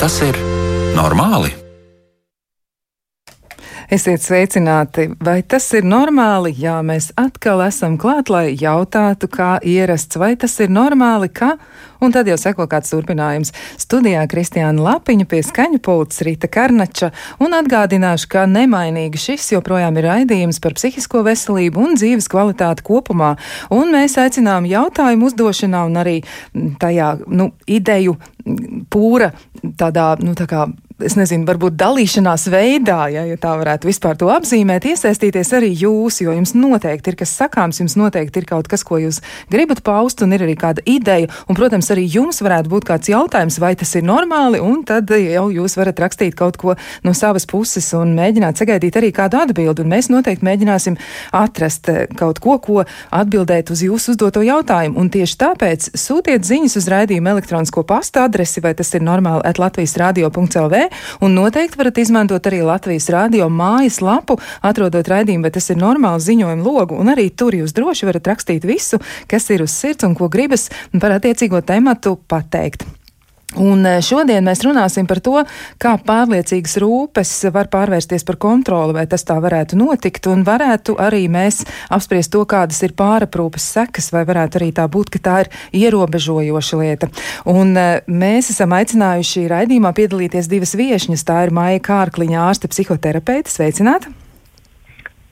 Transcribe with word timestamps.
Vai 0.00 0.08
tas 0.08 0.22
ir 0.24 0.36
normāli? 0.96 1.59
Esiet 3.90 4.22
sveicināti! 4.22 5.08
Vai 5.18 5.40
tas 5.42 5.64
ir 5.74 5.82
normāli? 5.82 6.52
Jā, 6.62 6.76
mēs 6.86 7.08
atkal 7.18 7.58
esam 7.64 7.96
klāt, 7.98 8.28
lai 8.30 8.52
jautātu, 8.54 9.26
kā 9.26 9.56
ierasts, 9.66 10.14
vai 10.14 10.36
tas 10.38 10.52
ir 10.62 10.68
normāli, 10.70 11.26
kā? 11.34 11.56
Un 11.98 12.12
tad 12.14 12.28
jau 12.30 12.36
seko 12.38 12.68
kāds 12.70 12.92
turpinājums. 12.92 13.50
Studijā 13.82 14.20
Kristiāna 14.30 14.84
Lapiņa 14.84 15.26
pie 15.26 15.40
skaņu 15.42 15.80
pults 15.82 16.22
Rīta 16.22 16.46
Karnača 16.46 17.08
un 17.42 17.56
atgādināšu, 17.58 18.28
ka 18.30 18.44
nemainīgi 18.46 19.18
šis 19.24 19.48
joprojām 19.56 19.98
ir 19.98 20.06
raidījums 20.06 20.62
par 20.62 20.76
psihisko 20.78 21.24
veselību 21.26 21.82
un 21.82 21.98
dzīves 21.98 22.30
kvalitāti 22.30 22.86
kopumā. 22.86 23.32
Un 23.74 23.90
mēs 23.96 24.14
aicinām 24.22 24.70
jautājumu 24.70 25.32
uzdošanā 25.32 25.82
un 25.90 25.98
arī 25.98 26.20
tajā, 26.78 27.16
nu, 27.26 27.50
ideju 27.66 28.14
pūra 28.86 29.32
tādā, 29.82 30.12
nu, 30.22 30.36
tā 30.38 30.46
kā 30.46 30.68
es 31.06 31.16
nezinu, 31.18 31.46
varbūt 31.48 31.76
dalīšanās 31.80 32.46
veidā, 32.52 32.98
ja, 33.12 33.24
ja 33.28 33.36
tā 33.40 33.52
varētu 33.60 33.88
vispār 33.88 34.18
to 34.20 34.28
apzīmēt, 34.32 34.86
iesaistīties 34.90 35.52
arī 35.56 35.70
jūs, 35.82 36.20
jo 36.24 36.34
jums 36.34 36.52
noteikti 36.56 37.12
ir 37.12 37.18
kas 37.20 37.32
sakāms, 37.38 37.80
jums 37.82 37.96
noteikti 37.98 38.42
ir 38.42 38.48
kaut 38.48 38.68
kas, 38.70 38.84
ko 38.86 39.00
jūs 39.00 39.20
gribat 39.52 39.82
paust, 39.86 40.22
un 40.24 40.34
ir 40.36 40.44
arī 40.44 40.56
kāda 40.60 40.84
ideja, 40.88 41.30
un, 41.48 41.58
protams, 41.58 41.90
arī 41.94 42.06
jums 42.10 42.42
varētu 42.44 42.72
būt 42.72 42.88
kāds 42.90 43.12
jautājums, 43.12 43.60
vai 43.62 43.72
tas 43.80 43.94
ir 43.98 44.04
normāli, 44.06 44.60
un 44.62 44.82
tad 44.88 45.10
jau 45.14 45.46
jūs 45.54 45.76
varat 45.80 46.02
rakstīt 46.04 46.36
kaut 46.38 46.58
ko 46.60 46.76
no 47.06 47.14
savas 47.16 47.48
puses 47.50 47.88
un 47.96 48.14
mēģināt 48.18 48.60
sagaidīt 48.60 49.00
arī 49.00 49.12
kādu 49.16 49.40
atbildi, 49.40 49.84
un 49.84 49.94
mēs 49.94 50.10
noteikti 50.12 50.46
mēģināsim 50.46 50.98
atrast 51.36 51.90
eh, 51.92 52.04
kaut 52.18 52.42
ko, 52.44 52.58
ko 52.60 52.84
atbildēt 52.84 53.72
uz 53.72 53.84
jūsu 53.86 54.14
uzdoto 54.14 54.44
jautājumu, 54.44 54.98
un 55.00 55.10
tieši 55.12 55.38
tāpēc 55.40 55.90
sūtiet 55.98 56.46
ziņas 56.46 56.76
uz 56.80 56.90
raidījumu 56.92 57.34
elektronisko 57.34 57.86
pasta 57.88 58.26
adresi, 58.28 58.62
vai 58.64 58.74
tas 58.78 58.92
ir 58.94 59.06
normāli 59.06 59.46
at 59.48 59.60
Latvijas 59.62 59.96
radio.lv 60.00 60.89
un 61.24 61.34
noteikti 61.38 61.80
varat 61.80 61.98
izmantot 62.02 62.46
arī 62.50 62.62
Latvijas 62.66 63.08
radio 63.12 63.48
mājas 63.52 64.00
lapu, 64.04 64.38
atrodot 64.62 65.08
raidījumu, 65.08 65.46
bet 65.48 65.58
tas 65.58 65.70
ir 65.72 65.80
normāls 65.80 66.28
ziņojumu 66.28 66.66
logu, 66.66 67.00
un 67.00 67.12
arī 67.12 67.30
tur 67.30 67.56
jūs 67.56 67.74
droši 67.76 68.08
varat 68.10 68.32
rakstīt 68.32 68.68
visu, 68.68 69.00
kas 69.30 69.50
ir 69.50 69.66
uz 69.66 69.74
sirds 69.74 70.06
un 70.08 70.16
ko 70.18 70.30
gribas 70.32 70.68
par 71.00 71.16
attiecīgo 71.18 71.62
tematu 71.66 72.18
pateikt. 72.28 72.86
Un 73.58 73.82
eh, 73.86 73.98
šodien 74.04 74.44
mēs 74.46 74.62
runāsim 74.62 75.08
par 75.10 75.18
to, 75.24 75.40
kā 75.82 75.96
pārliecīgas 76.06 76.76
rūpes 76.78 77.32
var 77.50 77.66
pārvērsties 77.72 78.22
par 78.28 78.38
kontroli, 78.38 78.94
vai 78.94 79.06
tas 79.10 79.26
tā 79.26 79.40
varētu 79.42 79.78
notikt, 79.80 80.28
un 80.30 80.44
varētu 80.46 80.94
arī 81.02 81.24
mēs 81.32 81.64
apspriest 81.90 82.30
to, 82.30 82.44
kādas 82.46 82.78
ir 82.86 82.94
pāraprūpes 82.98 83.66
sekas, 83.74 84.12
vai 84.14 84.22
varētu 84.28 84.60
arī 84.60 84.70
tā 84.76 84.86
būt, 84.86 85.10
ka 85.16 85.22
tā 85.24 85.36
ir 85.42 85.50
ierobežojoša 85.82 86.78
lieta. 86.78 87.10
Un 87.50 87.74
eh, 87.74 88.06
mēs 88.06 88.52
esam 88.54 88.76
aicinājuši 88.78 89.48
raidījumā 89.50 89.92
piedalīties 89.98 90.50
divas 90.50 90.76
viešņas. 90.78 91.26
Tā 91.26 91.42
ir 91.48 91.54
Maija 91.56 91.82
Kārkliņa 91.90 92.46
ārste 92.46 92.70
psihoterapeite. 92.70 93.50
Sveicināta! 93.50 94.14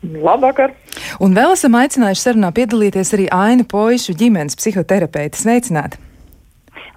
Labvakar! 0.02 0.74
Un 1.22 1.38
vēl 1.38 1.54
esam 1.54 1.78
aicinājuši 1.78 2.26
sarunā 2.26 2.50
piedalīties 2.54 3.14
arī 3.14 3.30
Aina 3.34 3.66
Poišu 3.66 4.18
ģimenes 4.18 4.58
psihoterapeite. 4.58 5.38
Sveicināta! 5.38 6.07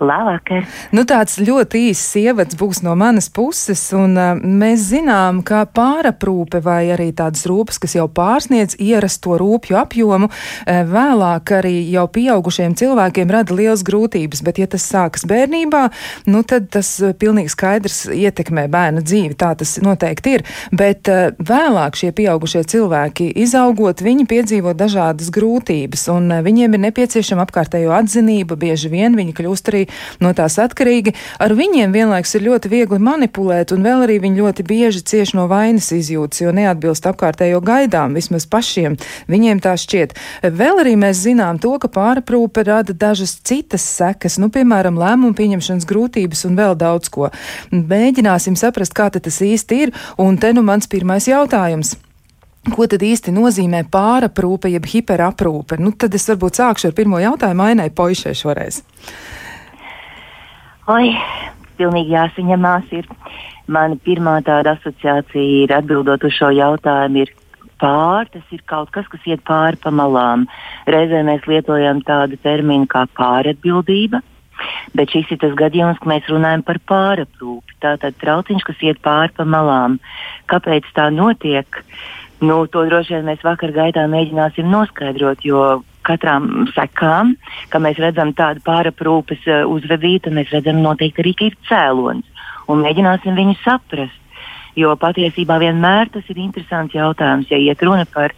Labvakar! 0.01 0.65
Nu, 0.95 1.03
tāds 1.05 1.35
ļoti 1.37 1.83
īsts 1.91 2.15
ievads 2.17 2.57
būs 2.57 2.79
no 2.81 2.95
manas 2.97 3.27
puses, 3.29 3.83
un 3.93 4.15
uh, 4.17 4.39
mēs 4.41 4.87
zinām, 4.89 5.43
ka 5.45 5.61
pāraprūpe 5.69 6.57
vai 6.65 6.89
arī 6.95 7.11
tādas 7.13 7.45
rūpes, 7.49 7.77
kas 7.81 7.93
jau 7.99 8.07
pārsniedz 8.09 8.79
ierasto 8.81 9.37
rūpju 9.37 9.77
apjomu, 9.77 10.31
uh, 10.31 10.79
vēlāk 10.89 11.53
arī 11.59 11.75
jau 11.93 12.07
pieaugušiem 12.17 12.73
cilvēkiem 12.79 13.29
rada 13.29 13.53
liels 13.57 13.83
grūtības, 13.85 14.41
bet 14.47 14.63
ja 14.63 14.69
tas 14.73 14.87
sākas 14.89 15.27
bērnībā, 15.29 15.83
nu 16.33 16.41
tad 16.49 16.71
tas 16.73 16.95
uh, 17.03 17.13
pilnīgi 17.13 17.53
skaidrs 17.53 18.07
ietekmē 18.09 18.65
bērna 18.73 19.05
dzīvi, 19.05 19.37
tā 19.37 19.53
tas 19.59 19.75
noteikti 19.85 20.35
ir, 20.39 20.45
bet 20.73 21.09
vēlāk 21.37 21.99
šie 21.99 22.09
pieaugušie 22.17 22.63
cilvēki 22.73 23.29
izaugot, 23.43 24.01
viņi 24.01 24.25
piedzīvo 24.29 24.73
dažādas 24.77 25.29
grūtības, 25.33 26.07
un 26.15 26.33
viņiem 26.41 26.73
ir 26.73 26.85
nepieciešama 26.87 27.45
apkārtējo 27.45 27.93
atzinība, 27.93 28.57
bieži 28.57 28.89
vien 28.89 29.17
viņi 29.19 29.37
kļūst 29.37 29.71
arī 29.71 29.85
no 30.23 30.33
tās 30.37 30.57
atkarīgi. 30.61 31.13
Ar 31.41 31.55
viņiem 31.57 31.93
vienlaiks 31.95 32.35
ir 32.37 32.45
ļoti 32.47 32.71
viegli 32.71 32.99
manipulēt, 33.01 33.73
un 33.75 33.85
vēl 33.85 34.05
arī 34.07 34.19
viņi 34.23 34.41
ļoti 34.41 34.65
bieži 34.67 35.03
cieš 35.07 35.35
no 35.37 35.47
vainas 35.51 35.91
izjūtas, 35.95 36.43
jo 36.43 36.53
neatbilst 36.55 37.07
apkārtējo 37.09 37.61
gaidām, 37.65 38.15
vismaz 38.17 38.47
pašiem. 38.49 38.97
Viņiem 39.31 39.63
tā 39.63 39.75
šķiet. 39.79 40.15
Vēl 40.43 40.83
arī 40.83 40.97
mēs 40.99 41.23
zinām 41.25 41.59
to, 41.61 41.73
ka 41.81 41.91
pāraprūpe 41.91 42.65
rada 42.67 42.93
dažas 42.93 43.37
citas 43.47 43.85
sekas, 43.85 44.37
nu, 44.41 44.51
piemēram, 44.53 44.99
lēmumu 44.99 45.35
pieņemšanas 45.37 45.87
grūtības 45.89 46.45
un 46.49 46.59
vēl 46.59 46.77
daudz 46.79 47.11
ko. 47.13 47.31
Mēģināsim 47.71 48.57
saprast, 48.59 48.95
kā 48.97 49.09
tas 49.11 49.41
īsti 49.43 49.83
ir, 49.85 49.97
un 50.21 50.39
te 50.41 50.53
nu 50.55 50.63
mans 50.65 50.89
pirmais 50.91 51.27
jautājums. 51.29 51.95
Ko 52.61 52.85
tad 52.85 53.01
īsti 53.01 53.33
nozīmē 53.33 53.87
pāraprūpe, 53.89 54.69
jeb 54.69 54.85
hiperaprūpe? 54.85 55.79
Nu, 55.81 55.95
tad 55.97 56.13
es 56.13 56.27
varbūt 56.29 56.59
sākšu 56.59 56.91
ar 56.91 56.97
pirmo 56.97 57.17
jautājumu 57.17 57.65
Ainai 57.65 57.89
Poišai 57.89 58.35
šoreiz. 58.37 58.83
Oi, 60.91 61.11
pilnīgi 61.79 62.15
jāsaņemās. 62.15 62.89
Ir. 62.97 63.05
Mana 63.71 63.95
pirmā 64.03 64.39
tāda 64.43 64.73
asociācija 64.75 65.63
ir 65.63 65.71
atbildot 65.75 66.23
uz 66.27 66.33
šo 66.35 66.49
jautājumu. 66.51 67.21
Ir 67.23 67.31
pār, 67.79 68.27
tas 68.33 68.49
ir 68.51 68.63
kaut 68.67 68.89
kas, 68.95 69.07
kas 69.11 69.27
iet 69.29 69.43
pāri 69.47 69.79
pa 69.79 69.93
malām. 69.93 70.47
Reizē 70.91 71.21
mēs 71.27 71.45
lietojam 71.47 72.01
tādu 72.07 72.39
terminu 72.43 72.89
kā 72.91 73.05
pāratbildība, 73.17 74.19
bet 74.97 75.13
šis 75.13 75.31
ir 75.31 75.39
tas 75.45 75.55
gadījums, 75.61 76.01
kad 76.01 76.11
mēs 76.11 76.27
runājam 76.33 76.65
par 76.67 76.81
pāraprūpi. 76.91 77.77
Tātad 77.85 78.17
trauciņš, 78.21 78.65
kas 78.67 78.83
iet 78.89 78.99
pāri 79.05 79.31
pa 79.37 79.47
malām. 79.47 80.01
Kāpēc 80.51 80.89
tā 80.97 81.07
notiek? 81.13 81.83
Nu, 82.41 82.65
to 82.73 82.83
droši 82.89 83.19
vien 83.19 83.29
mēs 83.29 83.45
vakar 83.45 83.71
gaitā 83.75 84.07
mēģināsim 84.09 84.67
noskaidrot, 84.67 85.45
jo 85.45 85.83
katrām 86.07 86.67
sekām, 86.75 87.35
ka 87.69 87.81
mēs 87.83 87.99
redzam 88.01 88.33
tādu 88.37 88.63
pāraprūpes 88.67 89.47
uh, 89.49 89.63
uzvedību, 89.69 90.33
mēs 90.37 90.53
redzam 90.55 90.81
noteikti 90.83 91.25
arī, 91.25 91.35
ka 91.37 91.49
ir 91.49 91.59
cēlonis 91.69 92.47
un 92.71 92.83
mēģināsim 92.85 93.37
viņu 93.37 93.57
saprast. 93.65 94.17
Jo 94.79 94.93
patiesībā 94.99 95.57
vienmēr 95.59 96.11
tas 96.13 96.27
ir 96.31 96.39
interesants 96.39 96.95
jautājums, 96.95 97.49
ja 97.51 97.59
iet 97.59 97.81
runa 97.83 98.05
par 98.07 98.31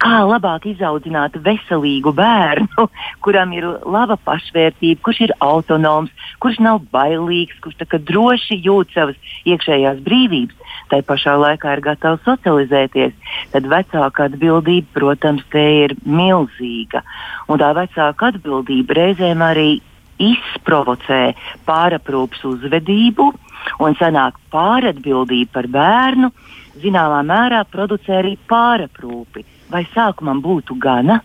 kā 0.00 0.20
labāk 0.24 0.66
izaudzināt 0.68 1.36
veselīgu 1.44 2.12
bērnu, 2.16 2.86
kuram 3.24 3.52
ir 3.56 3.66
laba 3.84 4.16
pašvērtība, 4.28 5.02
kurš 5.04 5.20
ir 5.28 5.34
autonoms, 5.44 6.12
kurš 6.40 6.60
nav 6.64 6.82
bailīgs, 6.94 7.56
kurš 7.64 7.84
droši 8.08 8.60
jūt 8.64 8.92
savas 8.96 9.36
iekšējās 9.48 10.02
brīvības, 10.04 10.76
tai 10.92 11.00
pašā 11.04 11.36
laikā 11.40 11.76
ir 11.76 11.84
gatavs 11.84 12.24
socializēties. 12.28 13.16
Tad 13.52 13.68
vecāka 13.68 14.28
atbildība, 14.28 14.88
protams, 14.96 15.44
te 15.52 15.64
ir 15.84 15.96
milzīga. 16.04 17.04
Un 17.48 17.60
tā 17.60 17.72
vecāka 17.76 18.32
atbildība 18.32 19.00
reizēm 19.00 19.44
arī 19.44 19.68
izprovocē 20.22 21.34
pāraprūpas 21.66 22.44
uzvedību 22.46 23.32
un 23.80 23.96
sanāk 24.00 24.38
pāratbildība 24.54 25.52
par 25.58 25.70
bērnu, 25.76 26.30
zināmā 26.82 27.20
mērā 27.26 27.64
producē 27.70 28.20
arī 28.22 28.34
pāraprūpi. 28.50 29.44
Vai 29.70 29.86
sākumam 29.94 30.42
būtu 30.44 30.76
gana? 30.78 31.20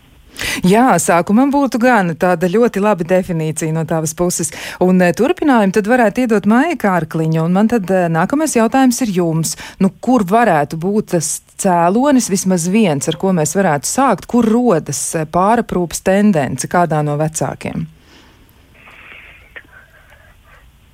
Jā, 0.64 0.94
sākumam 1.02 1.50
būtu 1.52 1.80
gan 1.82 2.12
tāda 2.18 2.48
ļoti 2.50 2.82
laba 2.82 3.04
definīcija 3.06 3.74
no 3.74 3.84
tavas 3.88 4.14
puses. 4.16 4.52
Un 4.84 5.00
e, 5.02 5.10
turpinājumu 5.16 5.74
tad 5.74 5.90
varētu 5.90 6.24
iedot 6.24 6.48
Maija 6.50 6.76
Kārkliņa. 6.80 7.44
Un 7.44 7.56
man 7.56 7.70
tad 7.70 7.90
e, 7.90 8.04
nākamais 8.12 8.54
jautājums 8.56 9.00
ir 9.04 9.14
jums. 9.16 9.56
Nu, 9.82 9.92
kur 10.00 10.24
varētu 10.28 10.78
būt 10.80 11.12
tas 11.16 11.32
cēlonis, 11.60 12.30
vismaz 12.32 12.68
viens, 12.72 13.10
ar 13.10 13.18
ko 13.20 13.34
mēs 13.36 13.56
varētu 13.58 13.90
sākt, 13.90 14.28
kur 14.30 14.48
rodas 14.48 15.02
e, 15.18 15.26
pāraprūpas 15.26 16.04
tendence 16.06 16.70
kādā 16.70 17.02
no 17.06 17.18
vecākiem? 17.20 17.88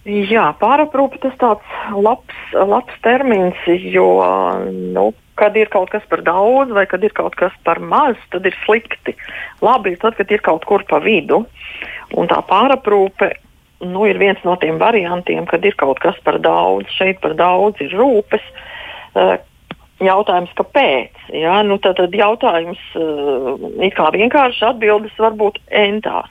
Jā, 0.07 0.53
pāraprūpe 0.61 1.19
tas 1.19 1.35
tāds 1.41 1.79
labs, 1.91 2.37
labs 2.55 2.99
termins, 3.03 3.59
jo, 3.91 4.07
nu, 4.95 5.09
kad 5.35 5.57
ir 5.59 5.67
kaut 5.73 5.91
kas 5.91 6.05
par 6.07 6.23
daudz 6.23 6.71
vai 6.77 6.85
kad 6.87 7.03
ir 7.03 7.11
kaut 7.17 7.35
kas 7.35 7.55
par 7.67 7.81
maz, 7.83 8.15
tad 8.31 8.47
ir 8.47 8.55
slikti. 8.63 9.17
Labi 9.67 9.97
ir 9.97 9.99
tad, 10.05 10.15
kad 10.15 10.31
ir 10.31 10.45
kaut 10.47 10.63
kur 10.69 10.85
pa 10.87 11.01
vidu. 11.03 11.43
Un 12.15 12.31
tā 12.31 12.39
pāraprūpe 12.47 13.33
nu, 13.83 14.07
ir 14.07 14.21
viens 14.23 14.39
no 14.47 14.55
tiem 14.63 14.79
variantiem, 14.79 15.43
kad 15.51 15.67
ir 15.67 15.75
kaut 15.75 15.99
kas 16.05 16.23
par 16.23 16.39
daudz. 16.39 16.87
Šeit 16.95 17.19
par 17.25 17.35
daudz 17.35 17.83
ir 17.83 17.99
rūpes. 17.99 18.47
Uh, 19.17 19.35
jautājums, 19.99 20.55
kāpēc? 20.55 21.19
Ja? 21.35 21.59
Nu, 21.67 21.81
tad, 21.83 21.99
tad 21.99 22.15
jautājums, 22.15 22.81
it 22.95 23.99
kā 23.99 24.09
vienkārši 24.15 24.71
atbildes 24.71 25.19
var 25.19 25.35
būt 25.35 25.59
entās 25.75 26.31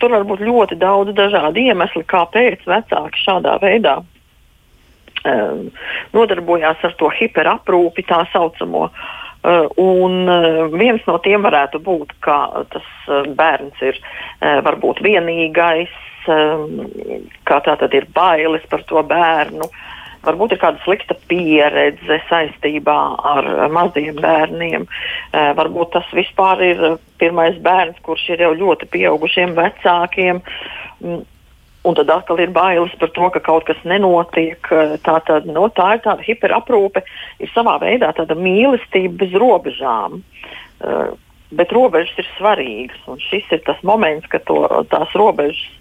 tur 0.00 0.14
var 0.16 0.26
būt 0.28 0.42
ļoti 0.44 0.78
daudz 0.80 1.14
dažādu 1.16 1.62
iemeslu, 1.62 2.02
kāpēc 2.08 2.64
vecāki 2.68 3.22
šādā 3.24 3.56
veidā 3.62 4.00
um, 5.24 5.66
nodarbojās 6.16 6.84
ar 6.86 6.94
to 7.00 7.10
hiperaprūpi, 7.20 8.06
tā 8.08 8.24
saucamo. 8.32 8.88
Uh, 9.40 9.64
un 9.80 10.28
uh, 10.28 10.66
viens 10.74 11.04
no 11.08 11.16
tiem 11.24 11.44
varētu 11.46 11.80
būt, 11.84 12.12
ka 12.24 12.66
tas 12.72 12.88
uh, 13.08 13.24
bērns 13.36 13.80
ir 13.84 14.00
varbūt 14.40 15.00
vienīgais, 15.04 15.92
um, 16.28 16.82
kā 17.48 17.60
tā 17.64 17.76
tad 17.80 17.96
ir 17.96 18.08
bailes 18.16 18.64
par 18.72 18.84
to 18.88 19.00
bērnu. 19.04 19.68
Varbūt 20.26 20.54
ir 20.54 20.60
kāda 20.60 20.82
slikta 20.84 21.16
pieredze 21.30 22.20
saistībā 22.28 22.96
ar 23.32 23.46
maziem 23.72 24.18
bērniem. 24.20 24.86
Varbūt 25.32 25.94
tas 25.96 26.08
vispār 26.16 26.60
ir 26.66 26.82
pirmais 27.20 27.56
bērns, 27.64 28.00
kurš 28.04 28.26
ir 28.34 28.44
jau 28.44 28.54
ļoti 28.58 28.90
pieaugušiem 28.92 29.56
vecākiem. 29.56 30.42
Mm, 31.00 31.22
Un 31.80 31.96
tad 31.96 32.10
atkal 32.12 32.36
ir 32.44 32.50
bailes 32.52 32.92
par 33.00 33.08
to, 33.16 33.30
ka 33.32 33.40
kaut 33.40 33.64
kas 33.64 33.78
nenotiek. 33.88 34.68
Tā, 35.00 35.14
tad, 35.24 35.46
no, 35.48 35.64
tā 35.72 35.94
ir 35.96 36.02
tāda 36.04 36.26
hiperaprūpe, 36.26 37.00
ir 37.40 37.52
savā 37.54 37.78
veidā 37.80 38.10
tāda 38.18 38.36
mīlestība 38.36 39.22
bez 39.22 39.32
robežām. 39.40 40.18
Uh, 40.84 41.14
bet 41.56 41.72
robežas 41.72 42.20
ir 42.20 42.28
svarīgas, 42.36 43.00
un 43.08 43.20
šis 43.24 43.48
ir 43.56 43.64
tas 43.64 43.80
moments, 43.86 44.28
kad 44.28 44.44
to, 44.48 44.60
tās 44.92 45.16
robežas 45.16 45.79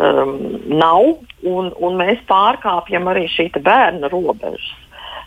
um, 0.00 0.36
nav, 0.80 1.16
un, 1.46 1.72
un 1.76 1.98
mēs 2.00 2.22
pārkāpjam 2.30 3.10
arī 3.12 3.26
šī 3.30 3.50
bērna 3.60 4.10
robežas. 4.12 4.70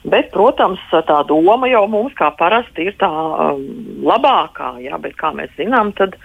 Bet, 0.04 0.34
protams, 0.34 0.82
tā 0.92 1.22
doma 1.30 1.70
jau 1.72 1.86
mums 1.88 2.16
kā 2.20 2.28
parasti 2.36 2.90
ir 2.90 2.98
tā 3.00 3.08
um, 3.08 3.62
labākā, 4.04 4.74
jā, 4.84 5.00
bet 5.00 5.16
kā 5.20 5.32
mēs 5.32 5.54
zinām, 5.56 5.94
tad 5.96 6.18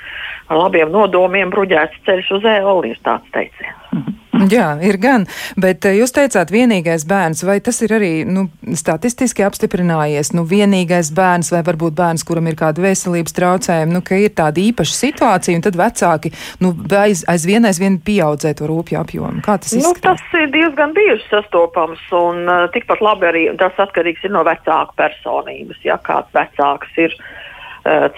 ar 0.51 0.65
labiem 0.65 0.91
nodomiem 0.91 1.53
bruģēts 1.55 2.03
ceļš 2.09 2.33
uz 2.41 2.49
ēli 2.59 2.97
ir 2.97 3.05
tāds 3.07 3.31
teiciens. 3.37 4.18
Jā, 4.55 4.69
ir 4.85 4.99
gan, 5.03 5.27
bet 5.61 5.87
eh, 5.89 5.99
jūs 5.99 6.13
teicāt 6.15 6.53
vienīgais 6.55 7.05
bērns, 7.09 7.45
vai 7.47 7.59
tas 7.65 7.81
ir 7.85 7.95
arī 7.97 8.13
nu, 8.29 8.47
statistiski 8.79 9.45
apstiprinājies, 9.47 10.33
nu 10.37 10.45
vienīgais 10.49 11.11
bērns 11.17 11.53
vai 11.55 11.63
varbūt 11.67 11.97
bērns, 11.99 12.27
kuram 12.29 12.51
ir 12.51 12.59
kāda 12.59 12.83
veselības 12.85 13.37
traucējuma, 13.37 13.97
nu 13.97 14.03
ka 14.05 14.19
ir 14.21 14.35
tāda 14.39 14.63
īpaša 14.63 14.97
situācija 14.99 15.59
un 15.59 15.65
tad 15.67 15.79
vecāki, 15.79 16.33
nu 16.63 16.75
aiz, 16.99 17.25
aizvien 17.31 17.67
aizvien 17.69 17.99
pieaudzē 18.05 18.55
to 18.59 18.69
rūpju 18.71 19.01
apjomu. 19.01 19.43
Kā 19.45 19.59
tas 19.63 19.75
izskatās? 19.75 20.23
Nu, 20.23 20.31
tas 20.31 20.43
ir 20.43 20.53
diezgan 20.55 20.95
bieži 20.97 21.25
sastopams 21.31 22.05
un 22.19 22.45
uh, 22.47 22.69
tikpat 22.75 23.03
labi 23.05 23.31
arī 23.31 23.45
tas 23.59 23.77
atkarīgs 23.83 24.27
ir 24.27 24.35
no 24.35 24.45
vecāku 24.47 24.97
personības, 24.99 25.83
ja 25.87 25.99
kāds 26.05 26.33
vecāks 26.37 27.05
ir. 27.09 27.15
Uh, 27.19 27.38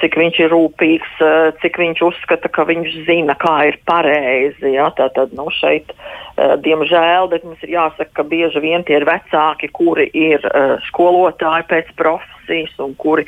cik 0.00 0.16
viņš 0.18 0.40
ir 0.44 0.50
rūpīgs, 0.54 1.12
eh, 1.24 1.52
cik 1.62 1.78
viņš 1.82 2.02
uzskata, 2.08 2.48
ka 2.48 2.64
viņš 2.68 2.96
zina, 3.06 3.36
kā 3.38 3.56
ir 3.68 3.78
pareizi. 3.86 4.74
Ja? 4.74 4.90
Tātad 4.96 5.32
nu, 5.36 5.46
šeit, 5.60 5.92
eh, 6.36 6.56
diemžēl, 6.64 7.30
bet 7.30 7.44
mums 7.44 7.62
ir 7.62 7.76
jāsaka, 7.76 8.12
ka 8.14 8.22
bieži 8.22 8.60
vien 8.60 8.84
tie 8.84 8.96
ir 9.00 9.06
vecāki, 9.06 9.70
kuri 9.72 10.10
ir 10.14 10.40
skolotāji 10.88 11.68
pēc 11.68 11.94
profesijas 11.96 12.39
un 12.82 12.94
kuri 12.98 13.26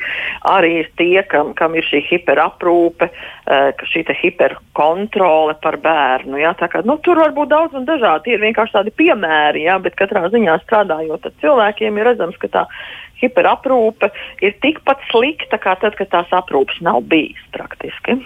arī 0.49 0.73
ir 0.81 0.89
tie, 0.99 1.23
kam, 1.29 1.53
kam 1.57 1.77
ir 1.79 1.87
šī 1.87 2.03
hiperaprūpe, 2.09 3.09
ka 3.45 3.89
šī 3.89 4.05
hiperkontrole 4.21 5.55
par 5.63 5.79
bērnu. 5.83 6.39
Ja? 6.41 6.53
Kā, 6.57 6.83
nu, 6.87 6.97
tur 7.03 7.21
var 7.23 7.33
būt 7.35 7.53
daudz 7.53 7.79
un 7.79 7.87
dažādi. 7.89 8.29
Tie 8.29 8.37
ir 8.37 8.45
vienkārši 8.45 8.77
tādi 8.77 8.95
piemēri, 8.99 9.65
ja? 9.67 9.79
bet 9.83 9.97
katrā 9.99 10.27
ziņā 10.33 10.59
strādājot 10.65 11.29
ar 11.29 11.35
cilvēkiem 11.43 11.99
ir 11.99 12.11
redzams, 12.11 12.39
ka 12.41 12.51
tā 12.51 12.67
hiperaprūpe 13.23 14.11
ir 14.43 14.55
tikpat 14.63 15.03
slikta 15.11 15.59
kā 15.61 15.77
tad, 15.81 15.97
kad 15.99 16.11
tās 16.11 16.31
aprūpes 16.35 16.81
nav 16.83 17.03
bijis 17.11 17.43
praktiski. 17.55 18.19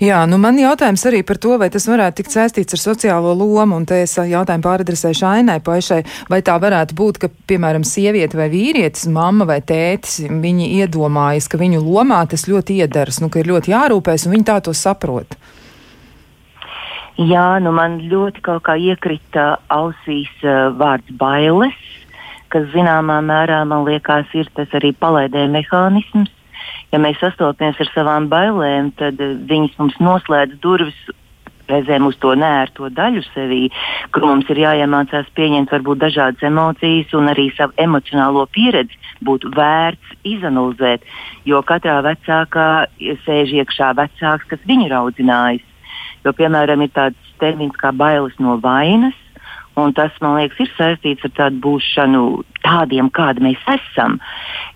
Jā, 0.00 0.22
nu 0.30 0.38
man 0.40 0.58
jautājums 0.58 1.04
arī 1.08 1.20
par 1.26 1.38
to, 1.42 1.56
vai 1.60 1.68
tas 1.72 1.86
varētu 1.90 2.20
tikt 2.20 2.34
saistīts 2.34 2.76
ar 2.76 2.82
sociālo 2.82 3.34
lomu, 3.36 3.76
un 3.76 3.86
te 3.88 4.00
es 4.04 4.16
jautājumu 4.16 4.64
pāradresēšu 4.64 5.26
Ainai 5.28 5.58
Paišai, 5.64 6.00
vai 6.32 6.40
tā 6.46 6.56
varētu 6.62 6.96
būt, 6.96 7.20
ka, 7.22 7.30
piemēram, 7.50 7.84
sieviete 7.86 8.38
vai 8.40 8.48
vīrietis, 8.52 9.08
mamma 9.12 9.46
vai 9.48 9.60
tētis, 9.60 10.22
viņi 10.30 10.72
iedomājas, 10.80 11.50
ka 11.50 11.60
viņu 11.60 11.82
lomā 11.84 12.22
tas 12.30 12.48
ļoti 12.50 12.80
iedaras, 12.80 13.20
nu, 13.22 13.30
ka 13.30 13.42
ir 13.42 13.52
ļoti 13.52 13.74
jārūpēs, 13.74 14.26
un 14.26 14.36
viņi 14.36 14.48
tā 14.50 14.60
to 14.64 14.76
saprot. 14.76 15.38
Jā, 17.20 17.60
nu 17.60 17.74
man 17.76 17.98
ļoti 18.08 18.40
kaut 18.46 18.64
kā 18.64 18.78
iekrita 18.80 19.58
ausīs 19.68 20.30
uh, 20.40 20.70
vārds 20.72 21.10
bailes 21.20 21.76
kas 22.50 22.66
zināmā 22.74 23.20
mērā 23.24 23.62
man 23.68 23.86
liekas 23.86 24.30
ir 24.34 24.50
tas 24.56 24.70
arī 24.76 24.92
palaidē 24.98 25.46
mehānisms. 25.54 26.32
Ja 26.90 26.98
mēs 26.98 27.20
sastopamies 27.22 27.78
ar 27.80 27.90
savām 27.94 28.28
bailēm, 28.30 28.92
tad 28.98 29.20
eh, 29.22 29.34
viņas 29.50 29.76
mums 29.78 29.98
noslēdz 30.02 30.58
durvis 30.62 30.98
reizēm 31.70 32.08
uz 32.08 32.16
to 32.18 32.34
nērto 32.34 32.88
daļu 32.90 33.22
sevī, 33.30 33.60
kur 34.14 34.26
mums 34.26 34.48
ir 34.50 34.62
jāiemācās 34.64 35.30
pieņemt 35.38 35.70
varbūt 35.70 36.02
dažādas 36.02 36.42
emocijas 36.46 37.14
un 37.14 37.30
arī 37.30 37.46
savu 37.54 37.76
emocionālo 37.78 38.46
pieredzi 38.50 38.98
būtu 39.26 39.52
vērts 39.54 40.16
izanalizēt, 40.26 41.06
jo 41.46 41.62
katrā 41.66 42.00
vecākā 42.06 42.68
sēž 43.24 43.54
iekšā 43.60 43.92
vecāks, 44.00 44.48
kas 44.50 44.66
viņu 44.66 44.88
ir 44.88 44.96
audzinājis. 44.98 45.66
Jo, 46.24 46.34
piemēram, 46.36 46.82
ir 46.84 46.92
tāds 46.96 47.34
termins 47.40 47.76
kā 47.80 47.94
bailes 47.96 48.34
no 48.42 48.58
vainas, 48.60 49.16
Un 49.78 49.92
tas, 49.94 50.14
man 50.20 50.34
liekas, 50.34 50.58
ir 50.64 50.70
saistīts 50.74 51.24
ar 51.28 51.30
tādu 51.36 51.60
būšanu 51.62 52.22
tādiem, 52.64 53.08
kādi 53.14 53.44
mēs 53.44 53.60
esam. 53.70 54.18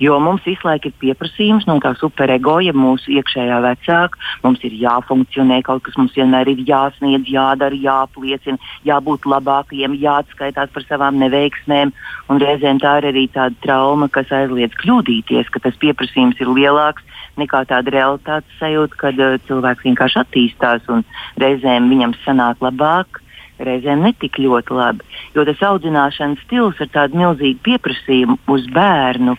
Jo 0.03 0.21
mums 0.23 0.45
visu 0.47 0.69
laiku 0.69 0.89
ir 0.89 0.95
pieprasījums 1.03 1.67
no 1.67 1.77
kā 1.83 1.93
superego, 1.99 2.57
ja 2.63 2.73
mūsu 2.77 3.11
iekšējā 3.19 3.59
vecāka 3.65 4.21
mums 4.45 4.63
ir 4.65 4.77
jāfunkcionē, 4.79 5.61
kaut 5.67 5.83
kas 5.87 5.99
mums 5.99 6.15
vienmēr 6.17 6.53
ir 6.53 6.63
jāsniedz, 6.69 7.27
jādara, 7.31 7.75
jāpliecina, 7.75 8.61
jābūt 8.87 9.27
labākajiem, 9.29 9.99
jāatskaitās 10.05 10.71
par 10.75 10.87
savām 10.87 11.19
neveiksmēm. 11.23 11.93
Un 12.31 12.41
reizēm 12.41 12.79
tā 12.83 12.97
ir 13.03 13.11
arī 13.11 13.27
tāda 13.35 13.59
trauma, 13.67 14.09
kas 14.09 14.31
aizliedz 14.33 14.79
kļūdīties, 14.79 15.51
ka 15.51 15.65
tas 15.67 15.77
pieprasījums 15.83 16.41
ir 16.41 16.55
lielāks 16.55 17.03
nekā 17.41 17.65
tāda 17.67 17.91
realitātes 17.91 18.63
sajūta, 18.63 19.01
kad 19.01 19.19
uh, 19.19 19.37
cilvēks 19.49 19.85
vienkārši 19.91 20.23
attīstās 20.23 20.87
un 20.93 21.03
reizēm 21.43 21.91
viņam 21.91 22.15
sanāk 22.23 22.63
labāk 22.63 23.24
reizēm 23.59 24.05
netik 24.07 24.39
ļoti 24.43 24.75
labi, 24.75 25.05
jo 25.35 25.45
tas 25.49 25.63
audzināšanas 25.71 26.43
stils 26.47 26.81
ar 26.83 26.91
tādu 26.95 27.21
milzīgu 27.21 27.61
pieprasījumu 27.67 28.39
uz 28.55 28.67
bērnu. 28.75 29.37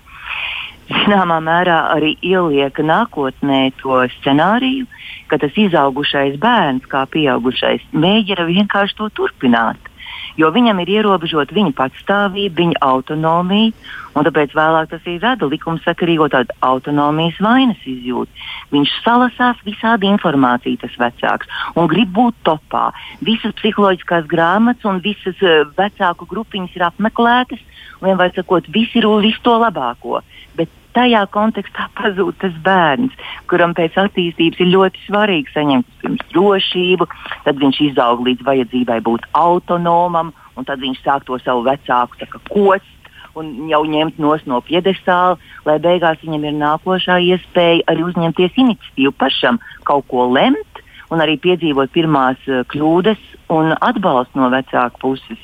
Zināmā 0.85 1.39
mērā 1.41 1.79
arī 1.95 2.13
ieliek 2.21 2.77
nākotnē 2.77 3.71
to 3.81 4.03
scenāriju, 4.19 4.85
ka 5.31 5.39
tas 5.41 5.57
izaugušais 5.57 6.37
bērns, 6.41 6.85
kā 6.91 7.07
pieaugušais, 7.09 7.81
mēģina 7.91 8.45
vienkārši 8.51 8.97
to 8.99 9.09
turpināt 9.17 9.94
jo 10.39 10.49
viņam 10.51 10.79
ir 10.83 10.91
ierobežota 10.99 11.55
viņa 11.55 11.73
patstāvība, 11.77 12.55
viņa 12.59 12.81
autonomija, 12.85 13.73
un 14.15 14.27
tāpēc 14.27 14.55
vēlāk 14.55 14.91
tas 14.91 15.03
arī 15.05 15.15
rada 15.23 15.49
likumsakarīgo 15.51 16.27
tādu 16.33 16.55
autonomijas 16.65 17.39
vainas 17.43 17.81
izjūtu. 17.87 18.45
Viņš 18.75 18.95
salasās 19.05 19.59
visādi 19.67 20.09
informāciju, 20.11 20.79
tas 20.83 20.95
vecāks, 21.01 21.51
un 21.75 21.89
grib 21.91 22.13
būt 22.15 22.39
topā. 22.47 22.87
Visas 23.25 23.55
psiholoģiskās 23.59 24.27
grāmatas 24.31 24.87
un 24.89 25.03
visas 25.03 25.39
uh, 25.43 25.65
vecāku 25.77 26.27
grupiņas 26.31 26.79
ir 26.79 26.87
apmeklētas, 26.89 27.61
vienmēr 28.03 28.33
sakot, 28.35 28.67
visi 28.71 28.99
ir 29.01 29.09
visu 29.23 29.43
to 29.43 29.55
labāko. 29.61 30.21
Bet 30.55 30.71
tajā 30.95 31.21
kontekstā 31.33 31.89
pazūd 31.97 32.37
tas 32.41 32.55
bērns, 32.65 33.13
kuram 33.51 33.75
pēc 33.77 33.97
attīstības 34.05 34.61
ir 34.63 34.71
ļoti 34.73 35.05
svarīgi 35.05 35.53
saņemt 35.53 36.01
pirms 36.01 36.25
drošību, 36.33 37.07
tad 37.45 37.61
viņš 37.61 37.81
izaug 37.91 38.25
līdz 38.27 38.47
vajadzībai 38.47 38.99
būt 39.05 39.27
autonomam, 39.37 40.33
un 40.55 40.67
tad 40.67 40.83
viņš 40.83 41.01
sāk 41.03 41.27
to 41.27 41.39
savu 41.43 41.65
vecāku 41.67 42.21
saka, 42.21 42.43
kost. 42.51 42.91
Un 43.35 43.67
jau 43.67 43.81
ņemt 43.83 44.15
no 44.15 44.61
piedestāla, 44.63 45.35
lai 45.67 45.75
beigās 45.83 46.21
viņam 46.23 46.45
ir 46.47 46.53
nākošā 46.55 47.17
iespēja 47.19 47.83
arī 47.91 48.05
uzņemties 48.07 48.55
iniciatīvu 48.63 49.11
pašam, 49.19 49.59
kaut 49.83 50.07
ko 50.07 50.29
lemt 50.31 50.79
un 51.11 51.23
arī 51.23 51.35
piedzīvot 51.41 51.91
pirmās 51.93 52.39
uh, 52.47 52.63
kļūdas 52.71 53.21
un 53.53 53.73
atbalstu 53.75 54.39
no 54.39 54.49
vecāku 54.53 55.01
puses. 55.01 55.41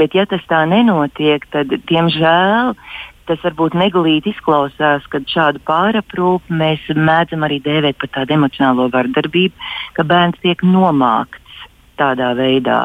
Bet, 0.00 0.14
ja 0.16 0.26
tas 0.28 0.42
tā 0.50 0.62
nenotiek, 0.68 1.46
tad, 1.52 1.72
diemžēl, 1.88 2.74
tas 3.30 3.44
varbūt 3.46 3.76
neglīti 3.78 4.34
izklausās, 4.34 5.06
kad 5.12 5.28
šādu 5.30 5.62
pāraprūpi 5.68 6.56
mēs 6.62 6.88
mēdzam 6.96 7.46
arī 7.46 7.60
dēvēt 7.64 8.00
par 8.02 8.10
tādu 8.18 8.36
emocionālo 8.38 8.90
vardarbību, 8.92 9.70
ka 9.96 10.06
bērns 10.06 10.42
tiek 10.42 10.64
nomākts 10.66 11.40
tādā 12.00 12.30
veidā, 12.36 12.80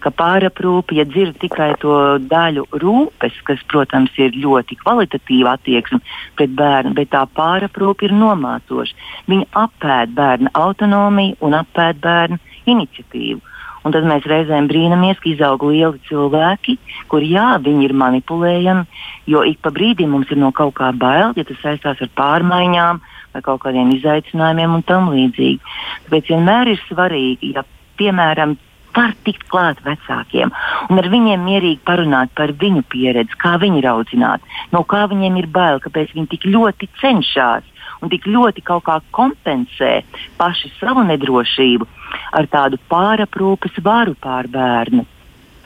ka 0.00 0.12
pāraprūpe, 0.14 0.96
ja 0.98 1.04
dzird 1.08 1.36
tikai 1.42 1.72
to 1.82 1.96
daļu 2.30 2.66
rūpes, 2.82 3.36
kas, 3.48 3.62
protams, 3.70 4.14
ir 4.20 4.36
ļoti 4.40 4.78
kvalitatīva 4.80 5.56
attieksme 5.58 6.00
pret 6.38 6.54
bērnu, 6.56 6.94
bet 6.96 7.12
tā 7.14 7.24
pāraprūpe 7.38 8.08
ir 8.08 8.16
nomācoša. 8.16 9.08
Viņa 9.30 9.50
apēd 9.64 10.14
bērna 10.16 10.54
autonomiju 10.64 11.40
un 11.44 11.58
apēd 11.60 12.00
bērnu 12.04 12.40
iniciatīvu. 12.74 13.42
Un 13.84 13.92
tad 13.92 14.06
mēs 14.08 14.24
reizēm 14.28 14.68
brīnamies, 14.70 15.18
ka 15.20 15.28
izaug 15.28 15.64
lieli 15.68 16.00
cilvēki, 16.08 16.78
kuri, 17.12 17.34
jā, 17.36 17.48
viņi 17.64 17.84
ir 17.84 17.96
manipulējami, 18.00 19.02
jo 19.28 19.42
ik 19.44 19.60
pa 19.64 19.72
brīdim 19.74 20.14
mums 20.14 20.30
ir 20.32 20.40
no 20.40 20.52
kaut 20.56 20.72
kā 20.78 20.88
bail, 20.96 21.34
ja 21.36 21.44
tas 21.44 21.60
saistās 21.60 22.00
ar 22.00 22.12
pārmaiņām 22.16 23.02
vai 23.34 23.42
kaut 23.44 23.60
kādiem 23.66 23.92
izaicinājumiem 23.96 24.78
un 24.78 24.84
tam 24.88 25.10
līdzīgi. 25.12 25.74
Tāpēc 26.06 26.30
vienmēr 26.32 26.72
ir 26.72 26.80
svarīgi, 26.86 27.52
ja, 27.58 27.66
piemēram, 28.00 28.56
var 28.94 29.12
tikt 29.26 29.44
klāt 29.50 29.80
vecākiem 29.84 30.52
un 30.88 31.00
ar 31.00 31.08
viņiem 31.10 31.44
mierīgi 31.44 31.82
parunāt 31.86 32.32
par 32.38 32.54
viņu 32.60 32.84
pieredzi, 32.90 33.36
kā 33.42 33.56
viņi 33.60 33.82
ir 33.82 33.88
audzināti, 33.90 34.58
no 34.72 34.84
kā 34.86 35.04
viņiem 35.10 35.40
ir 35.42 35.50
bail, 35.50 35.80
kāpēc 35.82 36.14
viņi 36.14 36.30
tik 36.30 36.46
ļoti 36.54 36.88
cenšas 37.00 37.66
un 38.02 38.12
tik 38.12 38.28
ļoti 38.30 38.62
kaut 38.64 38.84
kā 38.86 39.00
kompensē 39.16 39.96
paši 40.38 40.70
savu 40.78 41.04
nedrošību 41.08 41.88
ar 42.32 42.48
tādu 42.50 42.78
pāraprūpes 42.90 43.80
varu 43.84 44.16
pār 44.20 44.48
bērnu. 44.52 45.04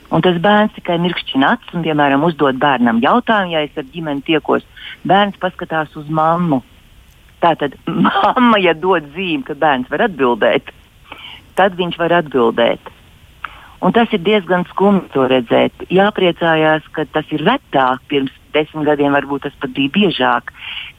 Un 0.09 0.23
tas 0.25 0.39
bērns 0.41 0.73
tikai 0.73 0.97
mirkšķina 1.03 1.53
acis 1.53 1.75
un, 1.77 1.83
piemēram, 1.85 2.23
uzdod 2.25 2.57
bērnam 2.61 3.01
jautājumu, 3.03 3.53
ja 3.53 3.61
es 3.65 3.77
ar 3.77 3.85
ģimeni 3.93 4.25
tiekos. 4.25 4.65
Bērns 5.05 5.37
paskatās 5.41 5.93
uz 5.99 6.09
mammu. 6.09 6.63
Tātad 7.43 7.75
mamma, 8.07 8.57
ja 8.61 8.73
dod 8.73 9.11
zīmi, 9.13 9.45
ka 9.45 9.57
bērns 9.59 9.91
var 9.91 10.07
atbildēt, 10.07 10.73
tad 11.59 11.77
viņš 11.77 11.99
var 12.01 12.17
atbildēt. 12.23 12.95
Un 13.85 13.93
tas 13.95 14.11
ir 14.11 14.19
diezgan 14.25 14.65
skumji 14.73 15.07
to 15.13 15.23
redzēt. 15.31 15.85
Jāpriecājās, 15.93 16.87
ka 16.91 17.05
tas 17.13 17.29
ir 17.31 17.45
retāk. 17.47 18.01
Pirms 18.11 18.33
desmit 18.55 18.87
gadiem 18.87 19.15
varbūt 19.17 19.47
tas 19.47 19.57
pat 19.61 19.73
bija 19.75 19.93
biežāk, 19.95 20.53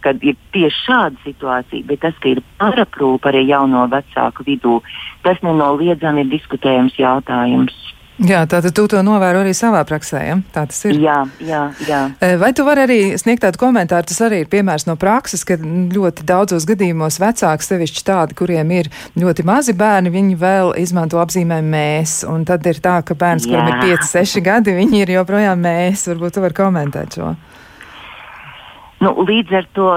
kad 0.05 0.23
ir 0.25 0.39
tieši 0.55 0.85
šāda 0.87 1.23
situācija. 1.25 1.87
Bet 1.89 2.03
tas, 2.05 2.17
ka 2.23 2.33
ir 2.33 2.43
paraprūpa 2.61 3.33
arī 3.33 3.47
jauno 3.49 3.87
vecāku 3.93 4.47
vidū, 4.49 4.81
tas 5.27 5.41
nenoliedzami 5.47 6.27
ir 6.27 6.33
diskutējams 6.35 6.99
jautājums. 7.01 7.77
Jā, 8.21 8.43
tātad 8.45 8.75
tu 8.77 8.83
to 8.91 9.01
novēro 9.01 9.41
arī 9.41 9.55
savā 9.57 9.81
praksē, 9.89 10.21
ja? 10.27 10.35
Tā 10.53 10.67
tas 10.69 10.81
ir. 10.85 10.99
Jā, 11.01 11.23
jā, 11.41 11.61
jā. 11.89 12.01
E, 12.21 12.35
vai 12.41 12.51
tu 12.57 12.67
vari 12.67 12.83
arī 12.85 12.99
sniegt 13.21 13.41
tādu 13.47 13.61
komentāru? 13.63 14.05
Tas 14.11 14.21
arī 14.27 14.43
ir 14.43 14.51
piemērs 14.53 14.85
no 14.91 14.97
prakses, 15.01 15.41
ka 15.49 15.57
ļoti 15.57 16.27
daudzos 16.29 16.67
gadījumos 16.69 17.17
vecāki, 17.23 17.65
sevišķi 17.65 18.05
tādi, 18.05 18.37
kuriem 18.37 18.75
ir 18.77 18.91
ļoti 19.17 19.47
mazi 19.49 19.73
bērni, 19.79 20.13
viņi 20.13 20.37
vēl 20.41 20.75
izmanto 20.83 21.23
apzīmējumu 21.23 21.73
mēs. 21.73 22.19
Un 22.29 22.45
tad 22.49 22.69
ir 22.69 22.83
tā, 22.85 22.99
ka 23.09 23.17
bērns, 23.17 23.49
jā. 23.49 23.57
kuram 23.57 23.73
ir 23.73 23.97
5, 23.97 24.13
6 24.13 24.45
gadi, 24.45 24.77
viņi 24.77 25.01
ir 25.07 25.17
joprojām 25.17 25.65
mēs. 25.65 26.05
Varbūt 26.13 26.37
tu 26.37 26.45
vari 26.45 26.61
komentēt 26.61 27.17
šo. 27.17 27.33
Nu, 29.01 29.17
līdz 29.25 29.57
ar 29.63 29.71
to 29.73 29.93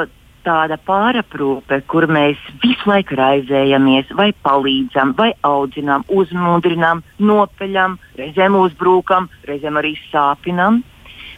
tāda 0.46 0.78
pāraprūpe, 0.88 1.82
kur 1.90 2.08
mēs 2.12 2.40
visu 2.64 2.90
laiku 2.90 3.18
raizējamies, 3.20 4.12
vai 4.18 4.32
palīdzam, 4.46 5.14
vai 5.18 5.32
audzinām, 5.48 6.06
uzmundrinām, 6.12 7.04
nopeļam, 7.20 7.98
reizēm 8.20 8.58
uzbrūkam, 8.60 9.30
reizēm 9.50 9.80
arī 9.82 9.96
sāpinam. 10.10 10.82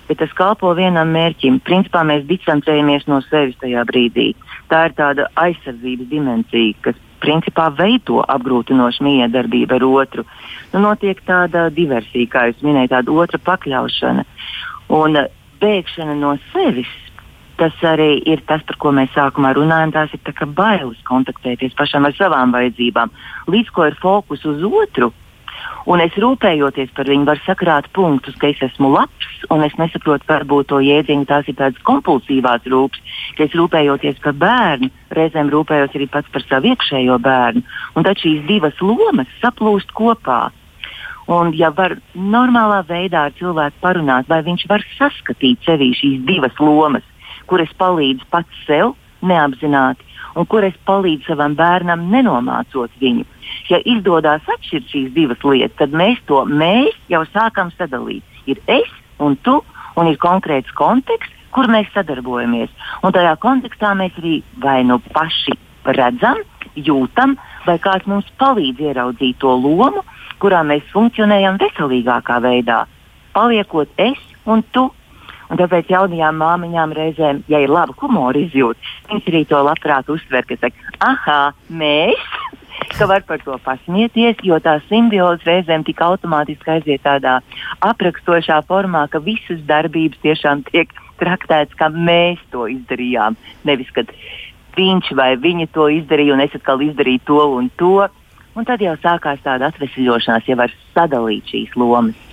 Bet 0.06 0.20
tas 0.22 0.34
kalpo 0.38 0.70
vienam 0.78 1.10
mērķim. 1.16 1.58
Principā 1.66 2.04
mēs 2.06 2.28
distancējamies 2.30 3.08
no 3.10 3.24
sevis 3.26 3.58
tajā 3.62 3.82
brīdī. 3.90 4.28
Tā 4.70 4.84
ir 4.90 4.94
tāda 4.98 5.26
aizsardzības 5.42 6.12
dimensija, 6.12 6.76
kas 6.86 7.00
principā 7.24 7.72
veido 7.74 8.22
apgrūtinošu 8.22 9.06
miedarbību 9.06 9.80
ar 9.80 9.88
otru. 9.88 10.28
Nu, 10.74 10.84
notiek 10.84 11.24
tāda 11.26 11.72
diversija, 11.74 12.30
kā 12.30 12.46
jūs 12.52 12.62
minējāt, 12.66 12.94
tāda 12.94 13.18
otra 13.18 13.42
pakļaušana. 13.50 14.28
Un 14.94 15.18
bēgšana 15.62 16.14
no 16.20 16.36
sevis 16.52 16.92
tas 17.60 17.76
arī 17.88 18.20
ir 18.28 18.42
tas, 18.50 18.64
par 18.68 18.80
ko 18.82 18.94
mēs 18.96 19.14
sākumā 19.16 19.54
runājam. 19.58 19.94
Tās 19.96 20.16
ir 20.16 20.48
bailes 20.56 21.02
kontaktēties 21.08 21.78
pašam 21.78 22.06
ar 22.06 22.16
savām 22.18 22.56
vajadzībām, 22.56 23.14
līdz 23.48 23.70
ko 23.76 23.86
ir 23.90 24.00
fokus 24.02 24.46
uz 24.46 24.64
otru. 24.64 25.12
Un 25.86 26.02
es 26.02 26.16
rūpējoties 26.18 26.92
par 26.98 27.10
viņu, 27.10 27.28
varu 27.30 27.42
sakrāt 27.46 27.88
punktus, 27.94 28.36
ka 28.42 28.50
es 28.50 28.62
esmu 28.66 28.90
labs, 28.96 29.28
un 29.54 29.62
es 29.66 29.76
nesaprotu, 29.78 30.26
varbūt 30.30 30.72
to 30.72 30.82
jēdzienu, 30.82 31.28
tās 31.30 31.48
ir 31.52 31.58
tādas 31.60 31.82
kompulsīvās 31.86 32.66
rūpes, 32.74 33.16
ka 33.38 33.46
es 33.46 33.56
rūpējoties 33.58 34.22
par 34.24 34.34
bērnu, 34.42 34.90
reizēm 35.14 35.52
rūpējos 35.54 35.96
arī 35.98 36.10
pats 36.12 36.32
par 36.34 36.46
savu 36.50 36.74
iekšējo 36.74 37.20
bērnu. 37.22 37.66
Un 37.96 38.08
tad 38.08 38.22
šīs 38.22 38.46
divas 38.50 38.82
lomas 38.82 39.30
saplūst 39.44 39.94
kopā. 39.96 40.48
Un, 41.30 41.54
ja 41.58 41.72
var 41.74 41.96
normālā 42.14 42.84
veidā 42.86 43.28
ar 43.30 43.38
cilvēku 43.38 43.82
parunāt, 43.82 44.28
vai 44.30 44.44
viņš 44.46 44.68
var 44.70 44.84
saskatīt 44.98 45.64
sevī 45.66 45.90
šīs 45.98 46.26
divas 46.26 46.58
lomas, 46.62 47.06
kur 47.50 47.64
es 47.64 47.72
palīdzu 47.80 48.28
pats 48.32 48.66
sev 48.68 48.96
neapzināti, 49.26 50.04
un 50.36 50.48
kur 50.50 50.66
es 50.68 50.76
palīdzu 50.88 51.32
savam 51.32 51.56
bērnam 51.58 52.08
nenomācot 52.12 52.94
viņu. 53.02 53.26
Ja 53.70 53.80
izdodas 53.86 54.46
atšķirt 54.56 54.92
šīs 54.92 55.14
divas 55.16 55.42
lietas, 55.44 55.78
tad 55.80 55.96
mēs 55.96 56.20
to 56.30 56.44
mēs 56.46 56.98
jau 57.10 57.24
sākam 57.32 57.72
sadalīt. 57.78 58.24
Ir 58.46 58.62
es 58.68 58.90
un 59.20 59.38
tu, 59.42 59.62
un 59.96 60.12
ir 60.12 60.20
konkrēts 60.22 60.74
konteksts, 60.78 61.34
kur 61.56 61.70
mēs 61.72 61.88
sadarbojamies. 61.96 62.74
Un 63.04 63.16
tajā 63.16 63.38
kontekstā 63.42 63.94
mēs 63.98 64.18
arī 64.20 64.42
vai 64.62 64.82
nu 64.84 65.00
paši 65.16 65.56
redzam, 65.96 66.42
jūtam, 66.76 67.38
vai 67.66 67.78
kāds 67.80 68.08
mums 68.10 68.28
palīdz 68.42 68.84
ieraudzīt 68.90 69.40
to 69.40 69.54
lomu, 69.56 70.04
kurā 70.44 70.62
mēs 70.68 70.84
funkcionējam 70.92 71.60
veselīgākā 71.62 72.42
veidā. 72.44 72.84
Paliekot 73.36 73.90
es 73.98 74.20
un 74.46 74.64
tu 74.76 74.90
Un 75.50 75.60
tāpēc 75.62 75.92
jaunajām 75.94 76.40
māmiņām 76.42 76.94
reizēm, 76.98 77.44
ja 77.52 77.62
ir 77.62 77.70
laba 77.70 77.94
humora 78.02 78.40
izjūta, 78.42 78.82
viņas 79.12 79.32
arī 79.32 79.42
to 79.50 79.62
labprāt 79.68 80.10
uztver, 80.10 80.46
ka 80.50 80.58
saka, 80.62 80.94
ah, 81.06 81.54
mēs, 81.70 82.24
ka 82.98 83.08
var 83.12 83.26
par 83.28 83.44
to 83.46 83.58
pasmieties, 83.66 84.42
jo 84.48 84.58
tā 84.64 84.80
simbioze 84.90 85.46
reizēm 85.46 85.86
tik 85.86 86.02
automātiski 86.02 86.78
aiziet 86.78 87.06
tādā 87.06 87.38
aprakstošā 87.86 88.62
formā, 88.70 89.06
ka 89.12 89.22
visas 89.22 89.62
darbības 89.70 90.24
tiešām 90.26 90.66
tiek 90.72 90.92
traktētas, 91.22 91.78
kā 91.78 91.92
mēs 91.94 92.42
to 92.52 92.68
izdarījām. 92.72 93.38
Nevis, 93.68 93.92
kad 93.96 94.12
viņš 94.76 95.14
vai 95.16 95.34
viņa 95.40 95.70
to 95.76 95.88
izdarīja 96.02 96.36
un 96.36 96.44
es 96.44 96.56
atkal 96.58 96.84
izdarīju 96.84 97.26
to 97.30 97.42
un 97.60 97.72
to. 97.80 97.98
Un 98.56 98.68
tad 98.68 98.80
jau 98.84 98.96
sākās 99.04 99.42
tāda 99.44 99.70
atvesļošanās, 99.72 100.48
ja 100.48 100.56
var 100.60 100.72
sadalīt 100.96 101.52
šīs 101.52 101.76
lomas. 101.80 102.25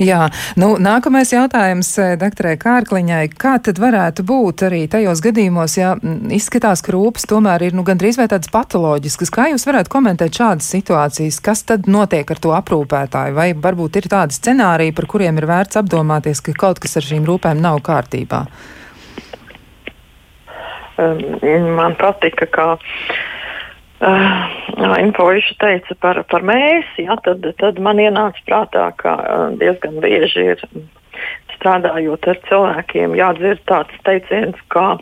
Jā, 0.00 0.30
nu, 0.56 0.78
nākamais 0.80 1.28
jautājums 1.28 1.90
eh, 2.00 2.14
doktorai 2.16 2.54
Kārkliņai. 2.60 3.26
Kā 3.36 3.58
tad 3.60 3.76
varētu 3.82 4.24
būt 4.24 4.64
arī 4.70 4.86
tajos 4.88 5.20
gadījumos, 5.20 5.74
ja 5.76 5.90
izskatās, 6.32 6.80
ka 6.80 6.94
rūpes 6.94 7.28
tomēr 7.28 7.66
ir 7.66 7.76
nu, 7.76 7.84
gandrīz 7.84 8.16
vai 8.16 8.24
tādas 8.32 8.48
patoloģiskas? 8.54 9.32
Kā 9.34 9.50
jūs 9.50 9.66
varētu 9.68 9.92
komentēt 9.92 10.40
šādas 10.40 10.70
situācijas? 10.72 11.42
Kas 11.44 11.66
tad 11.68 11.84
notiek 11.84 12.32
ar 12.32 12.40
to 12.40 12.54
aprūpētāju? 12.56 13.36
Vai 13.36 13.50
varbūt 13.52 14.00
ir 14.00 14.08
tādi 14.08 14.38
scenāriji, 14.38 14.96
par 14.96 15.10
kuriem 15.12 15.36
ir 15.36 15.48
vērts 15.50 15.82
apdomāties, 15.82 16.40
ka 16.48 16.56
kaut 16.56 16.80
kas 16.80 16.96
ar 16.96 17.04
šīm 17.04 17.28
rūpēm 17.28 17.60
nav 17.60 17.82
kārtībā? 17.84 18.46
Man 21.76 22.00
patika, 22.00 22.48
ka 22.48 22.70
uh, 24.00 24.96
Infoviša 25.00 25.56
teica 25.60 25.96
par, 26.00 26.22
par 26.30 26.46
mēsi, 26.46 27.06
ja, 27.06 27.16
tad, 27.24 27.44
tad 27.60 27.78
man 27.82 28.00
ienāca 28.02 28.42
prātā, 28.48 28.88
ka 29.00 29.14
uh, 29.20 29.44
diezgan 29.60 30.00
bieži 30.04 30.50
ir 30.54 30.64
strādājot 31.56 32.28
ar 32.32 32.40
cilvēkiem, 32.48 33.14
jādzird 33.18 33.62
tāds 33.68 34.02
teiciens, 34.06 34.60
kā, 34.72 34.94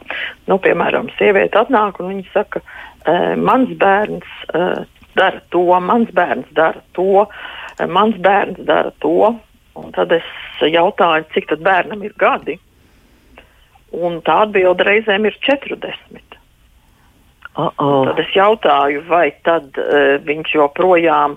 nu, 0.50 0.59
piemēram, 0.62 1.11
sieviete 1.19 1.61
atnāk 1.62 2.00
un 2.02 2.14
viņa 2.14 2.31
saka, 2.35 2.62
uh, 2.64 3.35
mans 3.38 3.75
bērns 3.78 4.38
uh, 4.52 4.83
dara 5.19 5.43
to, 5.55 5.67
mans 5.81 6.11
bērns 6.14 6.50
dara 6.57 6.83
to, 6.97 7.26
mans 7.87 8.17
bērns 8.23 8.64
dara 8.67 8.95
to. 9.02 9.35
Un 9.78 9.93
tad 9.95 10.11
es 10.11 10.26
jautāju, 10.59 11.28
cik 11.35 11.52
tad 11.52 11.62
bērnam 11.62 12.02
ir 12.02 12.14
gadi. 12.19 12.57
Un 13.95 14.19
tā 14.26 14.43
atbilde 14.45 14.85
reizēm 14.85 15.28
ir 15.28 15.37
40. 15.47 16.27
Uh 17.58 17.70
-oh. 17.76 18.06
Tad 18.06 18.18
es 18.18 18.34
jautāju, 18.34 19.02
vai 19.08 19.32
tad 19.42 19.64
uh, 19.78 20.22
viņš 20.22 20.54
joprojām 20.54 21.34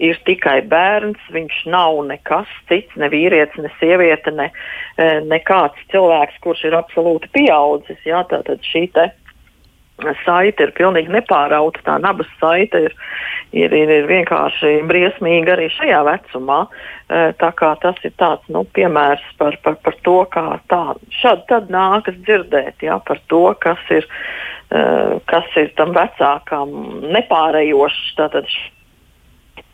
ir 0.00 0.16
tikai 0.24 0.62
bērns, 0.62 1.20
viņš 1.30 1.66
nav 1.66 2.06
nekas 2.08 2.48
cits, 2.68 2.96
ne 2.96 3.08
vīrietis, 3.12 3.60
ne 3.60 3.68
sieviete, 3.80 4.30
ne, 4.30 4.48
uh, 4.48 5.20
ne 5.28 5.38
kāds 5.38 5.76
cilvēks, 5.92 6.40
kurš 6.40 6.64
ir 6.64 6.78
absolūti 6.78 7.28
pieaudzis. 7.36 8.00
Jā, 8.04 8.24
tātad 8.32 8.64
šī 8.64 8.88
te 8.96 9.10
saite 10.24 10.62
ir 10.62 10.72
pilnīgi 10.72 11.12
nepārauta, 11.12 11.84
tā 11.84 11.98
nabas 12.00 12.30
saite 12.40 12.78
ir, 12.86 12.94
ir, 13.52 13.74
ir, 13.74 13.90
ir 13.90 14.06
vienkārši 14.06 14.86
briesmīga 14.88 15.52
arī 15.52 15.68
šajā 15.68 16.02
vecumā. 16.08 16.60
Uh, 16.64 17.34
tā 17.36 17.52
kā 17.52 17.76
tas 17.82 17.96
ir 18.04 18.12
tāds 18.16 18.48
nu, 18.48 18.64
piemērs 18.64 19.24
par, 19.36 19.58
par, 19.62 19.76
par 19.84 19.94
to, 20.02 20.24
kā 20.32 20.60
tā 20.68 20.94
šad 21.20 21.44
tad 21.48 21.68
nākas 21.68 22.16
dzirdēt, 22.24 22.80
jā, 22.80 22.96
par 23.04 23.20
to, 23.28 23.54
kas 23.60 23.80
ir 23.90 24.08
Eh, 24.08 24.47
kas 24.68 25.54
ir 25.56 25.70
tam 25.78 25.94
vecākam 25.96 26.74
nepārējošs. 27.14 28.02
Tātad 28.18 28.50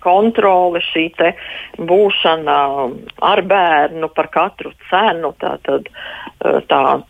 kontrole, 0.05 0.83
šī 0.93 1.09
būšana 1.81 2.59
ar 3.25 3.43
bērnu 3.49 4.11
par 4.15 4.31
katru 4.35 4.75
cenu. 4.91 5.33
Tātad, 5.41 5.89
eh, 5.89 6.61
tā 6.69 7.03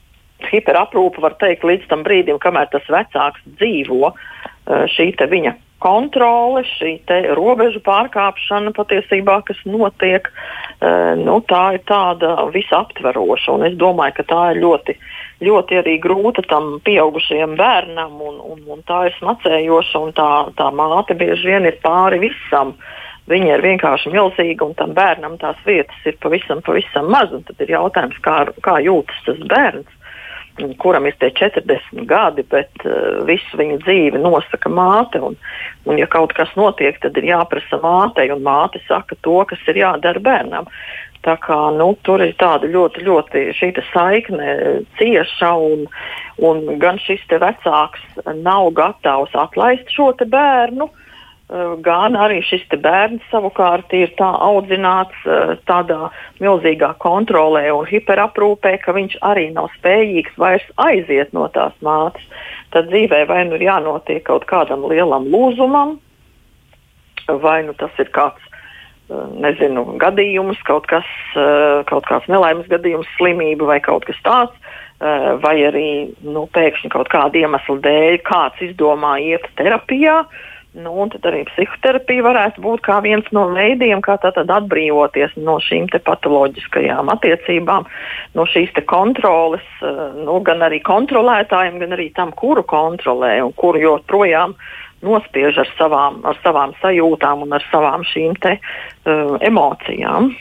hiperaprūpe 0.51 1.21
var 1.25 1.37
teikt 1.41 1.65
līdz 1.65 1.89
tam 1.89 2.05
brīdim, 2.05 2.39
kamēr 2.39 2.71
tas 2.71 2.87
vecāks 2.89 3.45
dzīvo. 3.59 4.13
Eh, 4.15 4.87
šī 4.97 5.13
viņa 5.17 5.57
kontrole, 5.85 6.63
šī 6.79 6.93
robežu 7.37 7.81
pārkāpšana 7.85 8.73
patiesībā, 8.73 9.45
kas 9.45 9.59
notiek, 9.69 10.31
nu, 11.21 11.41
tā 11.45 11.75
ir 11.75 11.83
tāda 11.85 12.49
visaptveroša. 12.55 13.53
Un 13.53 13.67
es 13.69 13.75
domāju, 13.77 14.15
ka 14.17 14.23
tā 14.23 14.43
ir 14.55 14.63
ļoti 14.65 14.97
ļoti 15.43 15.81
arī 15.81 15.97
grūta 16.03 16.45
tam 16.49 16.79
pieaugušajam 16.85 17.57
bērnam, 17.59 18.19
un, 18.23 18.37
un, 18.53 18.61
un 18.71 18.85
tā 18.87 19.07
ir 19.09 19.17
smacējoša, 19.19 20.03
un 20.07 20.15
tā, 20.17 20.29
tā 20.59 20.71
māte 20.75 21.17
bieži 21.19 21.51
vien 21.51 21.67
ir 21.69 21.81
pāri 21.83 22.23
visam. 22.29 22.77
Viņa 23.31 23.55
ir 23.55 23.63
vienkārši 23.65 24.13
milzīga, 24.13 24.67
un 24.67 24.75
tam 24.77 24.93
bērnam 24.93 25.39
tās 25.41 25.57
vietas 25.65 25.97
ir 26.05 26.19
pavisam, 26.21 26.61
pavisam 26.65 27.09
maz. 27.09 27.33
Tad 27.49 27.63
ir 27.65 27.73
jautājums, 27.73 28.19
kā, 28.25 28.43
kā 28.65 28.77
jūtas 28.85 29.23
tas 29.25 29.41
bērns, 29.49 29.89
kuram 30.79 31.07
ir 31.09 31.17
tie 31.21 31.31
40 31.35 32.05
gadi, 32.11 32.45
bet 32.51 32.85
uh, 32.87 33.23
visu 33.29 33.61
viņa 33.61 33.81
dzīvi 33.85 34.21
nosaka 34.23 34.71
māte. 34.71 35.23
Un, 35.23 35.39
un, 35.87 36.01
ja 36.01 36.09
kaut 36.11 36.35
kas 36.37 36.53
notiek, 36.59 36.99
tad 37.03 37.17
ir 37.21 37.31
jāprasa 37.33 37.81
mātei, 37.83 38.31
un 38.35 38.45
māte 38.47 38.83
saka 38.89 39.19
to, 39.27 39.41
kas 39.51 39.63
ir 39.71 39.83
jādara 39.83 40.23
bērnam. 40.23 40.69
Tā 41.25 41.39
kā, 41.41 41.57
nu, 41.73 41.95
tur 42.05 42.21
ir 42.21 42.35
tāda 42.37 42.69
ļoti, 42.69 43.07
ļoti 43.07 43.47
šī 43.57 43.71
saikne 43.95 44.51
cieša, 44.99 45.55
un, 45.57 45.87
un 46.45 46.67
gan 46.83 47.01
šis 47.01 47.25
vecāks 47.31 48.03
nav 48.45 48.69
gatavs 48.77 49.33
atlaist 49.47 49.89
šo 49.95 50.13
bērnu, 50.21 50.91
uh, 50.91 51.04
Eh, 51.04 51.04
gan 51.85 52.17
arī 52.17 52.41
šis 52.43 52.65
bērns 52.81 53.23
savukārt 53.31 53.93
ir 53.93 54.09
tā 54.17 54.31
audzināts 54.41 55.27
eh, 55.29 55.57
tādā 55.69 56.09
milzīgā 56.41 56.95
kontrolē 56.99 57.69
un 57.73 57.85
hiperaprūpē, 57.85 58.79
ka 58.81 58.95
viņš 58.97 59.19
arī 59.21 59.51
nav 59.53 59.69
spējīgs 59.77 60.39
vairs 60.41 60.65
aiziet 60.77 61.33
no 61.37 61.49
tās 61.53 61.75
mātes. 61.85 62.25
Tad 62.73 62.89
dzīvē 62.89 63.27
vai 63.29 63.45
nu 63.45 63.59
ir 63.59 63.67
jānotiek 63.69 64.25
kaut 64.25 64.47
kādam 64.49 64.87
lielam 64.89 65.29
lūzumam, 65.29 65.99
vai 67.29 67.63
nu 67.69 67.77
tas 67.77 67.93
ir 68.01 68.09
kāds 68.09 68.41
eh, 68.41 69.29
nezinu, 69.45 69.85
gadījums, 70.01 70.65
kaut, 70.65 70.89
kas, 70.89 71.05
kaut 71.93 72.09
kāds 72.09 72.27
nelaimes 72.33 72.67
gadījums, 72.73 73.11
slimība 73.19 73.69
vai 73.69 73.79
kaut 73.85 74.09
kas 74.09 74.17
tāds. 74.25 74.57
Vai 75.43 75.59
arī 75.67 76.15
nu, 76.23 76.45
pēkšņi 76.55 76.89
kaut 76.95 77.11
kāda 77.13 77.37
iemesla 77.37 77.75
dēļ 77.83 78.15
kāds 78.25 78.61
izdomā 78.63 79.17
iet 79.21 79.43
terapijā, 79.59 80.21
uh, 80.23 80.54
Nu, 80.75 80.91
un 81.05 81.11
tad 81.13 81.23
arī 81.31 81.45
psihoterapija 81.47 82.25
varētu 82.27 82.63
būt 82.65 82.81
kā 82.83 82.97
viens 83.05 83.27
no 83.37 83.45
veidiem, 83.55 84.01
kā 84.03 84.17
atbrīvoties 84.19 85.37
no 85.39 85.61
šīm 85.63 85.87
patoloģiskajām 86.03 87.13
attiecībām, 87.15 87.87
no 88.35 88.47
šīs 88.51 88.75
kontroles, 88.91 89.63
eh, 89.87 90.01
nu, 90.19 90.41
gan 90.43 90.67
arī 90.67 90.81
kontrolētājiem, 90.83 91.79
gan 91.79 91.95
arī 91.95 92.09
tam, 92.15 92.33
kuru 92.33 92.67
kontrolē 92.67 93.37
un 93.45 93.53
kuru 93.53 93.85
joprojām 93.85 94.57
nospiež 95.05 95.63
ar 95.63 95.71
savām, 95.79 96.19
ar 96.27 96.43
savām 96.43 96.75
sajūtām 96.83 97.47
un 97.47 97.55
ar 97.55 97.63
savām 97.71 98.03
šīm 98.09 98.35
te, 98.41 98.59
uh, 98.59 99.37
emocijām. 99.45 100.33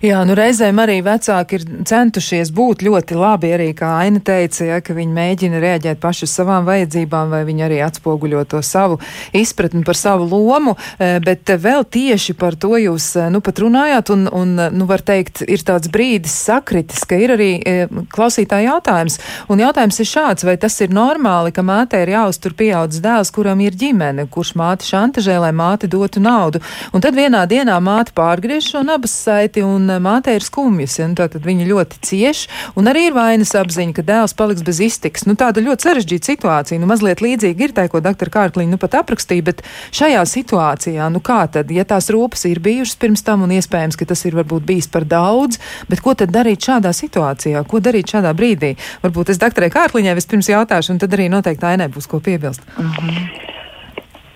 Jā, 0.00 0.22
nu 0.24 0.32
reizēm 0.32 0.78
arī 0.80 1.02
vecāki 1.04 1.58
ir 1.58 1.64
centušies 1.84 2.48
būt 2.56 2.80
ļoti 2.86 3.16
labi, 3.20 3.50
arī 3.52 3.66
kā 3.76 3.90
Aina 4.00 4.22
teica, 4.24 4.64
ja, 4.64 4.78
ka 4.80 4.94
viņi 4.96 5.12
mēģina 5.12 5.58
reaģēt 5.60 5.98
paši 6.00 6.24
uz 6.24 6.32
savām 6.38 6.64
vajadzībām, 6.64 7.28
vai 7.28 7.42
viņi 7.44 7.66
arī 7.66 7.82
atspoguļo 7.84 8.46
to 8.48 8.62
savu 8.64 8.96
izpratni 9.36 9.84
par 9.84 9.98
savu 10.00 10.24
lomu, 10.24 10.72
e, 10.96 11.18
bet 11.20 11.52
vēl 11.52 11.84
tieši 11.84 12.32
par 12.40 12.56
to 12.56 12.78
jūs, 12.80 13.10
e, 13.20 13.26
nu, 13.28 13.42
pat 13.44 13.60
runājāt, 13.60 14.12
un, 14.14 14.24
un 14.32 14.54
nu, 14.72 14.86
var 14.88 15.04
teikt, 15.04 15.42
ir 15.44 15.60
tāds 15.68 15.92
brīdis 15.92 16.38
sakritis, 16.46 17.04
ka 17.04 17.20
ir 17.20 17.36
arī 17.36 17.50
e, 17.60 17.76
klausītāja 18.16 18.70
jautājums, 18.70 19.20
un 19.52 19.60
jautājums 19.60 20.00
ir 20.00 20.10
šāds, 20.14 20.48
vai 20.48 20.56
tas 20.64 20.80
ir 20.80 20.96
normāli, 20.96 21.52
ka 21.52 21.60
mātei 21.60 22.06
ir 22.06 22.14
jāuztur 22.14 22.56
pieaudzis 22.56 23.04
dēls, 23.04 23.34
kuram 23.36 23.60
ir 23.60 23.76
ģimene, 23.76 24.30
kurš 24.32 24.56
māti 24.56 24.88
šantažē, 24.94 25.36
lai 25.44 25.52
māte 25.52 25.92
dotu 25.92 26.24
naudu, 26.24 26.64
un 26.96 27.04
tad 27.04 27.20
vienā 27.20 27.44
dienā 27.52 27.76
māte 27.84 28.16
pārgriež 28.16 28.72
šo 28.72 28.86
nabas 28.88 29.12
saiti, 29.28 29.60
cieti, 29.60 29.66
un 29.90 29.96
eh, 29.96 30.02
mātei 30.02 30.36
ir 30.38 30.44
skumjas. 30.46 30.98
Ja? 31.00 31.08
Nu, 31.10 31.16
tātad 31.18 31.44
viņa 31.46 31.66
ļoti 31.68 32.00
cieš, 32.06 32.44
un 32.78 32.90
arī 32.90 33.08
ir 33.08 33.16
vainas 33.16 33.52
apziņa, 33.58 33.94
ka 33.96 34.04
dēls 34.06 34.36
paliks 34.38 34.64
bez 34.66 34.80
iztiks. 34.84 35.26
Nu, 35.28 35.36
tāda 35.38 35.62
ļoti 35.64 35.88
sarežģīta 35.88 36.32
situācija. 36.32 36.80
Nu, 36.80 36.88
mazliet 36.90 37.22
līdzīga 37.24 37.66
ir 37.66 37.74
tā, 37.76 37.86
ko 37.90 38.02
doktora 38.04 38.34
Kārkliņa 38.36 38.74
nu 38.74 38.80
pat 38.80 38.98
aprakstīja, 39.02 39.46
bet 39.50 39.64
šajā 39.96 40.22
situācijā, 40.30 41.10
nu 41.12 41.22
kā 41.24 41.42
tad, 41.52 41.70
ja 41.74 41.86
tās 41.88 42.10
rūpes 42.12 42.46
ir 42.50 42.62
bijušas 42.62 42.98
pirms 43.00 43.24
tam, 43.26 43.44
un 43.46 43.54
iespējams, 43.56 43.98
ka 43.98 44.08
tas 44.12 44.24
ir 44.28 44.38
varbūt 44.38 44.66
bijis 44.68 44.90
par 44.92 45.06
daudz, 45.08 45.60
bet 45.90 46.04
ko 46.04 46.14
tad 46.18 46.34
darīt 46.34 46.70
šādā 46.70 46.94
situācijā? 46.96 47.64
Ko 47.68 47.82
darīt 47.82 48.14
šādā 48.14 48.34
brīdī? 48.36 48.76
Varbūt 49.04 49.34
es 49.34 49.40
doktorai 49.42 49.72
Kārkliņai 49.74 50.18
vispirms 50.18 50.52
jautāšu, 50.52 50.94
un 50.94 51.02
tad 51.02 51.16
arī 51.16 51.30
noteikti 51.32 51.70
Ainē 51.70 51.90
būs 51.92 52.10
ko 52.10 52.22
piebilst. 52.24 52.62
Mm 52.78 52.92
-hmm. 52.92 53.59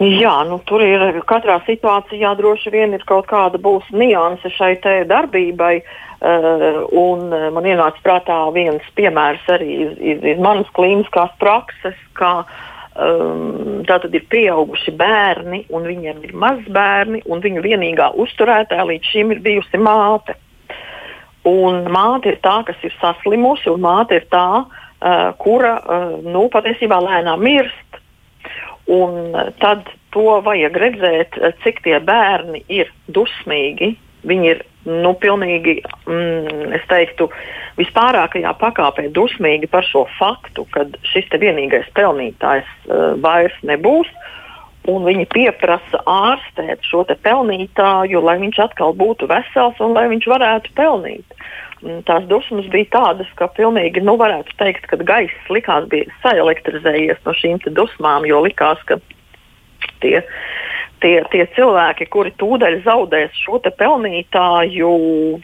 Jā, 0.02 0.40
nu, 0.48 0.58
tur 0.66 0.82
ir 0.82 1.20
katrā 1.28 1.60
situācijā 1.68 2.32
droši 2.34 2.72
vien 2.74 2.96
ir 2.96 3.04
kaut 3.06 3.28
kāda 3.30 3.60
būs 3.62 3.86
nianse 3.94 4.50
šai 4.50 4.74
darbībai. 5.06 5.76
Uh, 5.78 6.04
un 6.96 7.28
man 7.28 7.66
ienāca 7.68 8.00
prātā 8.00 8.36
viens 8.54 8.84
piemērs 8.96 9.42
arī 9.52 9.66
iz, 9.84 9.90
iz, 10.00 10.22
iz 10.32 10.38
manas 10.40 10.70
klīniskās 10.72 11.34
prakses, 11.36 11.98
ka 12.16 12.46
um, 12.96 13.82
tātad 13.84 14.14
ir 14.16 14.24
pieauguši 14.32 14.94
bērni, 14.96 15.64
un 15.68 15.84
viņiem 15.84 16.22
ir 16.24 16.32
mazbērni, 16.32 17.20
un 17.28 17.44
viņu 17.44 17.64
vienīgā 17.66 18.08
uzturētāja 18.24 18.86
līdz 18.88 19.10
šim 19.12 19.34
ir 19.34 19.42
bijusi 19.44 19.82
māte. 19.82 20.38
Un 21.44 21.84
māte 21.92 22.32
ir 22.32 22.40
tā, 22.40 22.62
kas 22.64 22.80
ir 22.86 22.94
saslimusi, 23.02 23.68
un 23.68 23.84
māte 23.84 24.16
ir 24.16 24.24
tā, 24.32 24.48
uh, 24.64 25.28
kura 25.44 25.76
uh, 25.82 26.14
nu, 26.24 26.48
patiesībā 26.48 27.02
lēnām 27.04 27.44
mirst. 27.44 27.83
Un 28.86 29.34
eh, 29.34 29.50
tad 29.60 29.88
to 30.12 30.40
vajag 30.44 30.76
redzēt, 30.76 31.38
eh, 31.40 31.54
cik 31.64 31.82
tie 31.86 31.98
bērni 32.00 32.64
ir 32.68 32.90
dusmīgi. 33.08 33.94
Viņi 34.24 34.50
ir 34.50 34.62
nu, 34.88 35.12
pilnīgi, 35.20 35.78
mm, 36.08 36.72
es 36.76 36.84
teiktu, 36.88 37.28
vispārākajā 37.80 38.52
pakāpē 38.60 39.08
dusmīgi 39.12 39.68
par 39.70 39.84
šo 39.84 40.06
faktu, 40.18 40.66
ka 40.72 40.86
šis 41.12 41.28
vienīgais 41.40 41.88
pelnītājs 41.96 42.68
uh, 42.88 43.12
vairs 43.20 43.56
nebūs. 43.64 44.08
Un 44.90 45.06
viņi 45.06 45.24
pieprasa 45.32 46.00
ārstēt 46.10 46.84
šo 46.84 47.04
pelnītāju, 47.08 48.20
lai 48.20 48.36
viņš 48.42 48.58
atkal 48.66 48.92
būtu 48.96 49.28
vesels 49.30 49.80
un 49.80 49.94
lai 49.96 50.08
viņš 50.12 50.26
varētu 50.28 50.74
pelnīt. 50.76 51.36
Tās 52.08 52.24
dusmas 52.28 52.68
bija 52.72 52.88
tādas, 52.92 53.28
ka 53.36 53.48
pilnīgi, 53.56 54.00
nu, 54.04 54.16
varētu 54.20 54.56
teikt, 54.60 54.86
ka 54.88 54.96
gaiss 55.00 55.50
likās 55.52 55.88
bija 55.92 56.08
saelektrizējies 56.22 57.20
no 57.24 57.32
šīm 57.36 57.60
dusmām, 57.76 58.28
jo 58.28 58.40
likās, 58.44 58.80
ka 58.88 59.00
tie 60.04 60.20
tie, 61.04 61.18
tie 61.32 61.44
cilvēki, 61.56 62.08
kuri 62.12 62.32
tūdaļ 62.40 62.78
zaudēs 62.86 63.36
šo 63.44 63.60
pelnītāju, 63.64 64.90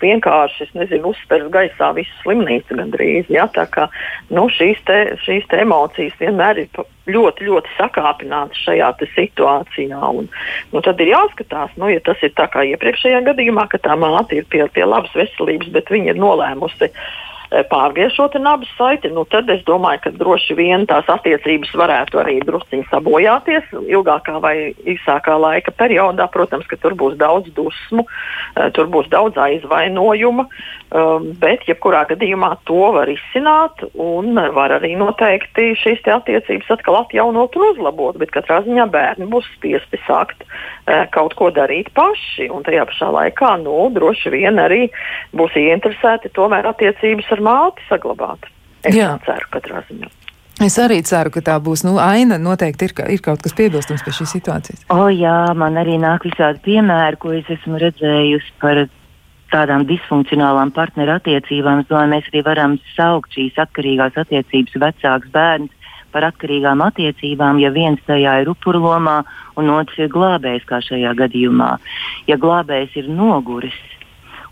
vienkārši 0.00 0.70
nezinu, 0.78 1.12
uzspērs 1.12 1.50
gaisā 1.52 1.92
visu 1.96 2.16
slimnīcu 2.22 2.78
gandrīz. 2.78 3.28
Ja? 3.32 3.46
Tā 3.52 3.66
kā 3.72 3.88
nu, 4.32 4.48
šīs, 4.52 4.80
te, 4.88 4.98
šīs 5.26 5.48
te 5.50 5.60
emocijas 5.64 6.16
vienmēr 6.20 6.64
ir 6.64 6.82
ļoti, 7.10 7.48
ļoti 7.48 7.74
sakāpinātas 7.76 8.64
šajā 8.64 8.92
situācijā. 9.14 10.00
Un, 10.20 10.30
nu, 10.72 10.84
tad 10.84 11.00
ir 11.02 11.12
jāskatās, 11.12 11.74
nu, 11.80 11.90
ja 11.92 12.02
tas 12.04 12.20
ir 12.24 12.32
tā 12.38 12.48
kā 12.52 12.64
iepriekšējā 12.72 13.24
gadījumā, 13.28 13.68
ka 13.70 13.82
tā 13.82 13.98
māte 14.00 14.40
ir 14.40 14.48
pie, 14.50 14.64
pie 14.72 14.86
labas 14.86 15.12
veselības, 15.16 15.72
bet 15.74 15.92
viņa 15.92 16.14
ir 16.14 16.22
nolēmusi 16.22 16.88
uh, 16.90 17.29
Eh, 17.50 17.64
pārgriež 17.66 18.14
šo 18.14 18.28
nabas 18.38 18.70
saiti, 18.78 19.10
nu 19.10 19.24
tad 19.26 19.48
es 19.50 19.64
domāju, 19.66 20.04
ka 20.04 20.10
droši 20.14 20.54
vien 20.54 20.84
tās 20.86 21.08
attiecības 21.10 21.72
varētu 21.74 22.20
arī 22.22 22.36
drusciņi 22.46 22.86
sabojāties 22.92 23.72
ilgākā 23.90 24.36
vai 24.38 24.70
īsākā 24.86 25.34
laika 25.34 25.74
periodā. 25.74 26.28
Protams, 26.30 26.68
ka 26.70 26.78
tur 26.78 26.94
būs 26.94 27.16
daudz 27.18 27.50
dusmu, 27.56 28.04
eh, 28.54 28.70
tur 28.70 28.86
būs 28.86 29.10
daudz 29.10 29.34
aizvainojuma, 29.34 30.46
um, 30.94 31.32
bet 31.42 31.66
jebkurā 31.66 32.04
gadījumā 32.06 32.52
to 32.70 32.92
var 32.94 33.10
izsināt 33.10 33.82
un 33.98 34.38
var 34.54 34.70
arī 34.78 34.94
noteikti 34.94 35.74
šīs 35.74 36.06
attiecības 36.06 36.70
atkal 36.70 37.00
atjaunot 37.02 37.56
un 37.56 37.66
uzlabot. 37.72 38.16
Bet 38.16 38.30
katrā 38.30 38.62
ziņā 38.62 38.86
bērni 38.94 39.26
būs 39.26 39.50
spiesti 39.56 39.98
sākt 40.06 40.46
uh, 40.46 41.06
kaut 41.10 41.34
ko 41.34 41.50
darīt 41.50 41.90
paši, 41.98 42.46
un 42.46 42.62
tajā 42.62 42.86
pašā 42.86 43.10
laikā 43.10 43.56
nu, 43.64 43.90
droši 43.90 44.30
vien 44.30 44.62
arī 44.62 44.86
būs 45.34 45.58
ieinteresēti 45.58 46.30
tomēr 46.30 46.70
attiecības 46.70 47.26
ar 47.34 47.39
ar 47.40 47.46
māti 47.48 47.86
saglabāt. 47.88 48.48
Es 48.84 48.96
Jā. 48.96 49.14
ceru, 49.26 49.48
katrā 49.52 49.82
ziņā. 49.88 50.08
Es 50.60 50.76
arī 50.76 51.00
ceru, 51.08 51.32
ka 51.32 51.40
tā 51.40 51.56
būs. 51.56 51.86
Nu, 51.88 51.96
Aina 51.96 52.36
noteikti 52.36 52.90
ir, 52.90 52.92
ir 53.16 53.20
kaut 53.24 53.40
kas 53.40 53.56
piebilstams 53.56 54.04
pie 54.04 54.12
šīs 54.12 54.34
situācijas. 54.36 54.84
O, 54.92 55.08
jā, 55.08 55.54
man 55.56 55.80
arī 55.80 55.96
nāk 56.00 56.26
visādi 56.28 56.60
piemēri, 56.66 57.16
ko 57.20 57.32
es 57.32 57.48
esmu 57.48 57.80
redzējusi 57.80 58.52
par 58.60 58.82
tādām 59.50 59.86
disfunkcionālām 59.88 60.72
partneru 60.76 61.16
attiecībām. 61.16 61.80
Es 61.80 61.88
domāju, 61.88 62.12
mēs 62.12 62.28
arī 62.28 62.42
varam 62.44 62.76
saukt 62.92 63.32
šīs 63.38 63.56
atkarīgās 63.64 64.20
attiecības 64.20 64.76
vecāks 64.84 65.32
bērns 65.32 65.72
par 66.12 66.26
atkarīgām 66.26 66.82
attiecībām, 66.84 67.60
ja 67.62 67.70
viens 67.72 68.00
tajā 68.06 68.40
ir 68.42 68.50
upurlomā 68.50 69.20
un 69.60 69.70
otrs 69.72 69.98
ir 70.02 70.10
glābējs, 70.12 70.66
kā 70.68 70.80
šajā 70.84 71.14
gadījumā. 71.22 71.70
Ja 72.28 72.36
glābējs 72.40 72.96
ir 73.00 73.10
noguris, 73.14 73.78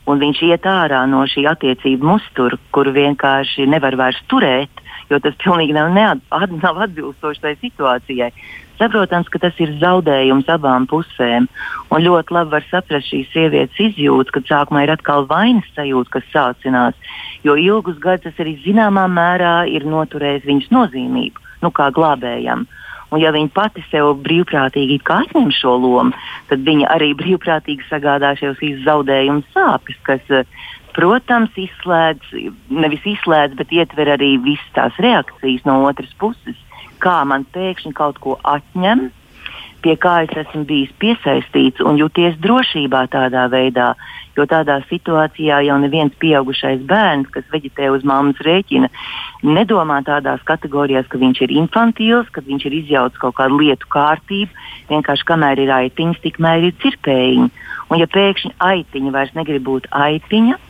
un 0.09 0.23
viņš 0.23 0.43
iet 0.49 0.69
ārā 0.69 1.03
no 1.11 1.25
šī 1.29 1.45
attiecību 1.51 2.13
mustura, 2.15 2.59
kuru 2.73 2.95
vienkārši 2.97 3.69
nevar 3.69 3.97
vairs 4.01 4.21
turēt, 4.33 4.83
jo 5.11 5.21
tas 5.25 5.37
pilnīgi 5.43 5.77
nav, 5.77 5.93
neat, 5.93 6.25
at, 6.35 6.55
nav 6.63 6.81
atbilstoši 6.87 7.45
tai 7.45 7.55
situācijai. 7.61 8.33
Saprotams, 8.79 9.27
ka 9.33 9.41
tas 9.43 9.57
ir 9.59 9.73
zaudējums 9.81 10.49
abām 10.55 10.87
pusēm. 10.87 11.49
Un 11.91 12.05
ļoti 12.05 12.35
labi 12.37 12.55
var 12.55 12.67
saprast 12.69 13.11
šīs 13.11 13.33
sievietes 13.33 13.81
izjūtas, 13.89 14.31
kad 14.37 14.47
sākumā 14.47 14.85
ir 14.87 14.93
atkal 14.95 15.27
vainas 15.31 15.67
sajūta, 15.75 16.13
kas 16.15 16.29
sācinās. 16.35 17.15
Jo 17.47 17.57
ilgus 17.59 17.99
gadus 18.03 18.29
tas 18.29 18.45
arī 18.45 18.55
zināmā 18.63 19.09
mērā 19.11 19.57
ir 19.73 19.87
noturējis 19.89 20.47
viņas 20.47 20.71
nozīmību, 20.77 21.43
nu 21.65 21.73
kā 21.75 21.91
glābējam. 21.95 22.69
Un, 23.09 23.23
ja 23.23 23.33
viņa 23.33 23.53
pati 23.57 23.83
sev 23.89 24.11
brīvprātīgi 24.25 24.99
atņem 25.01 25.53
šo 25.57 25.77
lomu, 25.81 26.17
tad 26.51 26.65
viņa 26.67 26.91
arī 26.93 27.15
brīvprātīgi 27.17 27.87
sagādā 27.89 28.35
šos 28.37 28.61
zaudējumu 28.85 29.47
sāpes, 29.55 29.97
kas, 30.05 30.21
eh, 30.29 30.45
protams, 30.93 31.51
izslēdz, 31.57 32.53
nevis 32.69 33.05
izslēdz, 33.05 33.57
bet 33.57 33.73
ietver 33.73 34.13
arī 34.19 34.37
visas 34.43 34.73
tās 34.75 34.93
reakcijas 34.99 35.65
no 35.65 35.85
otras 35.89 36.13
puses, 36.21 36.57
kā 37.01 37.25
man 37.25 37.47
pēkšņi 37.55 37.95
kaut 37.95 38.19
ko 38.21 38.39
atņem 38.45 39.09
pie 39.83 39.95
kā 40.01 40.15
es 40.27 40.35
esmu 40.43 40.65
bijis 40.69 40.93
piesaistīts 41.03 41.83
un 41.85 41.99
jūties 42.01 42.39
drošībā 42.43 43.07
tādā 43.13 43.47
veidā. 43.53 43.93
Jo 44.39 44.45
tādā 44.47 44.77
situācijā 44.87 45.57
jau 45.67 45.77
neviens 45.83 46.15
pieaugušais 46.23 46.85
bērns, 46.87 47.27
kas 47.35 47.47
veģetē 47.51 47.89
uz 47.91 48.05
mammas 48.07 48.39
rēķina, 48.47 48.87
nedomā 49.43 49.99
tādās 50.07 50.45
kategorijās, 50.47 51.09
ka 51.11 51.19
viņš 51.19 51.41
ir 51.47 51.57
infantīls, 51.59 52.31
ka 52.31 52.45
viņš 52.47 52.69
ir 52.69 52.77
izjaucis 52.83 53.19
kaut 53.19 53.35
kādu 53.41 53.59
lietu 53.59 53.91
kārtību. 53.91 54.69
Vienkārši 54.93 55.27
kamēr 55.33 55.65
ir 55.65 55.75
aitiņas, 55.81 56.23
tikmēr 56.23 56.69
ir 56.71 56.79
cirpējiņi. 56.85 57.51
Un 57.91 57.99
ja 57.99 58.07
pēkšņi 58.15 58.55
aitiņa 58.63 59.15
vairs 59.17 59.35
negrib 59.35 59.67
būt 59.67 59.91
aitiņa, 59.91 60.61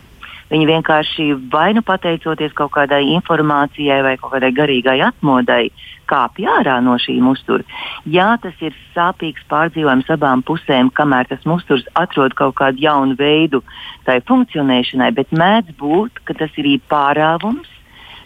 Viņi 0.48 0.66
vienkārši 0.70 1.26
vai 1.52 1.74
nu 1.76 1.82
pateicoties 1.84 2.54
kaut 2.56 2.72
kādai 2.72 3.02
informācijai 3.12 4.00
vai 4.04 4.16
kaut 4.20 4.32
kādai 4.32 4.48
garīgai 4.56 4.96
atmodai, 5.04 5.68
kāpj 6.08 6.46
ārā 6.48 6.78
no 6.84 6.96
šī 7.00 7.18
mustura. 7.20 7.66
Jā, 8.08 8.30
tas 8.40 8.56
ir 8.64 8.76
sāpīgs 8.94 9.44
pārdzīvojums 9.52 10.08
abām 10.14 10.44
pusēm, 10.48 10.88
kamēr 10.96 11.28
tas 11.28 11.44
musturs 11.48 11.84
atrod 12.00 12.36
kaut 12.38 12.56
kādu 12.60 12.80
jaunu 12.80 13.18
veidu 13.18 13.60
tai 14.08 14.22
funkcionēšanai, 14.28 15.10
bet 15.18 15.34
mēdz 15.36 15.76
būt, 15.80 16.22
ka 16.24 16.38
tas 16.38 16.56
ir 16.56 16.70
pārāvums 16.88 17.68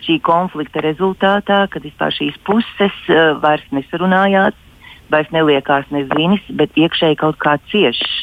šī 0.07 0.19
konflikta 0.23 0.83
rezultātā, 0.83 1.65
kad 1.71 1.83
vispār 1.87 2.15
šīs 2.15 2.39
puses 2.47 2.95
uh, 3.11 3.35
vairs 3.43 3.67
nesarunājās, 3.75 4.55
vairs 5.13 5.31
neliekās 5.35 5.91
nezinis, 5.95 6.43
bet 6.59 6.75
iekšēji 6.79 7.19
kaut 7.23 7.39
kā 7.43 7.59
ciešs. 7.71 8.23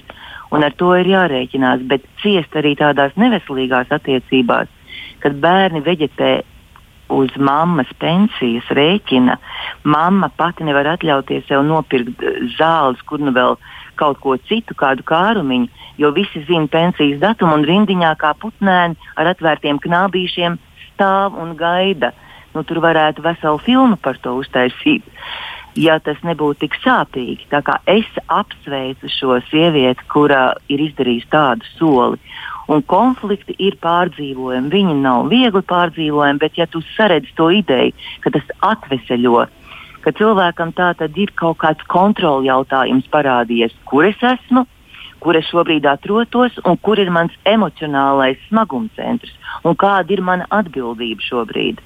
Un 0.50 0.66
ar 0.66 0.74
to 0.78 0.94
ir 0.98 1.10
jārēķinās, 1.12 1.84
bet 1.90 2.06
ciest 2.24 2.56
arī 2.58 2.74
tādās 2.80 3.14
neveselīgās 3.22 3.92
attiecībās, 3.94 4.70
kad 5.22 5.36
bērni 5.44 5.84
veģetē 5.86 6.32
uz 7.10 7.34
mammas 7.42 7.90
pensijas 8.02 8.70
rēķina. 8.74 9.38
Mamma 9.90 10.30
pati 10.38 10.66
nevar 10.68 10.94
atļauties 10.96 11.48
sev 11.50 11.66
nopirkt 11.68 12.24
eh, 12.24 12.40
zāles, 12.58 13.02
kur 13.06 13.22
nu 13.22 13.34
vēl 13.36 13.58
kaut 14.00 14.22
ko 14.24 14.38
citu, 14.48 14.78
kādu 14.80 15.04
kārumiņu, 15.04 15.68
jo 16.00 16.14
visi 16.16 16.46
zina 16.48 16.70
pensijas 16.72 17.20
datumu 17.20 17.58
un 17.58 17.68
rindiņā 17.68 18.14
kā 18.22 18.32
putnēni 18.40 18.96
ar 19.20 19.34
atvērtiem 19.34 19.82
knābīšiem 19.84 20.56
stāv 20.86 21.36
un 21.42 21.56
gaida. 21.60 22.14
Nu, 22.56 22.64
tur 22.66 22.80
varētu 22.82 23.22
veselu 23.22 23.60
filmu 23.62 24.00
par 24.02 24.18
to 24.24 24.34
uztaisīt. 24.40 25.06
Ja 25.80 25.96
tas 26.04 26.20
nebūtu 26.28 26.66
tik 26.66 26.76
sāpīgi, 26.84 27.48
tā 27.54 27.62
kā 27.64 27.78
es 27.88 28.08
apsveicu 28.28 29.08
šo 29.14 29.38
sievieti, 29.48 30.04
kura 30.12 30.54
ir 30.68 30.82
izdarījusi 30.90 31.30
tādu 31.32 31.70
soli, 31.78 32.20
Un 32.70 32.84
konflikti 32.86 33.56
ir 33.66 33.80
pārdzīvojami. 33.82 34.70
Viņi 34.70 34.98
nav 35.02 35.30
viegli 35.32 35.62
pārdzīvojami, 35.72 36.42
bet 36.42 36.60
ja 36.60 36.68
tu 36.70 36.84
saredzi 36.94 37.32
to 37.38 37.50
ideju, 37.50 37.96
ka 38.22 38.30
tas 38.36 38.52
atveseļo, 38.68 39.46
ka 40.06 40.14
cilvēkam 40.20 40.76
tā 40.78 40.92
tad 41.00 41.18
ir 41.18 41.34
kaut 41.40 41.58
kāds 41.64 41.88
kontrols 41.90 42.46
jautājums 42.46 43.10
parādījies, 43.10 43.74
kur 43.90 44.06
es 44.06 44.22
esmu, 44.22 44.68
kur 45.20 45.40
es 45.40 45.50
šobrīd 45.50 45.90
atrodos 45.90 46.62
un 46.64 46.78
kur 46.78 47.02
ir 47.02 47.10
mans 47.12 47.34
emocionālais 47.50 48.40
smagumcentrs 48.48 49.34
un 49.66 49.76
kāda 49.76 50.14
ir 50.14 50.22
mana 50.22 50.46
atbildība 50.62 51.26
šobrīd. 51.26 51.82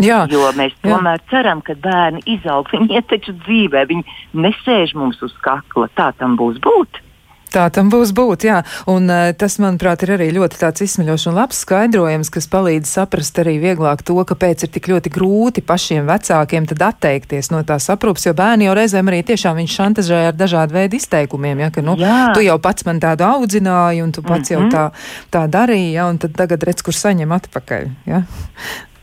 Jā, 0.00 0.24
jo 0.32 0.48
mēs 0.56 0.74
tomēr 0.80 1.20
jā. 1.20 1.28
ceram, 1.30 1.60
ka 1.60 1.76
bērni 1.76 2.22
izaug, 2.38 2.70
viņi 2.72 2.96
iet 2.96 3.08
taču 3.12 3.36
dzīvē, 3.44 3.86
viņi 3.90 4.18
nesēž 4.44 4.94
mums 4.96 5.20
uz 5.22 5.34
kakla. 5.44 5.90
Tā 5.98 6.12
tam 6.16 6.38
būs 6.40 6.60
būt. 6.64 7.02
Tā 7.52 7.66
tam 7.68 7.90
būs 7.92 8.14
būt, 8.16 8.46
jā. 8.48 8.62
Un 8.88 9.10
uh, 9.12 9.30
tas, 9.36 9.58
manuprāt, 9.60 10.04
ir 10.06 10.14
arī 10.14 10.30
ļoti 10.32 10.56
tāds 10.62 10.84
izsmeļošs 10.86 11.26
un 11.28 11.36
labs 11.36 11.60
skaidrojums, 11.66 12.30
kas 12.32 12.48
palīdz 12.52 12.88
saprast 12.88 13.40
arī 13.42 13.58
vieglāk 13.60 14.04
to, 14.08 14.16
kāpēc 14.28 14.64
ir 14.64 14.70
tik 14.72 14.88
ļoti 14.88 15.12
grūti 15.12 15.64
pašiem 15.68 16.08
vecākiem 16.08 16.68
tad 16.70 16.86
atteikties 16.88 17.52
no 17.52 17.60
tās 17.68 17.90
aprūpas, 17.92 18.24
jo 18.28 18.34
bērni 18.38 18.70
jau 18.70 18.76
reizēm 18.78 19.10
arī 19.12 19.20
tiešām 19.32 19.60
viņš 19.60 19.74
šantažē 19.80 20.22
ar 20.30 20.38
dažādu 20.38 20.78
veidu 20.78 20.96
izteikumiem, 20.96 21.60
ja, 21.66 21.68
ka, 21.74 21.84
nu, 21.84 21.98
jā. 22.00 22.30
tu 22.32 22.44
jau 22.44 22.56
pats 22.62 22.88
man 22.88 23.02
tādu 23.02 23.28
audzināji, 23.28 24.00
un 24.06 24.16
tu 24.16 24.24
pats 24.24 24.48
mm 24.48 24.56
-hmm. 24.56 24.56
jau 24.56 24.60
mhm. 24.62 24.72
tā, 24.72 24.84
tā 25.36 25.44
darīji, 25.58 25.92
ja, 25.98 26.08
un 26.08 26.18
tad 26.18 26.32
tagad 26.40 26.64
redz, 26.64 26.82
kur 26.82 26.96
saņem 26.96 27.36
atpakaļ. 27.36 27.90
Ja. 28.06 28.24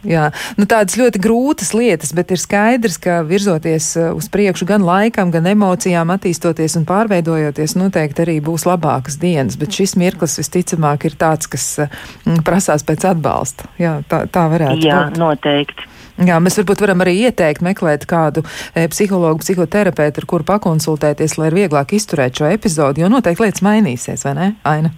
Jā, 0.08 0.30
nu 0.56 0.64
tādas 0.70 0.96
ļoti 0.96 1.20
grūtas 1.20 1.74
lietas, 1.76 2.14
bet 2.16 2.30
ir 2.32 2.40
skaidrs, 2.40 2.96
ka 3.04 3.18
virzoties 3.28 3.92
uh, 4.00 4.12
uz 4.16 4.30
priekšu 4.32 4.68
gan 4.70 4.86
laikam, 4.88 5.32
gan 5.34 5.50
emocijām, 5.52 6.14
attīstoties 6.16 6.78
un 6.80 6.86
pārveidojoties, 6.88 7.76
noteikti 7.76 8.24
arī 8.24 8.38
būs 8.44 8.64
labākas 8.70 9.20
dienas. 9.20 9.60
Bet 9.60 9.76
šis 9.76 9.98
mirklis 10.00 10.40
visticamāk 10.40 11.10
ir 11.10 11.20
tāds, 11.20 11.52
kas 11.52 11.66
uh, 11.84 12.00
prasās 12.48 12.88
pēc 12.88 13.10
atbalsta. 13.12 13.68
Jā, 13.82 13.98
tā, 14.08 14.24
tā 14.32 14.46
varētu 14.54 14.80
būt. 14.80 14.88
Jā, 14.88 15.02
būt. 15.10 15.20
noteikti. 15.20 15.90
Jā, 16.20 16.36
mēs 16.44 16.58
varbūt 16.60 16.82
varam 16.84 17.04
arī 17.04 17.14
ieteikt 17.28 17.64
meklēt 17.64 18.04
kādu 18.10 18.44
e, 18.76 18.90
psihologu, 18.92 19.40
psihoterapeitu, 19.40 20.20
ar 20.20 20.28
kuru 20.28 20.48
pakonsultēties, 20.50 21.38
lai 21.40 21.48
ir 21.48 21.56
vieglāk 21.62 21.94
izturēt 21.96 22.42
šo 22.42 22.50
epizodu, 22.52 23.04
jo 23.04 23.12
noteikti 23.12 23.46
lietas 23.46 23.64
mainīsies, 23.64 24.26
vai 24.28 24.34
ne, 24.36 24.50
Aina? 24.68 24.92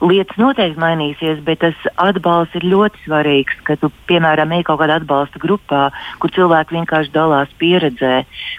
Lietas 0.00 0.38
noteikti 0.40 0.80
mainīsies, 0.80 1.40
bet 1.46 1.62
tas 1.64 1.86
atbalsts 2.02 2.56
ir 2.58 2.66
ļoti 2.68 3.02
svarīgs. 3.04 3.58
Kad 3.66 3.80
tu, 3.82 3.90
piemēram, 4.10 4.52
ej 4.56 4.66
kaut 4.68 4.80
kādā 4.82 4.98
atbalsta 5.00 5.40
grupā, 5.42 5.88
kur 6.22 6.32
cilvēki 6.34 6.76
vienkārši 6.78 7.12
dalās 7.14 7.52
pieredzē, 7.60 8.14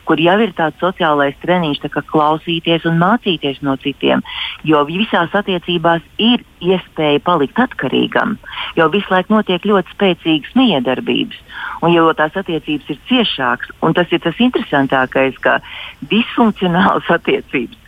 kur 0.07 0.21
jau 0.21 0.37
ir 0.43 0.53
tāds 0.57 0.79
sociālais 0.81 1.37
treniņš, 1.43 1.81
tā 1.85 1.91
kā 1.93 2.03
klausīties 2.09 2.87
un 2.89 2.99
mācīties 3.01 3.61
no 3.65 3.77
citiem. 3.83 4.23
Jo 4.67 4.83
visās 4.89 5.33
attiecībās 5.37 6.05
ir 6.17 6.45
iespēja 6.63 7.21
palikt 7.23 7.59
atkarīgam, 7.61 8.37
jo 8.77 8.89
visu 8.93 9.13
laiku 9.13 9.37
notiek 9.37 9.65
ļoti 9.67 9.93
spēcīgas 9.93 10.55
miedarbības. 10.57 11.43
Un, 11.85 11.91
jo 11.93 12.09
tās 12.17 12.33
attiecības 12.39 12.89
ir 12.89 13.01
ciešākas, 13.09 13.73
un 13.85 13.93
tas 13.93 14.09
ir 14.09 14.23
tas 14.23 14.39
interesantākais, 14.41 15.37
ka 15.43 15.59
disfunkcionālas 16.09 17.11
attiecības 17.19 17.83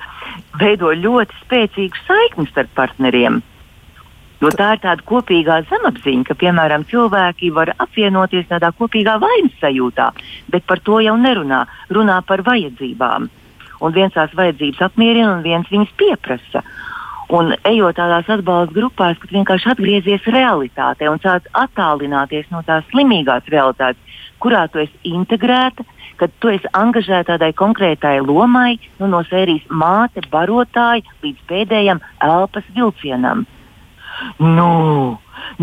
veido 0.59 0.91
ļoti 0.95 1.39
spēcīgu 1.43 2.03
saikni 2.07 2.49
starp 2.49 2.75
partneriem. 2.77 3.41
Jo 4.39 4.51
tā 4.55 4.69
ir 4.77 4.79
tāda 4.85 5.03
kopīgā 5.03 5.57
zemapziņa, 5.67 6.23
ka, 6.29 6.35
piemēram, 6.39 6.85
cilvēki 6.87 7.49
var 7.55 7.73
apvienoties 7.75 8.47
tādā 8.47 8.69
kopīgā 8.71 9.17
vainas 9.19 9.57
sajūtā, 9.59 10.13
bet 10.53 10.63
par 10.69 10.79
to 10.79 11.01
jau 11.03 11.17
nerunā. 11.19 11.65
Runā 11.91 12.21
par 12.27 12.45
vajadzībām. 12.47 13.27
Un 13.79 13.95
viens 13.95 14.15
tās 14.15 14.31
vajadzības 14.35 14.85
apmierina, 14.87 15.33
un 15.35 15.43
viens 15.43 15.67
viņas 15.71 15.91
pieprasa. 15.99 16.63
Un 17.35 17.51
ejot 17.67 17.99
tādās 17.99 18.31
atbalsta 18.31 18.73
grupās, 18.73 19.19
kad 19.21 19.35
vienkārši 19.35 19.73
atgriezies 19.73 20.31
realitātē 20.33 21.11
un 21.11 21.19
sāc 21.21 21.45
attālināties 21.53 22.47
no 22.49 22.63
tās 22.65 22.87
slimīgās 22.89 23.45
realitātes, 23.51 24.23
kurā 24.43 24.65
tu 24.71 24.81
esi 24.83 25.13
integrēta, 25.13 25.85
kad 26.19 26.33
tu 26.39 26.51
esi 26.51 26.67
angažēta 26.75 27.35
tādai 27.35 27.53
konkrētai 27.55 28.17
lomai, 28.25 28.79
nu, 28.99 29.07
no 29.11 29.21
sērijas 29.27 29.69
māte, 29.71 30.23
barotāja 30.31 31.05
līdz 31.23 31.47
pēdējam 31.49 32.03
elpas 32.25 32.67
vilcienam. 32.75 33.45
Nu, 34.39 34.69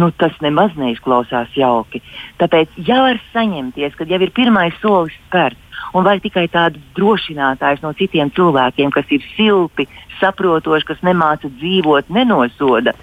nu, 0.00 0.10
tas 0.16 0.36
nemaz 0.40 0.72
neizklausās 0.80 1.52
jauki. 1.58 2.00
Tāpēc 2.40 2.78
jau 2.88 3.02
var 3.04 3.20
saņemties, 3.34 3.96
kad 3.98 4.08
jau 4.08 4.20
ir 4.24 4.32
pirmais 4.36 4.76
solis 4.80 5.16
spērts. 5.26 5.60
Un 5.96 6.04
vai 6.04 6.16
tikai 6.20 6.46
tāds 6.52 6.80
drošinātājs 6.96 7.82
no 7.84 7.92
citiem 7.96 8.32
cilvēkiem, 8.36 8.90
kas 8.92 9.12
ir 9.12 9.24
silti, 9.34 9.86
saprotoši, 10.20 10.88
kas 10.92 11.04
nemāca 11.06 11.50
dzīvot, 11.60 12.10
nenosoda. 12.12 12.96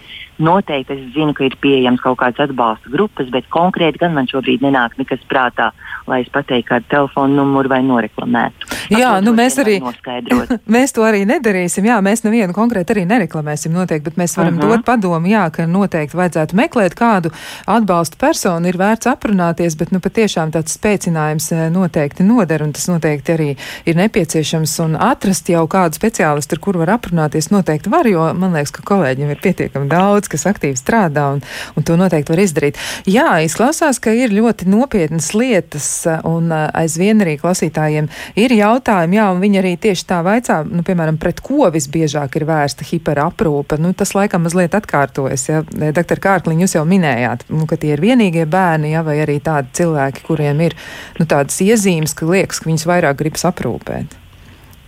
Noteikti 0.43 0.95
es 0.95 1.02
zinu, 1.13 1.36
ka 1.38 1.45
ir 1.45 1.56
pieejams 1.62 2.02
kaut 2.02 2.17
kāds 2.23 2.41
atbalsta 2.41 2.89
grupas, 2.89 3.30
bet 3.34 3.45
konkrēti 3.54 4.02
gan 4.02 4.15
man 4.15 4.30
šobrīd 4.30 4.65
nenāk 4.65 4.97
nekas 4.97 5.21
prātā 5.30 5.69
lai 6.08 6.21
es 6.23 6.30
pateiktu 6.32 6.73
kādu 6.73 6.88
telefonu 6.91 7.38
numuru 7.38 7.71
vai 7.71 7.80
noreklamētu. 7.86 8.67
Jā, 8.91 9.15
nu 9.23 9.34
mēs 9.36 9.56
arī 9.62 9.78
mēs 10.76 10.93
to 10.95 11.06
arī 11.08 11.23
nedarīsim. 11.28 11.88
Jā, 11.88 11.99
mēs 12.04 12.26
nevienu 12.26 12.56
konkrēti 12.56 12.95
arī 12.95 13.06
nereklamēsim 13.10 13.73
noteikti, 13.76 14.10
bet 14.10 14.19
mēs 14.19 14.36
varam 14.38 14.58
uh 14.58 14.60
mhm. 14.60 14.67
-huh. 14.67 14.78
dot 14.78 14.86
padomu, 14.86 15.28
jā, 15.28 15.45
ka 15.52 15.67
noteikti 15.67 16.17
vajadzētu 16.17 16.56
meklēt 16.60 16.95
kādu 16.99 17.32
atbalstu 17.67 18.17
personu, 18.19 18.67
ir 18.67 18.78
vērts 18.78 19.08
aprunāties, 19.08 19.78
bet 19.80 19.91
nu 19.91 19.99
patiešām 19.99 20.52
tāds 20.52 20.76
spēcinājums 20.78 21.52
eh, 21.52 21.69
noteikti 21.69 22.23
noder, 22.23 22.63
un 22.63 22.73
tas 22.73 22.88
noteikti 22.88 23.34
arī 23.34 23.49
ir 23.86 23.95
nepieciešams, 23.95 24.80
un 24.80 24.95
atrast 24.95 25.49
jau 25.49 25.67
kādu 25.67 25.95
speciālistu, 25.95 26.56
ar 26.56 26.60
kuru 26.60 26.80
var 26.80 26.89
aprunāties, 26.89 27.03
noteikti 27.13 27.92
var, 27.92 28.08
jo 28.10 28.26
man 28.38 28.56
liekas, 28.56 28.72
ka 28.74 28.84
kolēģiem 28.88 29.34
ir 29.34 29.42
pietiekami 29.44 29.89
daudz, 29.92 30.30
kas 30.32 30.48
aktīvi 30.50 30.80
strādā, 30.80 31.28
un, 31.36 31.44
un 31.78 31.86
to 31.86 31.98
noteikti 32.00 32.34
var 32.34 32.42
izdarīt. 32.44 32.80
Jā, 33.10 33.28
izklausās, 33.46 34.00
ka 34.04 34.13
ir 34.16 34.34
ļoti 34.34 34.70
nopietnas 34.72 35.32
lietas, 35.38 35.89
un 36.28 36.50
aizvien 36.54 37.22
arī 37.22 37.36
klausītājiem 37.42 38.10
ir 38.39 38.56
jautājumi, 38.58 39.20
jā, 39.20 39.28
un 39.36 39.44
viņi 39.44 39.62
arī 39.62 39.76
tieši 39.86 40.08
tā 40.10 40.24
vaicā, 40.26 40.63
nu, 40.66 40.82
piemēram, 40.88 41.20
pret 41.22 41.44
ko 41.44 41.70
visbiežāk 41.74 42.39
ir 42.39 42.48
vērsta 42.50 42.88
hiperaprūpe. 42.88 43.78
Nu, 43.84 43.94
tas 43.98 44.16
laikam 44.18 44.48
mazliet 44.48 44.74
atkārtojas, 44.78 45.46
ja. 45.52 45.62
Doktor 45.94 46.22
Kārkliņ, 46.24 46.66
jūs 46.66 46.78
jau 46.78 46.86
minējāt, 46.88 47.46
nu, 47.54 47.68
ka 47.70 47.78
tie 47.78 47.94
ir 47.94 48.02
vienīgie 48.04 48.48
bērni, 48.50 48.96
ja, 48.96 49.04
vai 49.06 49.20
arī 49.22 49.38
tādi 49.44 49.70
cilvēki, 49.78 50.26
kuriem 50.26 50.63
ir, 50.66 50.78
nu, 51.20 51.28
tādas 51.30 51.60
iezīmes, 51.63 52.16
ka 52.18 52.30
liekas 52.30 52.63
ka 52.63 52.72
viņas 52.72 52.88
vairāk 52.89 53.20
gribas 53.20 53.48
aprūpēt. 53.50 54.20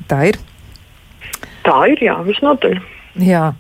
Tā 0.10 0.26
ir. 0.32 0.40
Tā 1.66 1.80
ir, 1.92 2.04
jā, 2.06 2.20
visnotaļ. 2.26 2.78
Jā, 3.16 3.54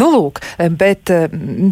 nu 0.00 0.06
lūk, 0.08 0.38
bet 0.80 1.10
eh, 1.12 1.26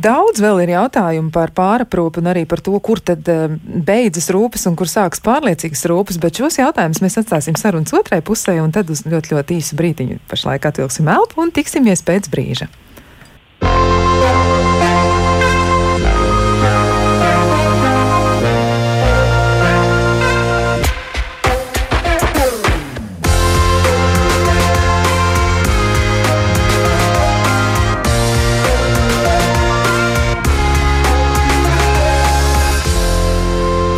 daudz 0.04 0.42
vēl 0.44 0.60
ir 0.66 0.74
jautājumu 0.74 1.32
par 1.32 1.54
pāraprūpi 1.56 2.20
un 2.20 2.28
arī 2.34 2.42
par 2.48 2.60
to, 2.60 2.74
kur 2.84 3.00
tad 3.00 3.24
eh, 3.32 3.46
beidzas 3.88 4.28
rūpes 4.34 4.68
un 4.68 4.76
kur 4.76 4.90
sākas 4.90 5.24
pārliecīgas 5.24 5.86
rūpes, 5.88 6.20
bet 6.20 6.36
šos 6.36 6.60
jautājumus 6.60 7.00
mēs 7.00 7.16
atstāsim 7.22 7.56
sarunas 7.56 7.96
otrai 7.96 8.20
pusē 8.20 8.58
un 8.60 8.76
tad 8.76 8.92
uz 8.92 9.06
ļoti, 9.08 9.32
ļoti 9.32 9.56
īsu 9.56 9.80
brītiņu 9.80 10.20
pašlaik 10.28 10.68
atvilksim 10.68 11.08
elpu 11.16 11.40
un 11.40 11.54
tiksimies 11.56 12.04
pēc 12.04 12.28
brīža. 12.28 12.68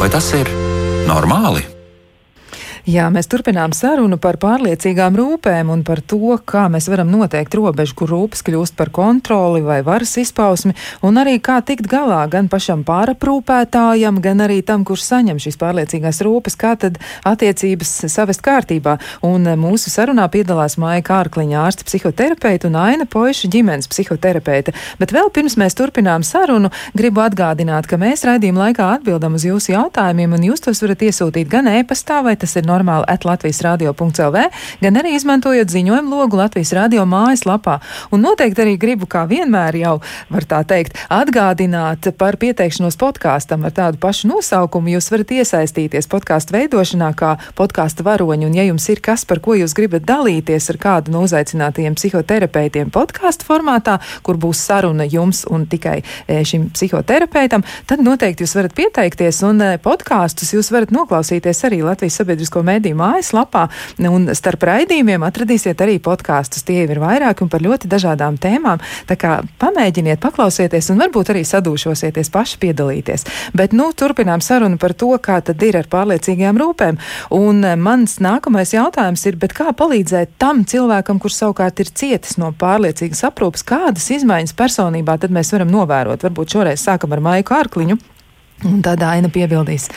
Vai 0.02 0.08
tas 0.10 0.32
ir 0.34 0.48
normāli? 1.06 1.60
Jā, 2.82 3.04
mēs 3.14 3.28
turpinām 3.30 3.70
sarunu 3.78 4.16
par 4.18 4.40
pārliecīgām 4.42 5.14
rūpēm 5.14 5.68
un 5.70 5.84
par 5.86 6.00
to, 6.02 6.34
kā 6.42 6.64
mēs 6.66 6.88
varam 6.90 7.12
noteikt 7.14 7.54
robežu, 7.54 7.94
kur 8.00 8.10
rūpes 8.10 8.40
kļūst 8.42 8.74
par 8.74 8.88
kontroli 8.90 9.60
vai 9.62 9.76
varas 9.86 10.16
izpausmi, 10.18 10.74
un 11.06 11.20
arī 11.22 11.36
kā 11.38 11.60
tikt 11.62 11.86
galā 11.86 12.24
gan 12.32 12.48
pašam 12.50 12.82
pāraprūpētājam, 12.82 14.18
gan 14.24 14.42
arī 14.42 14.56
tam, 14.66 14.82
kurš 14.82 15.04
saņem 15.12 15.38
šīs 15.44 15.60
pārliecīgās 15.60 16.18
rūpes, 16.26 16.56
kā 16.58 16.72
tad 16.74 16.98
attiecības 17.22 17.92
savest 18.10 18.42
kārtībā. 18.42 18.96
Un 19.30 19.46
mūsu 19.62 19.86
sarunā 19.94 20.26
piedalās 20.34 20.74
Maija 20.74 21.06
Kārkliņa 21.06 21.62
ārsta 21.62 21.86
psihoterapeita 21.86 22.66
un 22.66 22.80
Aina 22.82 23.06
Poiša 23.06 23.52
ģimenes 23.54 23.86
psihoterapeita. 23.94 24.74
Bet 24.98 25.14
vēl 25.14 25.30
pirms 25.30 25.54
mēs 25.54 25.78
turpinām 25.78 26.26
sarunu, 26.26 26.74
gribu 26.98 27.22
atgādināt, 27.28 27.86
ka 27.86 27.94
mēs 28.02 28.26
raidījuma 28.26 28.66
laikā 28.66 28.90
atbildam 28.98 29.38
uz 29.38 29.46
jūsu 29.46 29.76
jautājumiem, 29.76 30.34
un 30.34 30.50
jūs 30.50 30.66
tos 30.66 30.82
varat 30.82 31.06
iesūtīt 31.06 31.46
gan 31.46 31.70
e-pastā, 31.76 32.24
vai 32.26 32.34
tas 32.34 32.58
ir 32.58 32.71
normāli 32.72 33.08
at 33.12 33.26
Latvijas 33.28 33.61
radio.lv, 33.66 34.46
gan 34.82 35.00
arī 35.00 35.14
izmantojot 35.18 35.70
ziņojumu 35.72 36.16
logu 36.16 36.40
Latvijas 36.40 36.72
radio 36.76 37.04
mājaslapā. 37.08 37.78
Un 38.12 38.24
noteikti 38.24 38.64
arī 38.64 38.76
gribu, 38.80 39.08
kā 39.11 39.24
vienmēr 39.28 39.78
jau 39.82 39.94
var 40.32 40.46
tā 40.48 40.62
teikt, 40.68 40.96
atgādināt 41.12 42.08
par 42.18 42.38
pieteikšanos 42.40 42.96
podkāstam 43.00 43.66
ar 43.68 43.74
tādu 43.76 44.00
pašu 44.02 44.30
nosaukumu. 44.30 44.94
Jūs 44.96 45.11
varat 45.12 45.35
iesaistīties 45.38 46.08
podkāstu 46.11 46.56
veidošanā 46.56 47.12
kā 47.18 47.35
podkāstu 47.58 48.06
varoņi, 48.06 48.48
un 48.48 48.56
ja 48.56 48.66
jums 48.68 48.88
ir 48.92 49.02
kas, 49.04 49.26
par 49.28 49.42
ko 49.44 49.56
jūs 49.58 49.76
gribat 49.76 50.06
dalīties 50.08 50.70
ar 50.72 50.80
kādu 50.82 51.14
no 51.14 51.24
uzaicinātajiem 51.26 51.96
psihoterapeitiem 51.98 52.92
podkāstu 52.94 53.46
formātā, 53.48 53.98
kur 54.26 54.40
būs 54.40 54.62
saruna 54.66 55.06
jums 55.08 55.44
un 55.50 55.66
tikai 55.70 56.00
e, 56.00 56.40
šim 56.46 56.68
psihoterapeitam, 56.74 57.64
tad 57.88 58.02
noteikti 58.04 58.46
jūs 58.46 58.56
varat 58.58 58.76
pieteikties, 58.78 59.42
un 59.48 59.62
e, 59.62 59.70
podkāstus 59.82 60.54
jūs 60.56 60.72
varat 60.74 60.94
noklausīties 60.94 61.64
arī 61.68 61.82
Latvijas 61.85 62.20
sabiedrisko 62.20 62.62
sociālo 62.62 62.64
mediju 62.64 62.96
mājaslapā, 62.96 63.68
un 63.98 64.31
starp 64.35 64.62
raidījumiem 64.64 65.22
atradīsiet 65.22 65.81
arī 65.83 65.98
podkāstus. 66.01 66.64
Tie 66.64 66.85
ir 66.85 67.01
vairāki 67.01 67.42
un 67.42 67.51
par 67.51 67.62
ļoti 67.62 67.88
dažādām 67.88 68.38
tēmām. 68.38 68.81
Tā 69.07 69.16
kā 69.16 69.42
pamēģiniet, 69.59 70.20
paklausieties 70.20 70.90
un 70.90 71.01
varbūt 71.03 71.33
arī 71.33 71.44
sadūšosieties 71.44 72.31
paši 72.31 72.59
piedalīties. 72.62 73.27
Bet, 73.55 73.72
nu, 73.72 73.92
turpinām 73.92 74.40
sarunu 74.40 74.79
par 74.79 74.94
to, 74.94 75.12
kā 75.18 75.40
tad 75.42 75.62
ir 75.62 75.77
ar 75.77 75.88
pārliecīgajām 75.90 76.59
rūpēm. 76.59 76.98
Un 77.31 77.64
eh, 77.64 77.77
mans 77.77 78.18
nākamais 78.22 78.72
jautājums 78.75 79.27
ir, 79.27 79.38
kā 79.53 79.72
palīdzēt 79.77 80.38
tam 80.38 80.64
cilvēkam, 80.64 81.20
kurš 81.20 81.42
savukārt 81.42 81.83
ir 81.83 81.90
cietis 81.92 82.38
no 82.40 82.53
pārliecīgas 82.57 83.25
aprūpes, 83.29 83.66
kādas 83.66 84.09
izmaiņas 84.14 84.57
personībā 84.57 85.18
tad 85.20 85.35
mēs 85.35 85.53
varam 85.53 85.72
novērot? 85.72 86.22
Varbūt 86.22 86.57
šoreiz 86.57 86.85
sākam 86.85 87.12
ar 87.12 87.22
Maiku 87.25 87.57
Ārkliņu, 87.59 87.98
un 88.70 88.81
tad 88.85 89.03
Aina 89.07 89.31
piebildīs. 89.33 89.90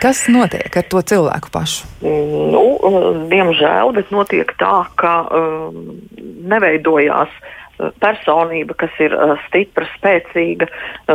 Kas 0.00 0.24
notiek 0.32 0.72
ar 0.72 0.86
to 0.88 1.02
cilvēku 1.04 1.52
pašu? 1.52 1.88
Nu, 2.02 2.62
diemžēl, 3.30 3.92
bet 3.96 4.12
notiek 4.14 4.54
tā, 4.60 4.84
ka 4.96 5.14
um, 5.28 5.98
neveidojās 6.48 7.28
uh, 7.28 7.60
personība, 8.02 8.76
kas 8.78 8.96
ir 9.02 9.14
stipra, 9.46 9.86
spēcīga, 9.96 10.68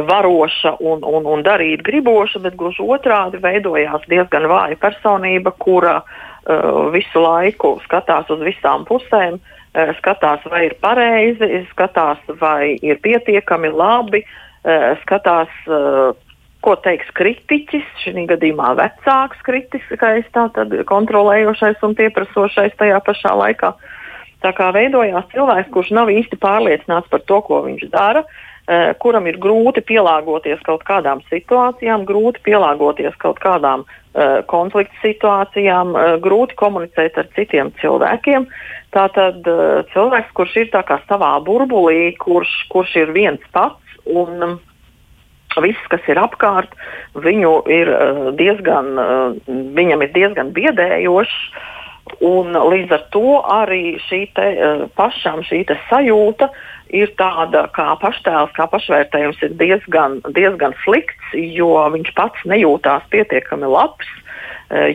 varoša 0.07 0.77
un, 0.79 1.03
un, 1.05 1.27
un 1.29 1.43
darīt 1.45 1.83
griboša, 1.87 2.41
bet 2.43 2.57
gluži 2.59 2.83
otrādi 2.83 3.41
veidojās 3.43 4.07
diezgan 4.11 4.47
vāja 4.51 4.79
personība, 4.81 5.53
kura 5.63 5.99
uh, 6.01 6.87
visu 6.93 7.23
laiku 7.23 7.77
skatās 7.85 8.29
uz 8.33 8.43
visām 8.45 8.85
pusēm, 8.89 9.39
uh, 9.39 9.93
skatās, 10.01 10.45
vai 10.51 10.67
ir 10.69 10.77
pareizi, 10.83 11.63
skatās, 11.71 12.21
vai 12.41 12.75
ir 12.81 12.99
pietiekami 13.03 13.71
labi, 13.71 14.23
uh, 14.25 14.93
skatās, 15.03 15.53
uh, 15.69 16.13
ko 16.67 16.75
teiks 16.83 17.07
kritiķis, 17.15 17.85
šī 18.03 18.25
gadījumā 18.27 18.73
vecāks 18.75 19.39
kritiskais, 19.47 20.27
tātad 20.35 20.73
kontrolējošais 20.89 21.79
un 21.87 21.95
pieprasošais 21.95 22.75
tajā 22.79 22.99
pašā 23.05 23.31
laikā. 23.39 23.71
Tā 24.43 24.51
kā 24.57 24.67
veidojās 24.75 25.29
cilvēks, 25.31 25.71
kurš 25.73 25.93
nav 25.97 26.11
īsti 26.13 26.37
pārliecināts 26.43 27.07
par 27.13 27.23
to, 27.29 27.39
ko 27.47 27.61
viņš 27.65 27.87
dara, 27.93 28.25
eh, 28.67 28.91
kuram 28.99 29.29
ir 29.31 29.39
grūti 29.39 29.81
pielāgoties 29.81 30.59
kaut 30.67 30.83
kādām 30.83 31.23
situācijām, 31.31 32.05
grūti 32.05 32.43
pielāgoties 32.51 33.15
kaut 33.17 33.39
kādām 33.39 33.85
eh, 34.17 34.43
konflikta 34.51 34.93
situācijām, 35.05 35.95
eh, 35.95 36.19
grūti 36.19 36.55
komunicēt 36.59 37.17
ar 37.17 37.31
citiem 37.35 37.71
cilvēkiem. 37.81 38.47
Tātad 38.91 39.43
cilvēks, 39.93 40.31
kurš 40.33 40.55
ir 40.57 40.69
savā 40.71 41.33
burbulī, 41.43 42.15
kurš, 42.17 42.49
kurš 42.69 42.95
ir 42.95 43.11
viens 43.11 43.41
pats 43.53 43.99
un 44.05 44.59
viss, 45.63 45.89
kas 45.91 46.05
ir 46.09 46.19
apkārt, 46.21 46.73
ir 47.71 47.91
uh, 47.91 48.29
diezgan, 48.37 48.93
uh, 48.97 49.57
viņam 49.77 50.05
ir 50.05 50.13
diezgan 50.15 50.53
biedējošs. 50.55 51.39
Un 52.23 52.55
līdz 52.55 52.93
ar 52.95 53.01
to 53.11 53.39
arī 53.51 53.97
šī 54.07 54.21
te, 54.37 54.47
uh, 54.55 54.85
pašam 54.95 55.43
šī 55.47 55.65
sajūta 55.89 56.49
ir 56.95 57.11
tāda, 57.19 57.65
kā 57.75 57.89
paštēls, 57.99 58.53
kā 58.55 58.67
pašvērtējums 58.71 59.41
ir 59.43 59.57
diezgan, 59.59 60.21
diezgan 60.37 60.75
slikts, 60.85 61.33
jo 61.35 61.73
viņš 61.93 62.13
pats 62.15 62.45
nejūtās 62.47 63.09
pietiekami 63.11 63.67
labs, 63.67 64.07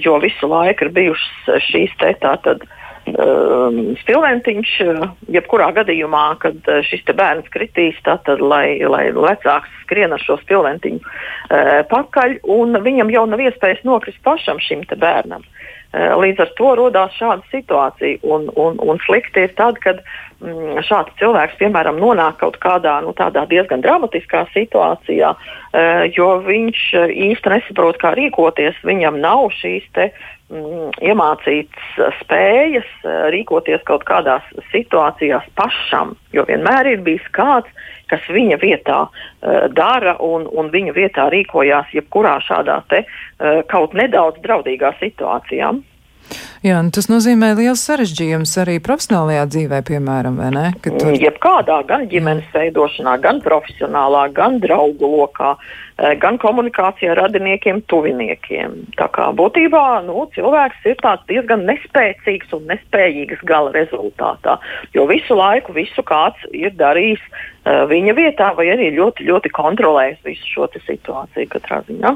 jo 0.05 0.18
visu 0.20 0.48
laiku 0.48 0.85
ir 0.87 0.90
bijušas 0.96 1.61
šīs 1.68 1.92
te 2.01 2.14
tātad. 2.20 2.64
Uh, 3.03 3.43
um, 3.73 3.81
stilventiņš, 4.03 4.73
uh, 4.85 5.05
jebkurā 5.33 5.71
gadījumā, 5.77 6.25
kad 6.43 6.59
uh, 6.71 6.81
šis 6.87 7.05
bērns 7.19 7.51
kritīs, 7.53 7.99
tad, 8.07 8.29
lai, 8.38 8.79
lai 8.87 9.09
vecāks 9.17 9.73
skrien 9.83 10.15
ar 10.15 10.23
šo 10.23 10.38
stilventiņu 10.43 11.03
uh, 11.03 11.83
pakaļ, 11.91 12.38
un 12.53 12.79
viņam 12.85 13.12
jau 13.12 13.27
nav 13.31 13.43
iespējas 13.43 13.83
nokrist 13.88 14.23
pašam 14.27 14.62
šim 14.62 14.85
bērnam. 14.93 15.45
Uh, 15.93 16.15
līdz 16.23 16.45
ar 16.45 16.53
to 16.57 16.75
radās 16.79 17.17
šāda 17.19 17.43
situācija, 17.53 18.23
un, 18.23 18.47
un, 18.57 18.79
un 18.81 19.01
slikti 19.05 19.45
ir 19.45 19.57
tad, 19.59 19.81
kad 19.83 19.99
mm, 20.41 20.81
šāds 20.87 21.19
cilvēks, 21.21 21.59
piemēram, 21.61 21.99
nonāk 22.01 22.38
kaut 22.41 22.61
kādā 22.62 23.01
nu, 23.05 23.12
diezgan 23.51 23.83
dramatiskā 23.85 24.47
situācijā, 24.55 25.35
uh, 25.35 26.05
jo 26.15 26.37
viņš 26.47 26.87
īsti 27.29 27.57
nesaprot, 27.57 27.99
kā 28.01 28.15
rīkoties. 28.17 28.79
Viņam 28.87 29.21
nav 29.21 29.51
šīs 29.59 29.91
te, 29.99 30.09
uh, 30.15 30.31
iemācīts 30.53 31.99
uh, 31.99 32.11
spējas 32.21 32.88
uh, 33.05 33.29
rīkoties 33.35 33.85
kaut 33.88 34.05
kādās 34.09 34.47
situācijās 34.73 35.47
pašam, 35.59 36.15
jo 36.37 36.45
vienmēr 36.49 36.93
ir 36.95 37.05
bijis 37.07 37.25
kāds, 37.37 37.71
kas 38.12 38.25
viņa 38.29 38.59
vietā 38.62 39.05
uh, 39.07 39.69
dara 39.73 40.17
un, 40.21 40.47
un 40.47 40.69
viņa 40.73 40.97
vietā 40.97 41.29
rīkojās 41.33 41.95
jebkurā 41.97 42.38
šādā 42.45 42.83
te, 42.93 43.05
uh, 43.07 43.62
kaut 43.73 43.97
nedaudz 43.99 44.43
draudīgā 44.45 44.95
situācijā. 45.01 45.73
Jā, 46.62 46.77
nu 46.79 46.92
tas 46.94 47.09
nozīmē 47.11 47.48
liels 47.59 47.81
sarežģījums 47.88 48.53
arī 48.62 48.77
profesionālajā 48.87 49.46
dzīvē, 49.51 49.81
piemēram, 49.88 50.37
vai 50.38 50.51
ne? 50.55 50.66
Tur... 50.85 51.16
Jebkādā, 51.18 51.81
gan 51.88 52.07
ģimenes 52.12 52.46
veidošanā, 52.55 53.16
gan 53.25 53.40
profesionālā, 53.42 54.29
gan 54.37 54.61
draugu 54.62 55.11
lokā, 55.11 55.57
eh, 55.98 56.14
gan 56.22 56.38
komunikācijā 56.38 57.16
ar 57.16 57.25
radiniekiem, 57.25 57.83
tuviniekiem. 57.90 58.79
Tā 58.94 59.11
kā 59.11 59.33
būtībā 59.35 59.83
nu, 60.07 60.29
cilvēks 60.37 60.87
ir 60.87 61.03
diezgan 61.33 61.66
nespēcīgs 61.66 62.55
un 62.55 62.70
nespējīgs 62.70 63.42
gala 63.42 63.75
rezultātā, 63.75 64.61
jo 64.94 65.09
visu 65.11 65.35
laiku 65.35 65.75
visu 65.75 66.07
kāds 66.07 66.46
ir 66.55 66.70
darījis 66.79 67.22
uh, 67.27 67.42
viņa 67.90 68.14
vietā 68.14 68.51
vai 68.57 68.68
arī 68.72 68.90
ļoti, 68.96 69.27
ļoti 69.29 69.51
kontrolējis 69.55 70.22
visu 70.27 70.48
šo 70.55 70.68
situāciju 70.87 71.51
katrā 71.53 71.83
ziņā. 71.87 72.14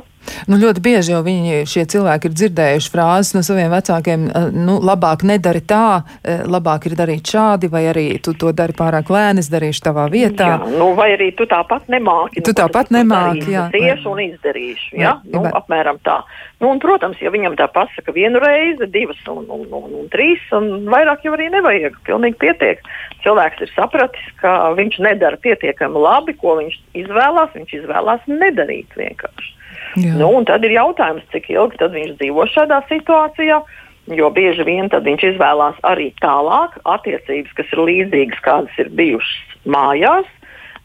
Nu, 0.50 0.58
ļoti 0.58 0.82
bieži 0.82 1.14
jau 1.14 1.22
viņi, 1.26 1.62
šie 1.70 1.84
cilvēki 1.92 2.28
ir 2.28 2.34
dzirdējuši 2.34 2.90
frāzes 2.92 3.34
no 3.36 3.42
saviem 3.46 3.70
vecākiem, 3.70 4.26
nu, 4.52 4.76
labāk 4.82 5.24
nedari 5.26 5.62
tā, 5.66 6.02
eh, 6.24 6.42
labāk 6.44 6.86
ir 6.90 6.96
darīt 6.98 7.30
šādi, 7.32 7.70
vai 7.72 7.84
arī 7.92 8.06
tu 8.22 8.34
to 8.34 8.52
dari 8.52 8.72
pārāk 8.76 9.10
lēni, 9.12 9.44
es 9.44 9.50
darīšu 9.52 9.84
tavā 9.88 10.06
vietā. 10.12 10.48
Jā, 10.56 10.70
nu, 10.78 10.92
vai 10.98 11.12
arī 11.16 11.30
tu 11.36 11.46
tāpat 11.46 11.88
nemāki. 11.92 12.42
Tu 12.42 12.52
nu, 12.52 12.58
tāpat 12.60 12.92
nemāki, 12.94 13.52
jā, 13.54 13.68
ciešu 13.74 14.12
un 14.12 14.22
izdarīšu. 14.26 14.92
Ja? 14.96 15.00
Jā, 15.00 15.14
nu, 15.32 15.44
apmēram 15.60 16.00
tā. 16.04 16.20
Nu, 16.60 16.70
un, 16.72 16.80
protams, 16.80 17.20
ja 17.20 17.30
viņam 17.32 17.56
tā 17.58 17.68
pasaka 17.72 18.14
vienu 18.16 18.40
reizi, 18.40 18.88
divas 18.88 19.18
un, 19.28 19.44
un, 19.52 19.66
un, 19.68 19.90
un 20.02 20.06
trīs, 20.12 20.40
un 20.56 20.86
vairāk 20.88 21.26
jau 21.26 21.34
arī 21.36 21.50
nevajag. 21.52 21.98
Pilnīgi 22.08 22.40
pietiek. 22.40 22.80
Cilvēks 23.24 23.66
ir 23.66 23.72
sapratis, 23.74 24.30
ka 24.40 24.72
viņš 24.78 25.00
nedara 25.04 25.36
pietiekami 25.42 26.00
labi, 26.00 26.36
ko 26.40 26.56
viņš 26.62 26.78
izvēlās. 27.02 27.52
Viņš 27.58 27.76
izvēlās 27.82 28.24
nedarīt 28.30 28.96
vienkārši. 28.96 29.52
Jā. 30.00 30.16
Nu, 30.20 30.28
tad 30.48 30.64
ir 30.66 30.74
jautājums, 30.76 31.24
cik 31.32 31.48
ilgi 31.52 31.88
viņš 31.92 32.16
dzīvo 32.20 32.48
šādā 32.52 32.82
situācijā. 32.90 33.60
Jo 34.06 34.30
bieži 34.30 34.62
vien 34.62 34.86
viņš 34.86 35.22
izvēlās 35.32 35.78
arī 35.82 36.12
tālāk 36.22 36.76
attiecības, 36.86 37.52
kas 37.58 37.72
ir 37.74 37.82
līdzīgas, 37.88 38.42
kādas 38.44 38.76
ir 38.78 38.92
bijušas 38.94 39.56
mājās. 39.66 40.28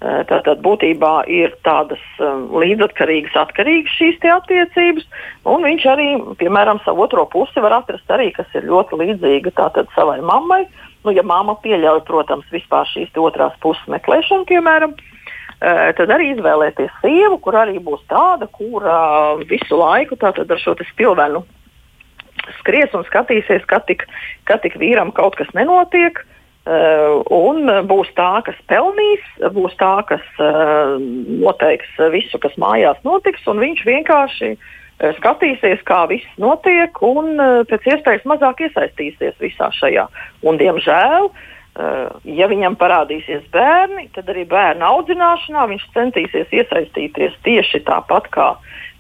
Eh, 0.02 0.24
tātad 0.26 0.64
būtībā 0.66 1.28
ir 1.30 1.52
tādas 1.62 2.02
um, 2.18 2.48
līdzatkarīgas, 2.58 3.36
atkarīgas 3.38 3.94
šīs 4.00 4.24
attiecības, 4.34 5.06
un 5.46 5.62
viņš 5.62 5.86
arī, 5.92 6.08
piemēram, 6.40 6.82
savu 6.82 7.04
otro 7.06 7.28
pusi 7.30 7.62
var 7.62 7.76
atrast 7.78 8.10
arī, 8.10 8.32
kas 8.34 8.50
ir 8.58 8.66
ļoti 8.66 8.98
līdzīga 8.98 9.54
tātad 9.60 9.94
savai 9.94 10.18
mammai. 10.26 10.64
Nu, 11.06 11.14
ja 11.14 11.22
mamma 11.22 11.54
pieļauj, 11.62 12.02
protams, 12.10 12.50
vispār 12.50 12.90
šīs 12.90 13.14
otrās 13.14 13.54
puses 13.62 13.86
meklēšanu, 13.94 14.50
piemēram, 14.50 14.98
uh, 14.98 15.94
tad 15.94 16.10
arī 16.18 16.34
izvēlēties 16.34 16.98
sievu, 17.06 17.38
kur 17.46 17.62
arī 17.62 17.78
būs 17.78 18.02
tāda, 18.10 18.50
kura 18.50 18.98
uh, 19.38 19.46
visu 19.46 19.78
laiku 19.78 20.18
tātad 20.18 20.50
ar 20.50 20.66
šo 20.66 20.80
spilvenu 20.96 21.46
skries 22.60 22.94
un 22.98 23.08
skatīsies, 23.08 23.64
kad 23.70 23.88
tik, 23.88 24.06
kad 24.50 24.62
tik 24.66 24.78
vīram 24.82 25.14
kaut 25.16 25.40
kas 25.40 25.52
nenotiek. 25.58 26.24
Uh, 26.62 27.24
un 27.34 27.66
būs 27.90 28.12
tā, 28.14 28.44
kas 28.46 28.58
pelnīs, 28.70 29.24
būs 29.56 29.74
tā, 29.80 29.96
kas 30.06 30.22
uh, 30.38 31.00
noteiks 31.02 31.90
visu, 32.14 32.38
kas 32.38 32.54
mājās 32.62 33.00
notiks, 33.02 33.42
un 33.50 33.58
viņš 33.64 33.82
vienkārši 33.88 34.52
uh, 34.54 34.68
skatīsies, 35.18 35.82
kā 35.88 36.04
viss 36.12 36.28
notiek, 36.42 37.02
un 37.02 37.34
pēc 37.70 37.88
iespējas 37.96 38.28
mazāk 38.30 38.62
iesaistīsies 38.68 39.40
visā 39.42 39.72
šajā. 39.74 40.06
Un, 40.46 40.60
diemžēl, 40.62 41.32
ja 42.28 42.48
viņam 42.52 42.76
parādīsies 42.78 43.46
bērni, 43.54 44.10
tad 44.16 44.30
arī 44.30 44.44
bērnu 44.50 44.86
audzināšanā 44.86 45.66
viņš 45.72 45.86
centīsies 45.96 46.52
iesaistīties 46.54 47.38
tieši 47.48 47.82
tāpat 47.88 48.28
kā 48.36 48.50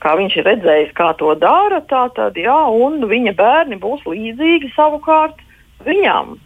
kā 0.01 0.15
viņš 0.19 0.37
ir 0.39 0.47
redzējis, 0.49 0.93
kā 0.97 1.11
to 1.19 1.33
dara, 1.39 1.81
tā 1.89 2.07
tad, 2.15 2.37
jā, 2.39 2.59
un 2.73 3.03
viņa 3.09 3.35
bērni 3.37 3.79
būs 3.81 4.05
līdzīgi 4.09 4.73
savukārt 4.75 5.41
viņam. 5.85 6.37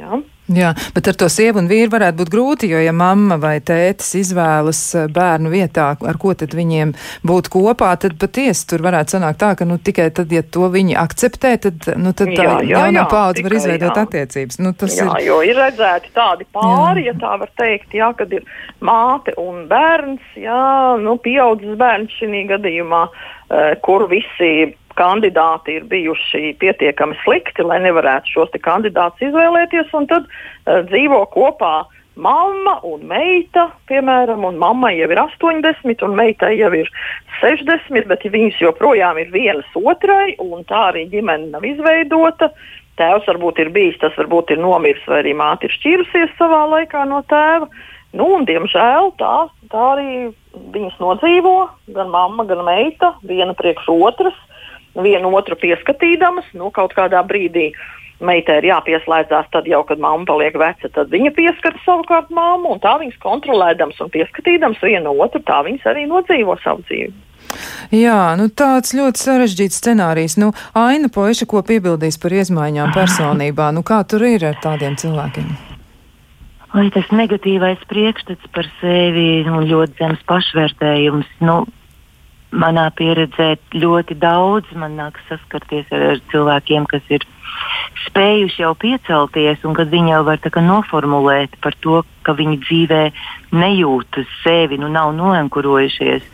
Jā. 0.00 0.22
Jā, 0.50 0.72
bet 0.90 1.06
ar 1.06 1.14
to 1.14 1.28
sievu 1.30 1.60
un 1.60 1.68
vīru 1.70 1.92
varētu 1.92 2.18
būt 2.18 2.30
grūti, 2.32 2.68
jo, 2.72 2.80
ja 2.82 2.90
mamma 2.90 3.36
vai 3.38 3.60
tētis 3.62 4.08
izvēlas 4.18 4.80
eh, 4.98 5.04
bērnu 5.06 5.52
vietā, 5.52 5.92
ar 5.94 6.18
ko 6.18 6.32
tad 6.34 6.56
viņiem 6.58 6.96
būt 7.22 7.50
kopā, 7.52 7.92
tad 8.02 8.16
patiesi 8.18 8.66
tur 8.72 8.82
varētu 8.82 9.14
sanākt 9.14 9.38
tā, 9.38 9.52
ka 9.60 9.68
nu, 9.68 9.78
tikai 9.78 10.08
tad, 10.10 10.34
ja 10.34 10.42
to 10.42 10.66
viņi 10.72 10.98
akceptē, 10.98 11.54
tad, 11.62 11.86
nu, 11.94 12.10
tad 12.10 12.34
tā 12.34 12.48
jā, 12.48 12.56
jā, 12.66 12.74
jaunā 12.74 13.06
paudze 13.12 13.46
var 13.46 13.56
izveidot 13.60 13.94
jā. 13.94 14.02
attiecības. 14.02 14.58
Nu, 14.66 14.74
jā, 14.82 15.06
ir... 15.06 15.28
jo 15.28 15.38
ir 15.46 15.62
redzēti 15.62 16.10
tādi 16.18 16.48
pāri, 16.50 17.06
jā. 17.06 17.12
ja 17.12 17.18
tā 17.22 17.38
var 17.44 17.54
teikt, 17.62 17.94
jā, 17.94 18.10
kad 18.18 18.34
ir 18.34 18.42
māte 18.82 19.38
un 19.38 19.68
bērns, 19.70 20.26
jā, 20.42 20.66
nu, 21.06 21.20
pieaudzis 21.22 21.78
bērns 21.78 22.18
šī 22.18 22.44
gadījumā, 22.50 23.06
eh, 23.06 23.72
kur 23.86 24.08
visi 24.10 24.72
kandidāti 24.98 25.78
ir 25.78 25.88
bijuši 25.90 26.54
pietiekami 26.60 27.16
slikti, 27.24 27.64
lai 27.66 27.80
nevarētu 27.84 28.36
šos 28.36 28.54
kandidātus 28.64 29.28
izvēlēties, 29.28 29.90
un 29.98 30.08
tad 30.10 30.28
uh, 30.28 30.82
dzīvo 30.88 31.24
kopā 31.34 31.82
mamma 32.14 32.78
un 32.84 33.06
meita, 33.08 33.68
piemēram, 33.88 34.44
un 34.44 34.58
mammai 34.60 34.96
jau 34.98 35.08
ir 35.12 35.20
80, 35.22 36.04
un 36.04 36.16
meitai 36.18 36.54
jau 36.58 36.72
ir 36.76 36.90
60, 37.40 38.08
bet 38.10 38.26
viņas 38.28 38.60
joprojām 38.60 39.18
ir 39.22 39.32
vienas 39.32 39.68
otrai, 39.78 40.34
un 40.42 40.66
tā 40.68 40.88
arī 40.92 41.06
ģimene 41.12 41.52
nav 41.54 41.64
izveidota. 41.66 42.52
Tēvs 43.00 43.24
varbūt 43.30 43.62
ir 43.62 43.72
bijis, 43.72 43.96
tas 44.02 44.12
varbūt 44.20 44.52
ir 44.52 44.60
nomiris, 44.60 45.02
vai 45.08 45.22
arī 45.22 45.32
māte 45.36 45.66
ir 45.66 45.72
šķīrusies 45.78 46.36
savā 46.36 46.66
laikā 46.74 47.06
no 47.08 47.22
tēva. 47.30 47.70
Nu, 48.12 48.26
un, 48.36 48.44
diemžēl 48.44 49.14
tā, 49.16 49.36
tā 49.72 49.84
arī 49.94 50.10
viņas 50.74 50.98
nodzīvo, 51.00 51.54
gan 51.96 52.12
mamma, 52.12 52.44
gan 52.44 52.60
meita, 52.66 53.14
viena 53.24 53.56
priekš 53.56 53.88
otras 53.94 54.36
vienu 54.94 55.32
otru 55.36 55.56
pieskatīdamas, 55.60 56.48
nu, 56.58 56.70
kaut 56.74 56.94
kādā 56.96 57.22
brīdī 57.26 57.70
meitai 58.22 58.60
ir 58.60 58.68
jāpieslēdzās, 58.70 59.50
tad 59.52 59.66
jau, 59.66 59.82
kad 59.88 60.00
mamma 60.02 60.26
paliek 60.28 60.54
veca, 60.58 60.90
tad 60.94 61.10
viņa 61.12 61.32
pieskata 61.36 61.80
savukārt 61.86 62.30
mammu, 62.30 62.76
un 62.76 62.82
tā 62.82 62.94
viņas 63.00 63.18
kontrolēdams 63.22 63.98
un 64.04 64.12
pieskatīdams 64.14 64.82
vienu 64.84 65.16
otru, 65.24 65.42
tā 65.46 65.62
viņas 65.66 65.88
arī 65.92 66.06
nodzīvo 66.10 66.56
savu 66.62 66.86
dzīvi. 66.86 67.12
Jā, 67.92 68.32
nu 68.38 68.46
tāds 68.48 68.94
ļoti 68.96 69.20
sarežģīts 69.20 69.82
scenārijs. 69.82 70.38
Nu, 70.40 70.52
Aina 70.78 71.10
Poiša, 71.12 71.48
ko 71.50 71.60
piebildīs 71.66 72.16
par 72.22 72.32
izmaiņām 72.38 72.94
personībā, 72.94 73.68
nu 73.76 73.82
kā 73.84 74.00
tur 74.08 74.24
ir 74.24 74.46
ar 74.48 74.56
tādiem 74.62 74.96
cilvēkiem? 74.96 75.50
Vai 76.72 76.86
tas 76.94 77.10
negatīvais 77.12 77.82
priekšstats 77.90 78.48
par 78.54 78.68
sevi 78.80 79.42
un 79.44 79.66
ļoti 79.68 79.98
zems 79.98 80.22
pašvērtējums, 80.30 81.28
nu, 81.44 81.58
manā 82.52 82.88
pieredzē 82.94 83.54
ļoti 83.74 84.16
daudz 84.20 84.72
man 84.76 84.96
nākas 85.00 85.24
saskarties 85.30 85.88
ar, 85.92 86.04
ar 86.12 86.22
cilvēkiem, 86.32 86.86
kas 86.90 87.04
ir 87.12 87.26
spējuši 88.06 88.62
jau 88.62 88.72
piecelties, 88.78 89.64
un 89.68 89.76
kad 89.76 89.92
viņi 89.92 90.14
jau 90.14 90.22
var 90.28 90.40
noformulēt 90.68 91.56
par 91.64 91.76
to, 91.80 92.02
ka 92.22 92.34
viņi 92.38 92.58
dzīvē 92.64 93.02
nejūtas 93.52 94.28
sevi, 94.42 94.78
nu 94.78 94.88
nav 94.92 95.14
noenkurojušies. 95.16 96.26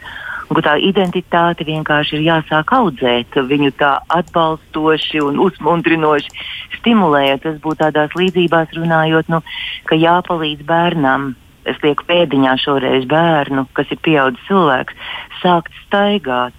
Un, 0.48 0.62
tā 0.64 0.78
identitāte 0.80 1.66
vienkārši 1.68 2.16
ir 2.16 2.22
jāsāk 2.24 2.72
audzēt, 2.72 3.36
viņu 3.50 3.74
tā 3.76 3.98
atbalstoši 4.08 5.20
un 5.20 5.42
uzmundrinoši 5.44 6.32
stimulējot. 6.78 7.42
Tas 7.44 7.58
būtu 7.60 7.82
tādās 7.82 8.16
līdzībās 8.16 8.72
runājot, 8.78 9.28
nu, 9.28 9.42
ka 9.84 9.98
jāpalīdz 10.00 10.64
bērnam 10.64 11.34
es 11.70 11.78
lieku 11.84 12.06
pēdiņā 12.08 12.56
šoreiz 12.62 13.06
bērnu, 13.10 13.66
kas 13.76 13.90
ir 13.94 14.00
pieaudzis 14.04 14.48
cilvēks, 14.48 14.98
sākt 15.42 15.74
staigāt. 15.84 16.56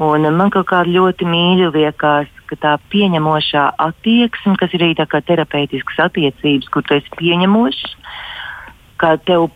Un 0.00 0.24
man 0.32 0.52
kaut 0.52 0.70
kā 0.70 0.80
ļoti 0.88 1.28
mīļi 1.28 1.72
liekas, 1.74 2.30
ka 2.48 2.56
tā 2.58 2.76
pieņemošā 2.92 3.66
attieksme, 3.84 4.56
kas 4.58 4.72
ir 4.74 4.86
arī 4.86 4.96
terapeitiskas 4.96 6.06
attiecības, 6.08 6.70
kur 6.72 6.86
tu 6.86 6.96
esi 6.96 7.12
pieņemošs, 7.20 7.96
ka 9.00 9.16
tev 9.28 9.50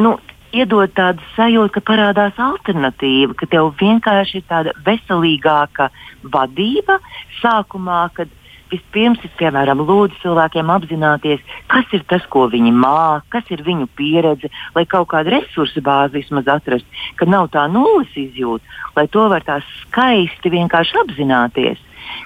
nu, 0.00 0.16
iedod 0.56 0.92
tādu 0.96 1.22
sajūtu, 1.34 1.74
ka 1.76 1.84
parādās 1.92 2.38
alternatīva, 2.40 3.36
ka 3.38 3.48
tev 3.52 3.72
vienkārši 3.80 4.40
ir 4.40 4.46
tāda 4.48 4.74
veselīgāka 4.86 5.90
vadība 6.32 6.98
sākumā, 7.40 8.06
kad 8.16 8.32
vispirms 8.70 9.22
ir 9.24 9.32
piemēram 9.38 9.82
lūdzu 9.86 10.20
cilvēkiem 10.22 10.72
apzināties, 10.74 11.44
kas 11.70 11.92
ir 11.96 12.04
tas, 12.10 12.24
ko 12.32 12.46
viņi 12.52 12.72
māca, 12.74 13.24
kas 13.36 13.52
ir 13.54 13.62
viņu 13.66 13.88
pieredze, 13.98 14.50
lai 14.74 14.86
kaut 14.90 15.10
kādu 15.12 15.34
resursu 15.36 15.82
bāzi 15.84 16.20
vismaz 16.20 16.50
atrast, 16.56 16.98
ka 17.18 17.28
nav 17.28 17.50
tā 17.54 17.66
nulles 17.70 18.10
izjūta, 18.16 18.64
lai 18.98 19.06
to 19.12 19.28
var 19.32 19.46
tā 19.46 19.60
skaisti 19.70 20.52
vienkārši 20.56 21.00
apzināties, 21.04 21.80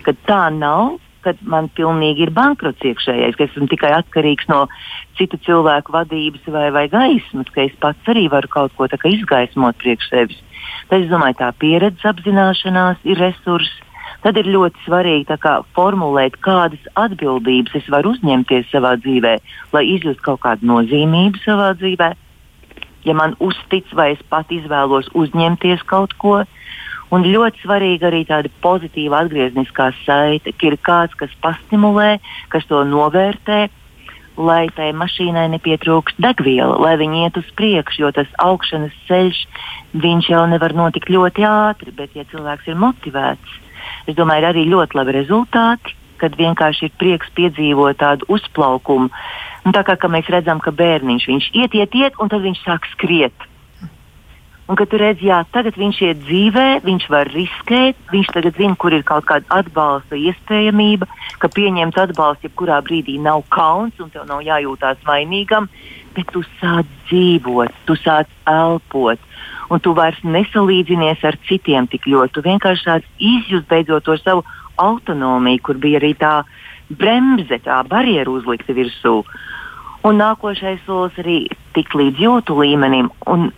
ka 0.07 0.17
tā 0.29 0.49
nav. 0.57 0.99
Kad 1.21 1.37
man 1.45 1.67
pilnīgi 1.77 2.23
ir 2.25 2.31
bankrots 2.33 2.81
iekšējais, 2.81 3.35
ka 3.37 3.45
esmu 3.45 3.67
tikai 3.69 3.91
atkarīgs 3.93 4.47
no 4.49 4.63
citu 5.19 5.37
cilvēku 5.45 5.93
vadības 5.93 6.47
vai, 6.49 6.71
vai 6.73 6.87
gaismas, 6.89 7.51
ka 7.53 7.67
es 7.67 7.75
pats 7.77 8.09
arī 8.09 8.23
varu 8.33 8.49
kaut 8.49 8.73
ko 8.79 8.89
izgaismot 8.89 9.77
priekš 9.83 10.09
sevis. 10.09 10.39
Tad 10.89 11.05
es 11.05 11.13
domāju, 11.13 11.37
tā 11.43 11.51
pieredzes 11.61 12.09
apzināšanās 12.09 13.05
ir 13.05 13.21
resurss, 13.21 13.85
tad 14.25 14.39
ir 14.41 14.51
ļoti 14.53 14.85
svarīgi 14.87 15.37
kā, 15.41 15.61
formulēt, 15.77 16.39
kādas 16.45 16.83
atbildības 17.01 17.77
es 17.81 17.89
varu 17.93 18.15
uzņemties 18.15 18.71
savā 18.73 18.97
dzīvē, 19.01 19.37
lai 19.73 19.85
izjustu 19.97 20.27
kaut 20.31 20.43
kādu 20.47 20.69
nozīmību 20.71 21.43
savā 21.45 21.73
dzīvē. 21.81 22.13
Ja 23.09 23.17
man 23.17 23.37
uztic, 23.41 23.89
vai 23.97 24.13
es 24.13 24.23
pat 24.29 24.51
izvēlos 24.53 25.09
uzņemties 25.17 25.87
kaut 25.89 26.17
ko, 26.21 26.43
Un 27.11 27.25
ļoti 27.27 27.65
svarīga 27.65 28.07
arī 28.07 28.21
tāda 28.23 28.51
pozitīva 28.63 29.25
atgriezniskā 29.25 29.89
saite, 30.05 30.53
ka 30.55 30.69
ir 30.69 30.77
kāds, 30.79 31.17
kas 31.19 31.33
pastimulē, 31.43 32.21
kas 32.53 32.69
to 32.71 32.85
novērtē, 32.87 33.65
lai 34.39 34.69
tai 34.77 34.93
mašīnai 34.97 35.49
nepietrūkst 35.57 36.21
degviela, 36.23 36.79
lai 36.79 36.95
viņi 37.01 37.25
iet 37.27 37.41
uz 37.41 37.49
priekšu, 37.59 38.05
jo 38.05 38.13
tas 38.15 38.31
augšanas 38.39 38.95
ceļš 39.09 39.43
jau 40.31 40.45
nevar 40.53 40.75
notikt 40.77 41.11
ļoti 41.11 41.45
ātri, 41.47 41.91
bet 41.91 42.15
ja 42.15 42.25
cilvēks 42.31 42.71
ir 42.71 42.79
motivēts, 42.79 43.59
Es 44.09 44.17
domāju, 44.19 44.45
ir 44.45 44.51
arī 44.53 44.65
ļoti 44.71 44.99
labi 44.99 45.17
rezultāti, 45.19 45.97
kad 46.21 46.37
vienkārši 46.37 46.89
ir 46.89 46.97
prieks 47.01 47.31
piedzīvot 47.37 48.01
tādu 48.01 48.29
uzplaukumu. 48.33 49.11
Un 49.65 49.77
tā 49.77 49.85
kā 49.85 49.97
mēs 50.09 50.29
redzam, 50.33 50.61
ka 50.61 50.73
bērniņš 50.73 51.29
viņš 51.29 51.49
iet, 51.61 51.77
iet, 51.77 51.97
iet, 51.97 52.19
un 52.21 52.33
tad 52.33 52.45
viņš 52.45 52.65
sāk 52.65 52.89
skriet. 52.95 53.49
Un 54.71 54.77
kad 54.79 54.87
tu 54.87 55.01
redz, 55.03 55.19
jā, 55.27 55.41
tagad 55.51 55.75
viņš 55.75 55.97
iet 56.07 56.19
dzīvē, 56.23 56.67
viņš 56.85 57.07
var 57.11 57.27
riskēt, 57.35 57.97
viņš 58.13 58.29
tagad 58.37 58.55
zina, 58.55 58.77
kur 58.79 58.95
ir 58.95 59.03
kaut 59.03 59.25
kāda 59.27 59.49
atbalsta 59.57 60.15
iespējamība, 60.15 61.09
ka 61.43 61.51
pieņemt 61.51 61.99
atbalstu 61.99 62.47
jebkurā 62.47 62.77
brīdī 62.87 63.17
nav 63.19 63.43
kauns 63.51 63.99
un 63.99 64.13
tev 64.15 64.29
nav 64.29 64.45
jājūtās 64.47 65.03
vainīgam, 65.09 65.67
bet 66.15 66.31
tu 66.31 66.45
sāc 66.61 66.87
dzīvot, 67.11 67.83
tu 67.89 67.99
sāc 67.99 68.31
elpot. 68.47 69.19
Un 69.71 69.83
tu 69.83 69.95
vairs 69.95 70.19
nesalīdzinies 70.27 71.23
ar 71.27 71.39
citiem 71.49 71.87
tik 71.91 72.09
ļoti. 72.11 72.35
Tu 72.35 72.45
vienkārši 72.47 72.89
tāds 72.89 73.09
izjūti 73.19 73.71
beidzot 73.71 74.07
to 74.07 74.17
savu 74.19 74.45
autonomiju, 74.81 75.63
kur 75.63 75.79
bija 75.79 76.01
arī 76.01 76.15
tā 76.19 76.35
bremze, 76.91 77.61
tā 77.63 77.81
barjeru 77.87 78.39
uzlikta 78.41 78.75
virsū. 78.77 79.21
Un 80.07 80.17
nākošais 80.19 80.81
solis 80.87 81.19
arī 81.21 81.43
tikt 81.77 81.95
līdz 81.95 82.23
jūtu 82.25 82.57
līmenim 82.63 83.11
un 83.31 83.51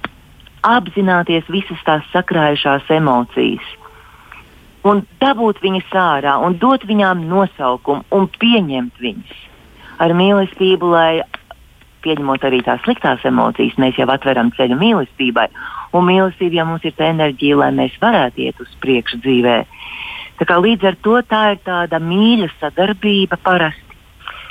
apzināties 0.67 1.49
visas 1.51 1.81
tās 1.87 2.07
sakrājušās 2.15 2.91
emocijas. 2.99 3.65
Un 4.83 5.05
dabūt 5.23 5.61
viņas 5.63 5.95
ārā, 5.95 6.35
un 6.43 6.59
dot 6.59 6.83
viņām 6.87 7.23
nosaukumu, 7.31 8.03
un 8.11 8.27
pieņemt 8.43 8.99
viņas 8.99 9.39
ar 10.03 10.15
mīlestību, 10.19 10.89
lai 10.91 11.23
pieņemot 12.03 12.43
arī 12.49 12.59
tās 12.67 12.83
sliktās 12.83 13.23
emocijas, 13.29 13.79
mēs 13.79 14.01
jau 14.01 14.09
atveram 14.11 14.51
ceļu 14.57 14.79
mīlestībai. 14.81 15.47
Un 15.93 16.07
mīlestība 16.09 16.61
jau 16.61 16.67
mums 16.71 16.85
ir 16.89 16.95
tā 16.97 17.11
enerģija, 17.13 17.59
lai 17.61 17.71
mēs 17.77 17.97
varētu 18.01 18.47
iet 18.47 18.61
uz 18.65 18.71
priekšu 18.81 19.21
dzīvē. 19.25 19.57
Kā 20.43 20.57
līdz 20.59 20.89
ar 20.89 20.97
to 21.05 21.19
tā 21.31 21.43
ir 21.53 21.59
tāda 21.63 22.01
mīļa 22.03 22.49
sadarbība 22.59 23.37
parasti, 23.45 23.99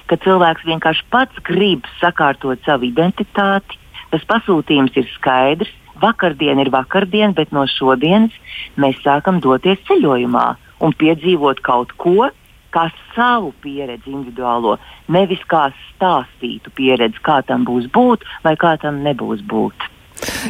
kad 0.07 0.21
cilvēks 0.23 0.63
vienkārši 0.69 1.03
pats 1.11 1.43
grib 1.47 1.87
sakārtot 1.99 2.61
savu 2.63 2.87
identitāti, 2.87 3.79
tas 4.13 4.23
pasūtījums 4.29 4.95
ir 5.01 5.09
skaidrs, 5.17 5.73
vakardiena 6.01 6.63
ir 6.63 6.71
vakardiena, 6.73 7.33
bet 7.35 7.51
no 7.51 7.65
šodienas 7.67 8.35
mēs 8.79 9.01
sākam 9.03 9.41
doties 9.43 9.81
ceļojumā 9.89 10.45
un 10.85 10.95
piedzīvot 10.97 11.61
kaut 11.65 11.91
ko, 11.99 12.29
kā 12.71 12.87
savu 13.15 13.51
pieredzi 13.63 14.13
individuālo, 14.13 14.77
nevis 15.11 15.41
kā 15.51 15.67
stāstītu 15.89 16.71
pieredzi, 16.75 17.19
kā 17.23 17.41
tam 17.47 17.67
būs 17.67 17.89
būt 17.91 18.23
vai 18.45 18.55
kā 18.59 18.77
tam 18.81 19.03
nebūs 19.05 19.43
būt. 19.43 19.91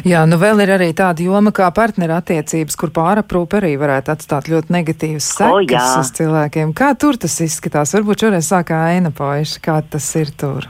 Jā, 0.08 0.24
nu 0.28 0.36
vēl 0.40 0.62
ir 0.64 0.74
arī 0.74 0.90
tāda 0.96 1.24
joma 1.24 1.52
kā 1.54 1.70
partnerattiecības, 1.74 2.76
kur 2.80 2.92
pāraprūpe 2.94 3.60
arī 3.60 3.72
varētu 3.80 4.12
atstāt 4.14 4.50
ļoti 4.52 4.74
negatīvas 4.74 5.30
sekas 5.38 5.88
oh, 5.94 6.02
uz 6.02 6.12
cilvēkiem. 6.18 6.74
Kā 6.76 6.92
tur 6.98 7.18
tas 7.20 7.38
izskatās? 7.44 7.94
Varbūt 7.96 8.26
šoreiz 8.26 8.52
sākā 8.52 8.84
Aina 8.92 9.12
Poiša, 9.14 9.62
kā 9.64 9.80
tas 9.94 10.08
ir 10.20 10.32
tur? 10.36 10.68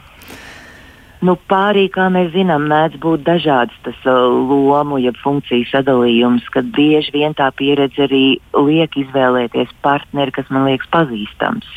Nu, 1.23 1.37
pārī, 1.47 1.85
kā 1.95 2.09
mēs 2.11 2.33
zinām, 2.35 2.65
mēdz 2.71 2.99
būt 3.03 3.23
dažāds 3.23 3.75
tas 3.87 3.99
uh, 4.11 4.25
lomu, 4.51 4.99
jeb 4.99 5.15
funkciju 5.23 5.69
sadalījums, 5.71 6.49
kad 6.51 6.73
bieži 6.75 7.15
vien 7.15 7.37
tā 7.39 7.47
pieredze 7.55 8.09
arī 8.09 8.25
liek 8.59 8.99
izvēlēties 8.99 9.71
partneri, 9.87 10.35
kas 10.35 10.51
man 10.51 10.67
liekas 10.67 10.91
pazīstams. 10.91 11.69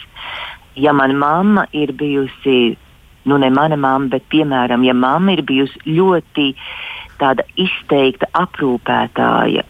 Ja 0.81 0.95
mana 0.97 1.13
mamma 1.13 1.67
ir 1.77 1.93
bijusi, 1.93 2.73
nu 3.29 3.37
ne 3.37 3.51
mana 3.53 3.77
mamma, 3.77 4.09
bet 4.17 4.25
piemēram, 4.33 4.81
ja 4.83 4.97
mamma 4.97 5.37
ir 5.37 5.45
bijusi 5.45 5.93
ļoti 5.93 6.49
tāda 7.19 7.45
izteikta 7.59 8.29
aprūpētāja, 8.37 9.65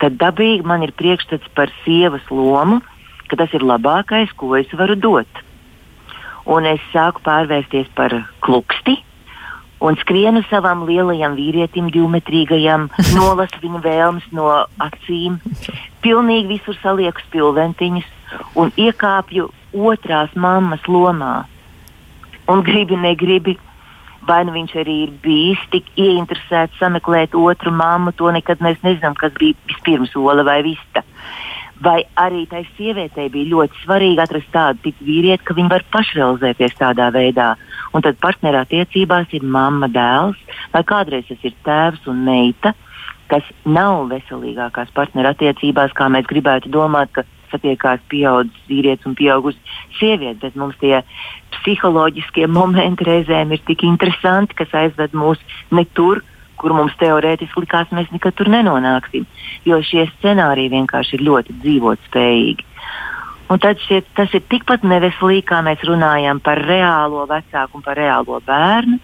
tad 0.00 0.16
dabīgi 0.20 0.66
man 0.66 0.84
ir 0.86 0.94
priekšstats 0.96 1.52
par 1.56 1.72
sievas 1.84 2.24
lomu, 2.30 2.80
ka 3.30 3.38
tas 3.40 3.52
ir 3.56 3.64
labākais, 3.66 4.32
ko 4.36 4.56
es 4.58 4.70
varu 4.76 4.96
dot. 4.96 5.44
Un 6.50 6.66
es 6.66 6.82
sāku 6.94 7.22
pārvērsties 7.26 7.90
par 7.94 8.14
kluksti, 8.42 8.96
un 9.80 9.96
skrienu 10.00 10.42
savam 10.48 10.82
lielajam 10.88 11.36
vīrietim, 11.38 11.90
divmetrīgajam, 11.94 12.88
nolasu 13.18 13.62
viņa 13.62 13.82
vēlmes 13.84 14.28
no 14.36 14.48
acīm, 14.82 15.38
pilnīgi 16.04 16.56
visur 16.56 16.78
salieku 16.82 17.22
spilventiņus 17.28 18.08
un 18.60 18.72
iekāpju 18.76 19.48
otrās 19.72 20.34
mammas 20.34 20.84
lomā. 20.88 21.44
Un 22.50 22.64
gribi, 22.66 22.96
negribi, 22.98 23.56
vai 24.28 24.42
nu 24.44 24.54
viņš 24.54 24.74
arī 24.82 24.96
ir 25.06 25.14
bijis 25.22 25.62
tik 25.72 25.88
ieinteresēts 26.00 26.80
sameklēt 26.80 27.36
otru 27.38 27.72
mammu, 27.74 28.12
to 28.16 28.30
nekad 28.34 28.62
mēs 28.64 28.80
nezinām, 28.84 29.16
kas 29.18 29.32
bija 29.38 29.56
vispirms 29.70 30.14
ola 30.16 30.44
vai 30.46 30.60
vista. 30.66 31.04
Vai 31.80 32.02
arī 32.20 32.44
tai 32.50 32.66
sievietei 32.76 33.30
bija 33.32 33.54
ļoti 33.54 33.80
svarīgi 33.86 34.20
atrast 34.20 34.50
tādu 34.52 34.82
tipu 34.84 35.06
vīrieti, 35.08 35.46
ka 35.48 35.56
viņi 35.56 35.72
var 35.72 35.84
pašrealizēties 35.94 36.76
tādā 36.76 37.08
veidā. 37.14 37.54
Un 37.96 38.04
tad 38.04 38.20
partnerattiecībās 38.20 39.32
ir 39.32 39.46
mamma, 39.48 39.88
dēls, 39.88 40.36
vai 40.74 40.84
kādreiz 40.84 41.24
tas 41.30 41.40
ir 41.48 41.56
tēvs 41.64 42.04
un 42.12 42.20
meita, 42.28 42.74
kas 43.32 43.46
nav 43.64 44.10
veselīgākās 44.12 44.92
partnerattiecībās, 44.92 45.96
kā 45.96 46.10
mēs 46.12 46.28
gribētu 46.28 46.68
domāt, 46.74 47.14
ka 47.16 47.24
satiekās 47.52 48.02
pieaugušas 48.12 48.66
vīrietis 48.70 49.08
un 49.08 49.16
pieaugusi 49.18 49.78
sieviete, 49.98 50.40
bet 50.42 50.58
mums 50.58 50.78
tie 50.80 51.02
psiholoģiskie 51.60 52.48
momenti 52.50 53.06
reizēm 53.06 53.54
ir 53.54 53.62
tik 53.68 53.84
interesanti, 53.88 54.56
kas 54.58 54.74
aizved 54.84 55.16
mūs 55.16 55.40
ne 55.74 55.84
tur, 55.94 56.22
kur 56.60 56.74
mums 56.76 56.96
teorētiski 57.00 57.64
likās, 57.64 57.92
mēs 57.96 58.10
nekad 58.12 58.36
tur 58.36 58.50
nenonāksim. 58.52 59.26
Jo 59.68 59.80
šie 59.84 60.06
scenāriji 60.18 60.74
vienkārši 60.74 61.16
ir 61.16 61.26
ļoti 61.28 61.56
dzīvotspējīgi. 61.62 62.66
Un 63.50 63.58
tad 63.58 63.80
šie, 63.82 64.04
tas 64.14 64.30
ir 64.36 64.44
tikpat 64.46 64.84
neveselīgi, 64.86 65.42
kā 65.48 65.58
mēs 65.66 65.82
runājam 65.88 66.38
par 66.44 66.60
reālo 66.68 67.24
vecāku 67.26 67.80
un 67.80 67.82
par 67.82 67.98
reālo 67.98 68.38
bērnu, 68.46 69.00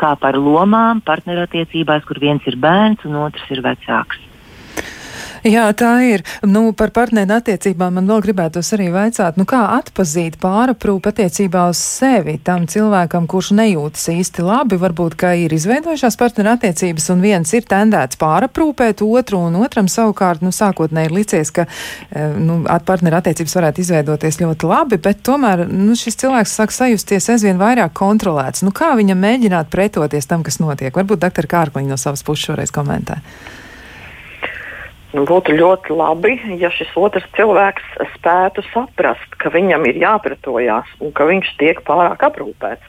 kā 0.00 0.14
par 0.22 0.38
lomām 0.40 1.02
partnerattiecībās, 1.04 2.06
kur 2.08 2.22
viens 2.22 2.46
ir 2.48 2.56
bērns 2.56 3.04
un 3.04 3.18
otrs 3.26 3.52
ir 3.52 3.60
vecāks. 3.66 4.29
Jā, 5.40 5.70
tā 5.72 5.94
ir. 6.04 6.20
Nu, 6.44 6.74
par 6.76 6.90
partneru 6.92 7.38
attiecībām 7.38 7.94
man 7.96 8.08
vēl 8.10 8.20
gribētos 8.26 8.74
arī 8.76 8.90
vaicāt, 8.92 9.38
nu, 9.40 9.46
kā 9.48 9.62
atpazīt 9.78 10.34
pāraprūpu 10.42 11.08
attiecībā 11.08 11.62
uz 11.72 11.80
sevi 11.80 12.34
tam 12.44 12.66
cilvēkam, 12.68 13.24
kurš 13.30 13.54
nejūtas 13.56 14.10
īsti 14.12 14.44
labi, 14.44 14.76
varbūt, 14.82 15.16
ka 15.20 15.32
ir 15.40 15.54
izveidojušās 15.56 16.18
partneru 16.20 16.52
attiecības 16.52 17.08
un 17.14 17.24
viens 17.24 17.54
ir 17.56 17.64
tendēts 17.70 18.20
pāraprūpēt 18.20 19.00
otru 19.06 19.40
un 19.46 19.56
otram 19.64 19.88
savukārt, 19.88 20.44
nu, 20.44 20.52
sākotnēji 20.52 21.08
ir 21.08 21.16
licies, 21.16 21.54
ka, 21.56 21.64
eh, 22.10 22.36
nu, 22.36 22.60
partneru 22.84 23.22
attiecības 23.22 23.56
varētu 23.56 23.80
izveidoties 23.80 24.42
ļoti 24.42 24.68
labi, 24.68 25.00
bet 25.00 25.24
tomēr, 25.24 25.64
nu, 25.72 25.96
šis 25.96 26.20
cilvēks 26.20 26.58
sāk 26.60 26.76
sajusties 26.76 27.30
aizvien 27.32 27.56
vairāk 27.60 27.96
kontrolēts. 27.96 28.60
Nu, 28.66 28.76
kā 28.76 28.92
viņam 29.00 29.24
mēģināt 29.24 29.72
pretoties 29.72 30.28
tam, 30.28 30.44
kas 30.44 30.60
notiek? 30.60 30.92
Varbūt 30.92 31.24
doktor 31.24 31.48
Kārkliņa 31.48 31.94
no 31.94 32.00
savas 32.00 32.26
puses 32.26 32.50
šoreiz 32.50 32.76
komentē. 32.76 33.22
Būtu 35.10 35.56
ļoti 35.58 35.94
labi, 35.98 36.36
ja 36.60 36.68
šis 36.70 36.90
otrs 36.94 37.26
cilvēks 37.34 37.82
spētu 38.14 38.62
saprast, 38.70 39.32
ka 39.42 39.50
viņam 39.50 39.88
ir 39.90 39.98
jāpretojās 39.98 40.86
un 41.02 41.10
ka 41.10 41.26
viņš 41.26 41.50
tiek 41.58 41.80
pārāk 41.86 42.22
aprūpēts. 42.28 42.86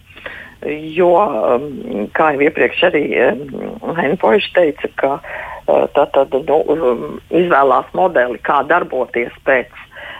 Jo, 0.93 1.09
um, 1.17 2.05
kā 2.13 2.35
jau 2.35 2.43
iepriekš 2.45 2.83
arī 2.91 3.05
um, 3.25 3.95
Henpoļs 3.97 4.51
teica, 4.53 4.91
ka 5.01 5.15
uh, 5.17 5.87
tad, 5.95 6.13
tad 6.13 6.35
nu, 6.45 6.59
um, 6.69 7.07
izvēlās 7.33 7.89
modeli, 7.97 8.37
kā 8.45 8.59
darboties 8.69 9.33
pēc, 9.47 9.73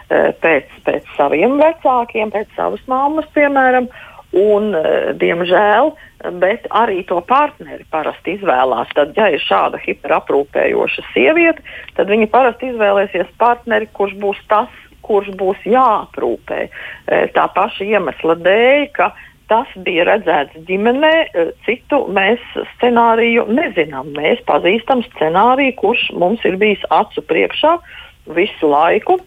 uh, 0.09 0.31
pēc, 0.41 0.73
pēc 0.87 1.13
saviem 1.19 1.59
vecākiem, 1.61 2.33
pēc 2.33 2.49
savas 2.57 2.81
mammas, 2.89 3.29
piemēram, 3.37 3.91
un, 4.37 4.71
uh, 4.75 5.11
diemžēl, 5.19 5.91
bet 6.41 6.67
arī 6.69 7.01
to 7.09 7.19
partneri 7.25 7.85
parasti 7.91 8.37
izvēlās. 8.37 8.91
Tad, 8.95 9.15
ja 9.17 9.31
ir 9.33 9.41
šāda 9.43 9.81
hiperaprūpējoša 9.81 11.07
sieviete, 11.13 11.65
tad 11.97 12.11
viņi 12.11 12.29
parasti 12.31 12.71
izvēlēsies 12.71 13.31
partneri, 13.41 13.89
kurš 13.97 14.15
būs 14.21 14.39
tas, 14.51 14.69
kurš 15.05 15.33
būs 15.39 15.65
jāaprūpē. 15.65 16.61
E, 16.67 17.21
tā 17.35 17.47
paša 17.55 17.87
iemesla 17.87 18.37
dēļ, 18.39 18.85
ka 18.95 19.11
tas 19.51 19.71
bija 19.83 20.05
redzēts 20.07 20.61
ģimenē, 20.69 21.11
e, 21.11 21.47
citu 21.65 22.05
mēs 22.13 22.43
scenāriju 22.75 23.47
nezinām. 23.51 24.13
Mēs 24.15 24.43
pazīstam 24.47 25.03
scenāriju, 25.09 25.75
kurš 25.81 26.07
mums 26.21 26.45
ir 26.47 26.59
bijis 26.61 26.85
acu 26.93 27.25
priekšā 27.27 27.75
visu 28.37 28.71
laiku. 28.71 29.19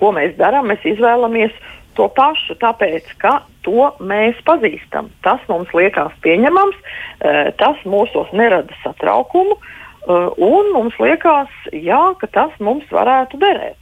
Ko 0.00 0.10
mēs 0.10 0.34
darām? 0.40 0.72
Mēs 0.72 0.82
izvēlamies 0.88 1.54
to 1.96 2.08
pašu, 2.12 2.56
tāpēc 2.60 3.08
ka 3.22 3.40
to 3.66 3.90
mēs 4.00 4.38
pazīstam. 4.46 5.10
Tas 5.24 5.42
mums 5.50 5.72
liekas 5.76 6.14
pieņemams, 6.24 6.76
eh, 7.20 7.50
tas 7.58 7.76
mūsos 7.84 8.30
nerada 8.32 8.72
satraukumu, 8.84 9.56
eh, 9.56 10.28
un 10.36 10.72
mums 10.72 10.94
liekas, 11.02 11.50
jā, 11.72 12.18
ka 12.20 12.26
tas 12.26 12.52
mums 12.60 12.84
varētu 12.90 13.40
derēt. 13.42 13.80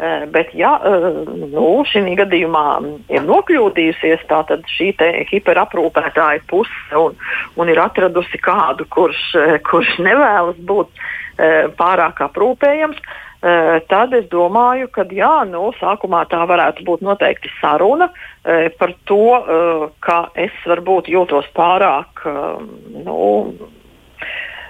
Eh, 0.00 0.24
bet, 0.32 0.54
ja 0.54 0.78
nu, 0.80 1.84
šī 1.84 2.16
gadījumā 2.16 2.80
ir 3.10 3.20
nokļūdījusies 3.20 4.24
šī 4.78 4.94
hiperaprūpētāja 5.28 6.40
puse 6.48 6.96
un, 6.96 7.16
un 7.56 7.68
ir 7.68 7.76
atradusi 7.76 8.38
kādu, 8.40 8.86
kurš, 8.88 9.36
kurš 9.68 9.98
nevēlas 9.98 10.56
būt 10.56 10.88
pārāk 11.76 12.20
aprūpējams, 12.20 12.96
tad 12.96 13.20
es 13.40 14.26
domāju, 14.28 14.88
ka 14.92 15.06
jā, 15.08 15.44
nu, 15.48 15.70
sākumā 15.80 16.26
tā 16.28 16.44
varētu 16.44 16.84
būt 16.84 17.00
noteikti 17.00 17.48
saruna 17.60 18.10
par 18.78 18.92
to, 19.08 19.24
ka 20.04 20.18
es 20.34 20.52
varbūt 20.68 21.08
jūtos 21.08 21.48
pārāk 21.56 22.24
nu, 23.06 23.54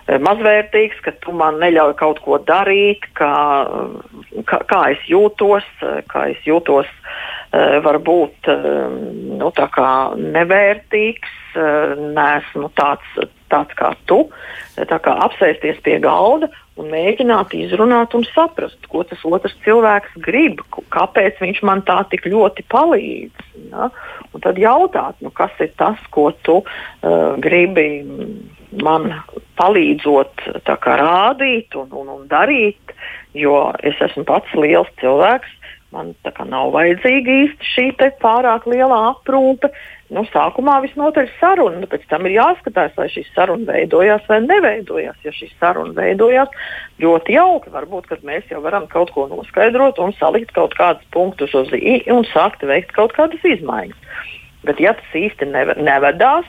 mazvērtīgs, 0.06 1.02
ka 1.04 1.12
tu 1.22 1.32
man 1.32 1.58
neļauj 1.62 1.94
kaut 1.98 2.22
ko 2.24 2.38
darīt, 2.38 3.06
kā, 3.18 3.34
kā, 4.46 4.62
kā 4.70 4.80
es 4.94 5.02
jūtos, 5.10 5.66
kā 6.10 6.28
es 6.30 6.46
jūtos 6.46 6.88
varbūt 7.84 8.50
nu, 9.40 9.52
nevērtīgs, 10.16 11.36
nesmu 12.14 12.70
tāds 12.78 13.30
tāds 13.52 13.76
kā 13.78 13.92
tu, 14.10 14.22
tā 14.76 14.98
kā 15.02 15.14
apsēsties 15.26 15.82
pie 15.84 15.98
galda 16.02 16.50
un 16.80 16.88
mēģināt 16.92 17.52
izrunāt 17.58 18.14
un 18.16 18.24
saprast, 18.30 18.80
ko 18.88 19.02
tas 19.08 19.20
otrs 19.28 19.56
cilvēks 19.66 20.16
grib, 20.24 20.62
kāpēc 20.94 21.42
viņš 21.42 21.60
man 21.68 21.84
tā 21.88 22.00
tik 22.12 22.28
ļoti 22.30 22.64
palīdz. 22.72 23.50
Ja? 23.72 23.90
Un 24.30 24.44
tad 24.44 24.60
jautāt, 24.60 25.18
nu, 25.24 25.32
kas 25.34 25.52
ir 25.60 25.74
tas, 25.80 26.00
ko 26.14 26.30
tu 26.46 26.60
uh, 26.62 27.36
gribi 27.42 27.88
man 28.78 29.10
palīdzot 29.58 30.44
kā, 30.64 30.96
rādīt 31.00 31.74
un, 31.78 31.90
un, 31.90 32.12
un 32.14 32.28
darīt, 32.30 32.94
jo 33.36 33.70
es 33.86 33.98
esmu 34.06 34.24
pats 34.28 34.54
liels 34.58 34.90
cilvēks. 35.02 35.56
Man 35.90 36.12
nav 36.46 36.70
vajadzīga 36.76 37.38
īsti 37.44 37.70
šī 37.74 37.86
pārāk 38.22 38.68
liela 38.70 38.98
aprūpe 39.08 39.72
nu, 40.14 40.22
sākumā 40.30 40.76
visnotaļ 40.84 41.28
saruna, 41.38 41.86
pēc 41.90 42.04
tam 42.10 42.26
ir 42.26 42.36
jāskatās, 42.36 42.94
vai 42.98 43.08
šī 43.10 43.24
saruna 43.30 43.72
veidojās 43.72 44.26
vai 44.30 44.40
neveidojās. 44.44 45.18
Ja 45.26 45.34
šī 45.34 45.50
saruna 45.56 45.94
veidojās, 45.98 46.54
ļoti 47.02 47.36
jauki. 47.36 47.74
Varbūt 47.74 48.10
mēs 48.26 48.50
jau 48.50 48.62
varam 48.64 48.86
kaut 48.90 49.10
ko 49.14 49.26
noskaidrot 49.30 49.98
un 50.02 50.14
salikt 50.18 50.54
kaut 50.56 50.74
kādus 50.78 51.06
punktus 51.14 51.54
uz 51.58 51.74
i 51.74 52.00
un 52.10 52.26
sākt 52.30 52.66
veikt 52.66 52.94
kaut 52.96 53.14
kādas 53.18 53.42
izmaiņas. 53.42 53.98
Bet, 54.66 54.80
ja 54.82 54.92
tas 54.92 55.14
īsti 55.16 55.48
nevedās, 55.80 56.48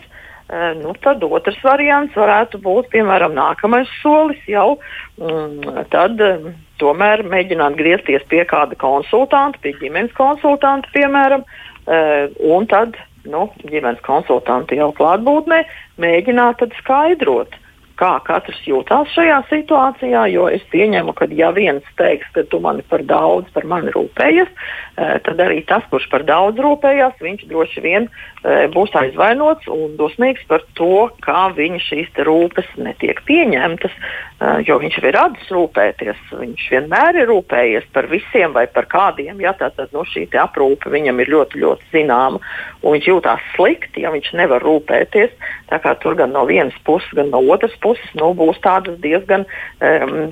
nu, 0.81 0.91
tad 1.03 1.23
otrs 1.23 1.61
variants 1.63 2.17
varētu 2.17 2.59
būt, 2.63 2.89
piemēram, 2.91 3.35
nākamais 3.37 3.91
solis 4.01 4.41
jau 4.51 4.75
mm, 5.19 5.87
tad. 5.93 6.19
Mm, 6.19 6.59
tomēr 6.81 7.21
mēģināt 7.29 7.75
griezties 7.77 8.23
pie 8.25 8.41
kāda 8.49 8.73
konsultanta, 8.81 9.59
pie 9.61 9.75
ģimenes 9.77 10.15
konsultanta, 10.17 10.89
piemēram, 10.95 11.43
uh, 11.45 12.23
un 12.55 12.65
tad 12.71 12.97
nu, 13.29 13.47
ģimenes 13.69 14.01
konsultanti 14.05 14.79
jau 14.79 14.89
klātbūtnē, 14.97 15.61
mēģināt 16.01 16.63
skaidrot, 16.79 17.53
kā 17.99 18.11
katrs 18.25 18.59
jūtās 18.65 19.11
šajā 19.15 19.37
situācijā, 19.49 20.25
jo 20.33 20.47
es 20.51 20.63
pieņemu, 20.73 21.13
ka 21.17 21.27
ja 21.35 21.51
viens 21.55 21.85
teiks, 21.99 22.27
ka 22.35 22.43
tu 22.49 22.59
mani 22.63 22.83
par 22.87 23.03
daudz, 23.07 23.49
par 23.55 23.67
mani 23.69 23.93
rūpējies, 23.93 24.49
eh, 24.49 25.17
tad 25.25 25.41
arī 25.43 25.61
tas, 25.67 25.83
kurš 25.91 26.07
par 26.11 26.25
daudz 26.27 26.61
rūpējās, 26.61 27.19
viņš 27.21 27.47
droši 27.51 27.83
vien 27.83 28.07
eh, 28.07 28.67
būs 28.73 28.95
aizvainots 28.97 29.67
un 29.69 29.95
dosmīgs 29.99 30.45
par 30.49 30.63
to, 30.79 31.09
kā 31.21 31.51
viņa 31.57 31.81
šīs 31.85 32.21
rūpes 32.25 32.69
netiek 32.77 33.21
pieņemtas, 33.27 33.91
eh, 33.91 34.63
jo 34.67 34.79
viņš 34.81 34.97
ir 35.01 35.09
radis 35.17 35.51
rūpēties, 35.53 36.21
viņš 36.41 36.67
vienmēr 36.73 37.21
ir 37.23 37.29
rūpējies 37.29 37.89
par 37.93 38.09
visiem 38.11 38.53
vai 38.57 38.67
par 38.67 38.89
kādiem, 38.89 39.41
ja 39.41 39.53
tātad 39.53 39.93
no 39.93 40.01
nu, 40.01 40.09
šī 40.09 40.27
aprūpe 40.31 40.89
viņam 40.89 41.19
ir 41.21 41.33
ļoti, 41.33 41.61
ļoti 41.61 41.91
zināma, 41.93 42.41
un 42.81 42.95
viņš 42.95 43.09
jūtās 43.11 43.49
slikti, 43.55 44.05
ja 44.05 44.11
viņš 44.13 44.33
nevar 44.39 44.63
rūpēties, 44.65 45.33
tā 45.69 45.79
kā 45.83 45.95
tur 46.01 46.15
gan 46.19 46.33
no 46.33 46.45
vienas 46.49 46.75
puses, 46.87 47.09
gan 47.17 47.29
no 47.33 47.41
otras 47.53 47.75
puses 47.83 48.13
nu, 48.19 48.31
būs 48.37 48.59
tādas 48.63 48.99
diezgan, 49.03 49.45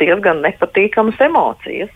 diezgan 0.01 0.43
nepatīkamas 0.45 1.19
emocijas. 1.29 1.93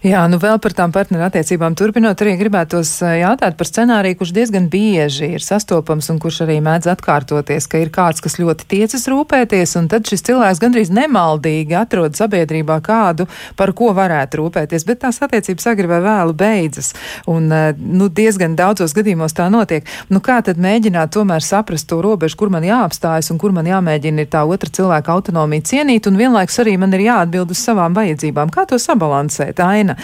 Jā, 0.00 0.22
nu 0.32 0.38
vēl 0.40 0.56
par 0.64 0.72
tām 0.72 0.92
partnerattiecībām 0.94 1.74
turpinot, 1.76 2.22
arī 2.24 2.32
gribētos 2.40 2.92
eh, 3.04 3.18
jautāt 3.20 3.56
par 3.58 3.68
scenāriju, 3.68 4.16
kurš 4.20 4.32
diezgan 4.32 4.68
bieži 4.72 5.28
ir 5.36 5.44
sastopams 5.44 6.08
un 6.12 6.20
kurš 6.22 6.38
arī 6.46 6.56
mēdz 6.64 6.88
atkārtoties, 6.94 7.66
ka 7.70 7.82
ir 7.82 7.90
kāds, 7.92 8.22
kas 8.24 8.38
ļoti 8.40 8.64
tiecas 8.70 9.04
rūpēties, 9.12 9.74
un 9.76 9.90
tad 9.92 10.08
šis 10.08 10.24
cilvēks 10.24 10.62
gandrīz 10.62 10.92
nemaldīgi 10.96 11.76
atrod 11.76 12.16
sabiedrībā 12.16 12.78
kādu, 12.86 13.26
par 13.60 13.74
ko 13.76 13.90
varētu 13.96 14.40
rūpēties, 14.40 14.86
bet 14.88 15.02
tās 15.04 15.20
attiecības 15.20 15.68
agri 15.74 15.90
vai 15.90 16.00
vēlu 16.06 16.36
beidzas. 16.40 16.94
Un, 17.28 17.52
eh, 17.52 17.76
nu, 17.76 18.08
diezgan 18.08 18.56
daudzos 18.56 18.96
gadījumos 18.96 19.36
tā 19.36 19.50
notiek. 19.52 19.84
Nu, 20.08 20.24
kā 20.24 20.40
tad 20.46 20.56
mēģināt 20.56 21.12
tomēr 21.18 21.44
saprast 21.44 21.90
to 21.92 22.00
robežu, 22.00 22.40
kur 22.40 22.50
man 22.50 22.64
jāapstājas 22.64 23.30
un 23.34 23.38
kur 23.38 23.52
man 23.52 23.68
jāmēģina 23.68 24.24
ir 24.24 24.32
tā 24.32 24.46
otra 24.48 24.72
cilvēka 24.72 25.12
autonomija 25.12 25.68
cienīt, 25.74 26.08
un 26.08 26.16
vienlaiks 26.16 26.58
arī 26.64 26.78
man 26.80 26.96
ir 26.96 27.04
jāatbild 27.10 27.52
uz 27.52 27.60
savām 27.60 27.92
vajadzībām. 28.00 28.48
Kā 28.48 28.64
to 28.64 28.80
sabalansēt? 28.80 29.59
Aina, 29.64 29.96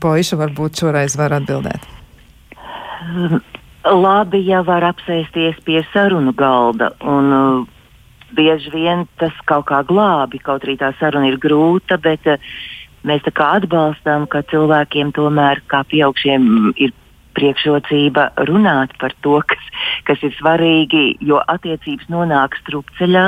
Poiša 0.00 0.38
varbūt 0.40 0.82
šoreiz 0.82 1.16
var 1.20 1.36
atbildēt. 1.38 1.88
Labi, 3.82 4.42
ja 4.46 4.62
var 4.66 4.84
apsēsties 4.92 5.58
pie 5.66 5.82
sarunu 5.92 6.34
galda. 6.38 6.92
Un, 7.02 7.32
uh, 7.34 7.82
bieži 8.36 8.70
vien 8.72 9.06
tas 9.20 9.34
kaut 9.50 9.66
kā 9.70 9.82
glābi, 9.86 10.40
kaut 10.42 10.64
arī 10.66 10.78
tā 10.80 10.92
saruna 11.00 11.32
ir 11.32 11.38
grūta, 11.42 11.98
bet 12.00 12.26
uh, 12.30 12.52
mēs 13.08 13.24
tā 13.26 13.34
kā 13.34 13.52
atbalstām, 13.58 14.28
ka 14.30 14.44
cilvēkiem 14.52 15.12
tomēr 15.16 15.62
kā 15.72 15.82
pieaugšiem 15.90 16.72
ir 16.76 16.94
priekšrocība 17.36 18.28
runāt 18.48 18.92
par 19.00 19.14
to, 19.24 19.40
kas, 19.48 19.70
kas 20.08 20.22
ir 20.26 20.34
svarīgi, 20.36 21.16
jo 21.24 21.40
attiecības 21.48 22.10
nonāk 22.12 22.58
strupceļā 22.60 23.26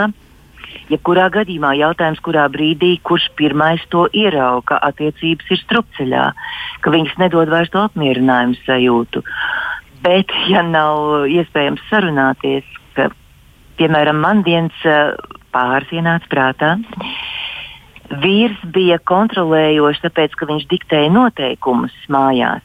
Jebkurā 0.93 1.29
gadījumā 1.33 1.73
jautājums, 1.79 2.21
kurā 2.25 2.45
brīdī, 2.53 2.99
kurš 3.07 3.31
pirmais 3.39 3.83
to 3.93 4.05
ierauga, 4.13 4.75
ka 4.75 4.81
attiecības 4.91 5.53
ir 5.55 5.61
strupceļā, 5.63 6.25
ka 6.85 6.93
viņas 6.93 7.17
nedod 7.23 7.53
vairs 7.53 7.73
to 7.73 7.85
apmierinājumu 7.87 8.59
sajūtu. 8.65 9.25
Bet, 10.05 10.33
ja 10.53 10.61
nav 10.67 11.25
iespējams 11.33 11.85
sarunāties, 11.89 12.69
ka, 12.97 13.09
piemēram, 13.81 14.21
man 14.21 14.45
viens 14.45 14.85
uh, 14.85 15.17
pāris 15.55 15.93
ienāca 15.95 16.29
prātā, 16.29 16.75
vīrs 18.21 18.61
bija 18.75 19.01
kontrolējošs, 19.01 20.05
tāpēc, 20.05 20.37
ka 20.37 20.49
viņš 20.51 20.69
diktēja 20.71 21.13
noteikumus 21.15 21.95
mājās. 22.13 22.65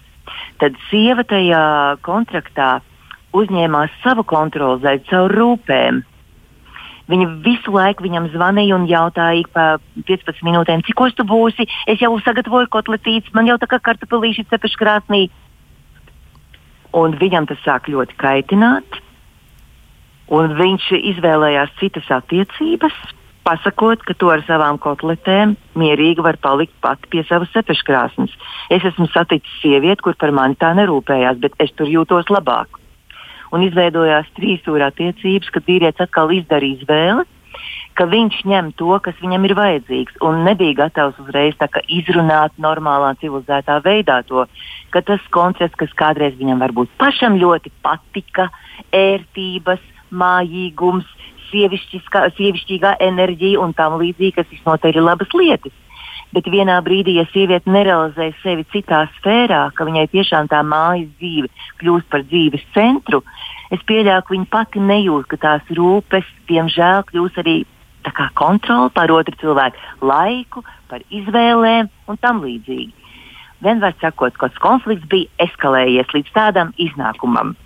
Tad 0.59 0.75
sieva 0.89 1.23
tajā 1.23 1.63
kontraktā 2.05 2.79
uzņēmās 3.35 3.93
savu 4.03 4.25
kontroli 4.27 4.99
caur 5.09 5.33
rūpēm. 5.33 6.03
Viņa 7.09 7.27
visu 7.41 7.73
laiku 7.73 8.05
viņam 8.05 8.29
zvanīja 8.35 8.77
un 8.77 8.85
jautāja 8.89 9.47
pa 9.53 9.65
15 10.05 10.43
minūtēm, 10.45 10.83
cik 10.85 11.01
ostas 11.01 11.17
tu 11.17 11.25
būsi. 11.29 11.65
Es 11.89 12.01
jau 12.03 12.11
sagatavoju 12.21 12.69
kotletītes, 12.69 13.33
man 13.33 13.49
jau 13.49 13.57
tā 13.57 13.69
kā 13.71 13.79
kartupelīši 13.81 14.45
cepeši 14.51 14.77
krāsnī. 14.77 15.23
Un 16.93 17.15
viņam 17.17 17.47
tas 17.49 17.61
sāk 17.65 17.89
ļoti 17.89 18.17
kaitināt. 18.21 18.99
Un 20.29 20.53
viņš 20.53 20.91
izvēlējās 20.99 21.73
citas 21.79 22.05
attiecības, 22.13 22.93
pasakot, 23.41 24.03
ka 24.05 24.13
to 24.13 24.29
ar 24.29 24.43
savām 24.45 24.77
kotletēm 24.77 25.55
mierīgi 25.81 26.21
var 26.21 26.37
palikt 26.37 26.75
pati 26.85 27.09
pie 27.09 27.23
savas 27.25 27.49
cepeškrāsnes. 27.55 28.35
Es 28.69 28.85
esmu 28.85 29.09
saticis 29.09 29.57
sievieti, 29.63 30.05
kur 30.05 30.13
par 30.13 30.35
mani 30.35 30.59
tā 30.61 30.75
nerūpējās, 30.77 31.41
bet 31.41 31.57
es 31.65 31.73
tur 31.73 31.89
jūtos 31.89 32.29
labāk 32.29 32.77
un 33.55 33.65
izveidojās 33.65 34.29
trīsstūra 34.37 34.89
attiecības, 34.91 35.51
kad 35.53 35.67
vīrietis 35.67 36.05
atkal 36.05 36.31
izdarīja 36.35 36.79
izvēli, 36.79 37.25
ka 37.97 38.05
viņš 38.07 38.43
ņem 38.47 38.71
to, 38.79 38.93
kas 39.03 39.17
viņam 39.19 39.47
ir 39.49 39.55
vajadzīgs, 39.57 40.19
un 40.23 40.43
nebija 40.47 40.85
gatavs 40.85 41.19
uzreiz 41.19 41.55
izrunāt 41.87 42.53
normālā, 42.57 43.15
civilizētā 43.19 43.81
veidā 43.83 44.21
to, 44.29 44.45
ka 44.93 45.01
tas 45.01 45.19
koncepts, 45.35 45.75
kas 45.75 45.91
kādreiz 45.99 46.37
viņam 46.39 46.61
varbūt 46.63 46.93
pašam 47.01 47.35
ļoti 47.41 47.73
patika, 47.83 48.49
ērtības, 48.95 49.83
mājīgums, 50.11 51.05
sievišķīgā 51.49 52.95
enerģija 53.01 53.59
un 53.59 53.73
tam 53.73 53.99
līdzīgi, 53.99 54.37
kas 54.37 54.49
visnotaļ 54.53 54.95
ir 54.95 55.03
labas 55.03 55.33
lietas 55.33 55.73
bet 56.35 56.49
vienā 56.51 56.77
brīdī, 56.85 57.17
ja 57.17 57.25
sieviete 57.33 57.71
nerealizē 57.71 58.29
sevi 58.43 58.65
citā 58.73 59.05
sfērā, 59.17 59.69
ka 59.75 59.87
viņai 59.87 60.07
tiešām 60.13 60.49
tā 60.51 60.61
mājas 60.65 61.09
dzīve 61.21 61.49
kļūst 61.81 62.09
par 62.11 62.25
dzīves 62.29 62.65
centru, 62.75 63.23
es 63.73 63.81
pieļauju, 63.89 64.25
ka 64.25 64.35
viņa 64.35 64.49
pati 64.53 64.83
nejūt, 64.83 65.27
ka 65.31 65.41
tās 65.41 65.73
rūpes, 65.79 66.29
diemžēl, 66.51 67.05
kļūst 67.09 67.41
arī 67.43 67.57
kontrole 68.37 68.89
pār 68.95 69.11
otru 69.11 69.35
cilvēku 69.41 70.05
laiku, 70.05 70.63
par 70.89 71.03
izvēlēm 71.09 71.89
un 72.07 72.17
tam 72.17 72.41
līdzīgi. 72.45 72.93
Vienmēr 73.59 73.95
sakot, 73.99 74.37
ka 74.39 74.47
konflikts 74.63 75.07
bija 75.11 75.27
eskalējies 75.43 76.13
līdz 76.15 76.31
tādam 76.33 76.71
iznākumam. 76.79 77.57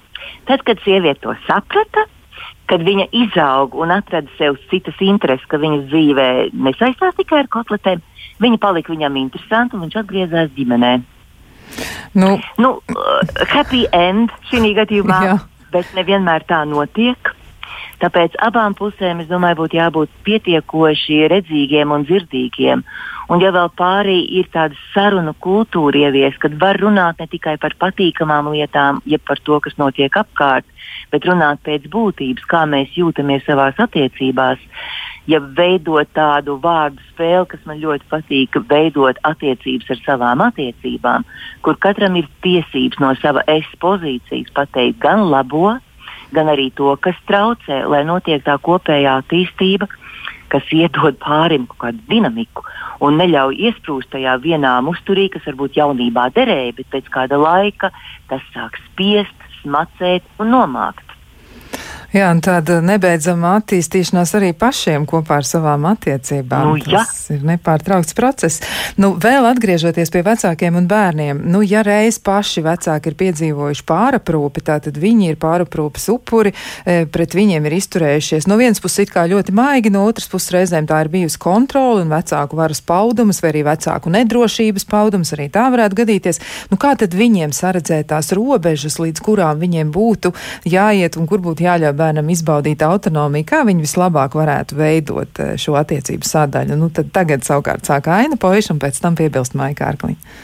Tad, 0.50 0.64
kad 0.66 0.82
sieviete 0.82 1.22
to 1.22 1.36
saprata, 1.46 2.08
kad 2.72 2.82
viņa 2.82 3.10
izauga 3.14 3.78
un 3.84 3.94
atrada 3.94 4.32
sev 4.40 4.58
citas 4.72 4.98
intereses, 5.04 5.46
ka 5.52 5.60
viņas 5.62 5.86
dzīvē 5.92 6.28
nesaistās 6.66 7.16
tikai 7.20 7.44
ar 7.44 7.52
kotletēm, 7.54 8.02
Viņa 8.42 8.60
palika 8.62 8.94
viņam 8.94 9.20
interesanti, 9.22 9.78
un 9.78 9.86
viņš 9.86 10.00
atgriezās 10.02 10.50
ģimenē. 10.56 10.94
Nu, 12.18 12.36
nu, 12.62 12.76
uh, 12.94 13.46
happy 13.50 13.86
end 13.94 14.34
šī 14.50 14.74
gadījumā, 14.78 15.22
jā. 15.30 15.38
bet 15.74 15.90
nevienmēr 15.98 16.46
tā 16.50 16.64
notiek. 16.70 17.34
Tāpēc 18.02 18.36
abām 18.42 18.74
pusēm, 18.78 19.22
es 19.24 19.30
domāju, 19.30 19.62
būtu 19.62 19.78
jābūt 19.78 20.14
pietiekoši 20.28 21.20
redzīgiem 21.32 21.94
un 21.94 22.06
dzirdīgiem. 22.08 22.84
Un, 23.32 23.40
ja 23.40 23.54
vēl 23.56 23.70
pārī 23.80 24.18
ir 24.40 24.50
tāda 24.52 24.76
sarunu 24.92 25.32
kultūra 25.44 26.10
ievies, 26.10 26.36
kad 26.42 26.58
var 26.60 26.80
runāt 26.82 27.22
ne 27.22 27.28
tikai 27.32 27.56
par 27.62 27.76
patīkamām 27.80 28.52
lietām, 28.52 29.00
jeb 29.08 29.24
par 29.28 29.40
to, 29.48 29.62
kas 29.64 29.78
notiek 29.80 30.18
apkārt, 30.20 30.68
bet 31.14 31.30
runāt 31.30 31.64
pēc 31.64 31.88
būtības, 31.94 32.44
kā 32.52 32.66
mēs 32.68 32.98
jūtamies 33.00 33.46
savās 33.48 33.80
attiecībās, 33.80 34.60
ja 35.32 35.40
veidot 35.40 36.10
tādu 36.18 36.58
vārdu 36.60 37.00
spēli, 37.14 37.48
kas 37.54 37.64
man 37.70 37.80
ļoti 37.80 38.10
patīk, 38.12 38.60
veidot 38.68 39.22
attiecības 39.24 39.96
ar 39.96 40.04
savām 40.04 40.44
attiecībām, 40.50 41.24
kur 41.64 41.80
katram 41.80 42.20
ir 42.20 42.28
tiesības 42.44 43.00
no 43.00 43.14
sava 43.22 43.46
es 43.48 43.70
pozīcijas 43.80 44.52
pateikt 44.58 45.00
gan 45.06 45.24
labo, 45.32 45.70
gan 45.72 45.93
arī 46.42 46.72
to, 46.76 46.96
kas 47.02 47.16
traucē, 47.30 47.84
lai 47.90 48.04
notiek 48.08 48.44
tā 48.44 48.58
kopējā 48.58 49.20
attīstība, 49.22 49.88
kas 50.50 50.66
iedod 50.74 51.18
pārim 51.22 51.68
kaut 51.70 51.80
kādu 51.88 52.04
dinamiku 52.10 52.66
un 53.04 53.18
neļauj 53.20 53.58
iesprūst 53.68 54.12
tajā 54.14 54.36
vienā 54.44 54.74
musturī, 54.86 55.30
kas 55.34 55.46
varbūt 55.50 55.78
jaunībā 55.80 56.30
derēja, 56.36 56.76
bet 56.78 56.92
pēc 56.94 57.10
kāda 57.14 57.40
laika 57.42 57.92
tas 58.30 58.44
sāk 58.54 58.78
spiest, 58.90 59.48
smacēt 59.62 60.26
un 60.40 60.54
nomākt. 60.54 61.13
Jā, 62.14 62.28
un 62.30 62.44
tāda 62.46 62.78
nebeidzama 62.86 63.56
attīstīšanās 63.58 64.36
arī 64.38 64.52
pašiem 64.54 65.08
kopā 65.10 65.40
ar 65.42 65.48
savām 65.50 65.88
attiecībām. 65.90 66.68
Nu, 66.70 66.76
jā. 66.78 67.02
Tas 67.02 67.24
ir 67.34 67.42
nepārtraukts 67.48 68.14
process. 68.14 68.62
Nu, 69.02 69.16
vēl 69.18 69.48
atgriežoties 69.50 70.14
pie 70.14 70.22
vecākiem 70.26 70.78
un 70.78 70.86
bērniem, 70.90 71.40
nu, 71.50 71.64
ja 71.66 71.82
reiz 71.86 72.20
paši 72.22 72.62
vecāki 72.68 73.10
ir 73.10 73.18
piedzīvojuši 73.18 73.86
pāraprūpi, 73.90 74.62
tātad 74.68 75.00
viņi 75.02 75.32
ir 75.32 75.40
pāraprūpes 75.42 76.06
upuri, 76.14 76.52
e, 76.86 77.08
pret 77.10 77.34
viņiem 77.34 77.66
ir 77.66 77.78
izturējušies 77.80 78.46
no 78.52 78.60
vienas 78.62 78.84
puses 78.84 79.08
it 79.08 79.14
kā 79.16 79.26
ļoti 79.32 79.56
maigi, 79.58 79.90
no 79.94 80.06
otras 80.06 80.30
puses 80.30 80.54
reizēm 80.54 80.86
tā 80.90 81.02
ir 81.02 81.10
bijusi 81.16 81.42
kontrola 81.42 82.06
un 82.06 82.14
vecāku 82.14 82.62
varas 82.62 82.84
paudumus 82.86 83.42
vai 83.42 83.56
arī 83.56 83.66
vecāku 83.72 84.14
nedrošības 84.14 84.86
paudumus, 84.86 85.34
arī 85.34 85.50
tā 85.50 85.66
varētu 85.74 86.04
gadīties. 86.04 86.44
Nu, 86.70 86.78
kā 86.78 86.94
tad 87.00 87.18
viņiem 87.18 87.58
saredzēt 87.58 88.12
tās 88.14 88.30
robežas, 88.38 89.00
līdz 89.02 89.26
kurām 89.26 89.58
viņiem 89.66 89.90
būtu 89.98 90.36
jāiet 90.70 91.18
un 91.18 91.26
kur 91.26 91.42
būtu 91.42 91.66
jāļauj 91.66 92.03
bērnam 92.04 92.30
izbaudīt 92.34 92.84
autonomiju, 92.86 93.48
kā 93.50 93.64
viņi 93.68 93.88
vislabāk 93.88 94.36
varētu 94.38 94.80
veidot 94.80 95.44
eh, 95.44 95.54
šo 95.60 95.80
attiecību 95.80 96.28
sadaļu. 96.28 96.78
Nu, 96.80 96.92
tad 96.94 97.14
tagad 97.16 97.48
savukārt 97.48 97.88
sāk 97.90 98.12
aina 98.12 98.40
poiša 98.40 98.76
un 98.76 98.84
pēc 98.84 99.00
tam 99.04 99.16
piebilst 99.20 99.56
Maika 99.60 99.88
Ārkliņa. 99.94 100.36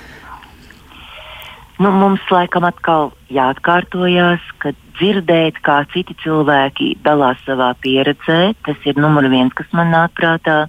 Nu, 1.80 1.94
mums 1.96 2.24
laikam 2.28 2.66
atkal 2.68 3.14
jāatkārtojas, 3.32 4.44
ka 4.60 4.74
dzirdēt, 5.00 5.62
kā 5.64 5.78
citi 5.94 6.16
cilvēki 6.24 6.98
dalās 7.06 7.40
savā 7.46 7.70
pieredzē, 7.80 8.52
tas 8.68 8.90
ir 8.90 9.00
numur 9.00 9.30
viens, 9.32 9.56
kas 9.56 9.72
man 9.72 9.94
nāk 9.96 10.12
prātā. 10.20 10.66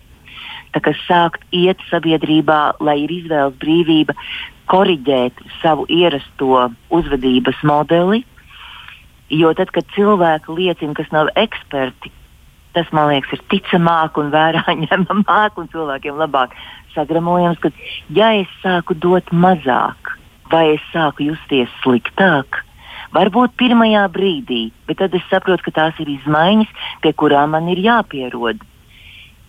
Tā 0.71 0.79
kā 0.87 0.95
sākt 1.03 1.43
iet 1.51 1.83
sabiedrībā, 1.89 2.61
lai 2.79 3.01
ir 3.03 3.11
izvēles 3.17 3.59
brīvība, 3.59 4.15
koriģēt 4.71 5.43
savu 5.59 5.89
ierasto 5.91 6.69
uzvedības 6.95 7.59
modeli, 7.67 8.23
Jo 9.31 9.53
tad, 9.55 9.71
kad 9.71 9.87
cilvēki 9.95 10.57
liecina, 10.57 10.95
kas 10.99 11.11
nav 11.15 11.31
eksperti, 11.39 12.11
tas 12.75 12.89
man 12.95 13.11
liekas, 13.11 13.37
ir 13.37 13.45
ticamāk 13.53 14.19
un 14.19 14.33
vērā 14.35 14.65
ņemamāk 14.85 15.59
un 15.61 15.71
cilvēkiem 15.71 16.19
labāk 16.19 16.57
sagramojams, 16.95 17.61
ka 17.63 17.71
ja 18.15 18.33
es 18.41 18.51
sāku 18.65 18.97
dot 18.99 19.31
mazāk, 19.31 20.17
vai 20.51 20.75
es 20.75 20.89
sāku 20.95 21.29
justies 21.31 21.71
sliktāk, 21.85 22.63
varbūt 23.15 23.55
pirmajā 23.61 24.07
brīdī, 24.15 24.65
bet 24.89 25.01
tad 25.03 25.15
es 25.15 25.27
saprotu, 25.31 25.69
ka 25.69 25.77
tās 25.79 26.03
ir 26.03 26.11
izmaiņas, 26.17 26.75
pie 27.03 27.15
kurām 27.15 27.55
man 27.55 27.71
ir 27.71 27.83
jāpierod. 27.87 28.67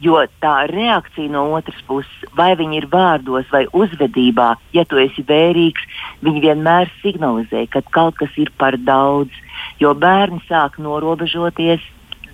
Jo 0.01 0.23
tā 0.41 0.63
reakcija 0.65 1.29
no 1.29 1.43
otras 1.53 1.77
puses, 1.85 2.23
vai 2.33 2.55
viņi 2.57 2.79
ir 2.79 2.87
vārdos 2.89 3.45
vai 3.53 3.67
uzvedībā, 3.69 4.55
ja 4.73 4.85
tu 4.89 4.97
esi 4.97 5.21
vērīgs, 5.27 5.83
viņi 6.25 6.41
vienmēr 6.47 6.89
signalizē, 7.03 7.67
ka 7.69 7.83
kaut 7.93 8.17
kas 8.17 8.33
ir 8.41 8.49
par 8.57 8.79
daudz. 8.81 9.29
Jo 9.81 9.93
bērni 9.97 10.41
sāk 10.47 10.77
norobežoties, 10.81 11.83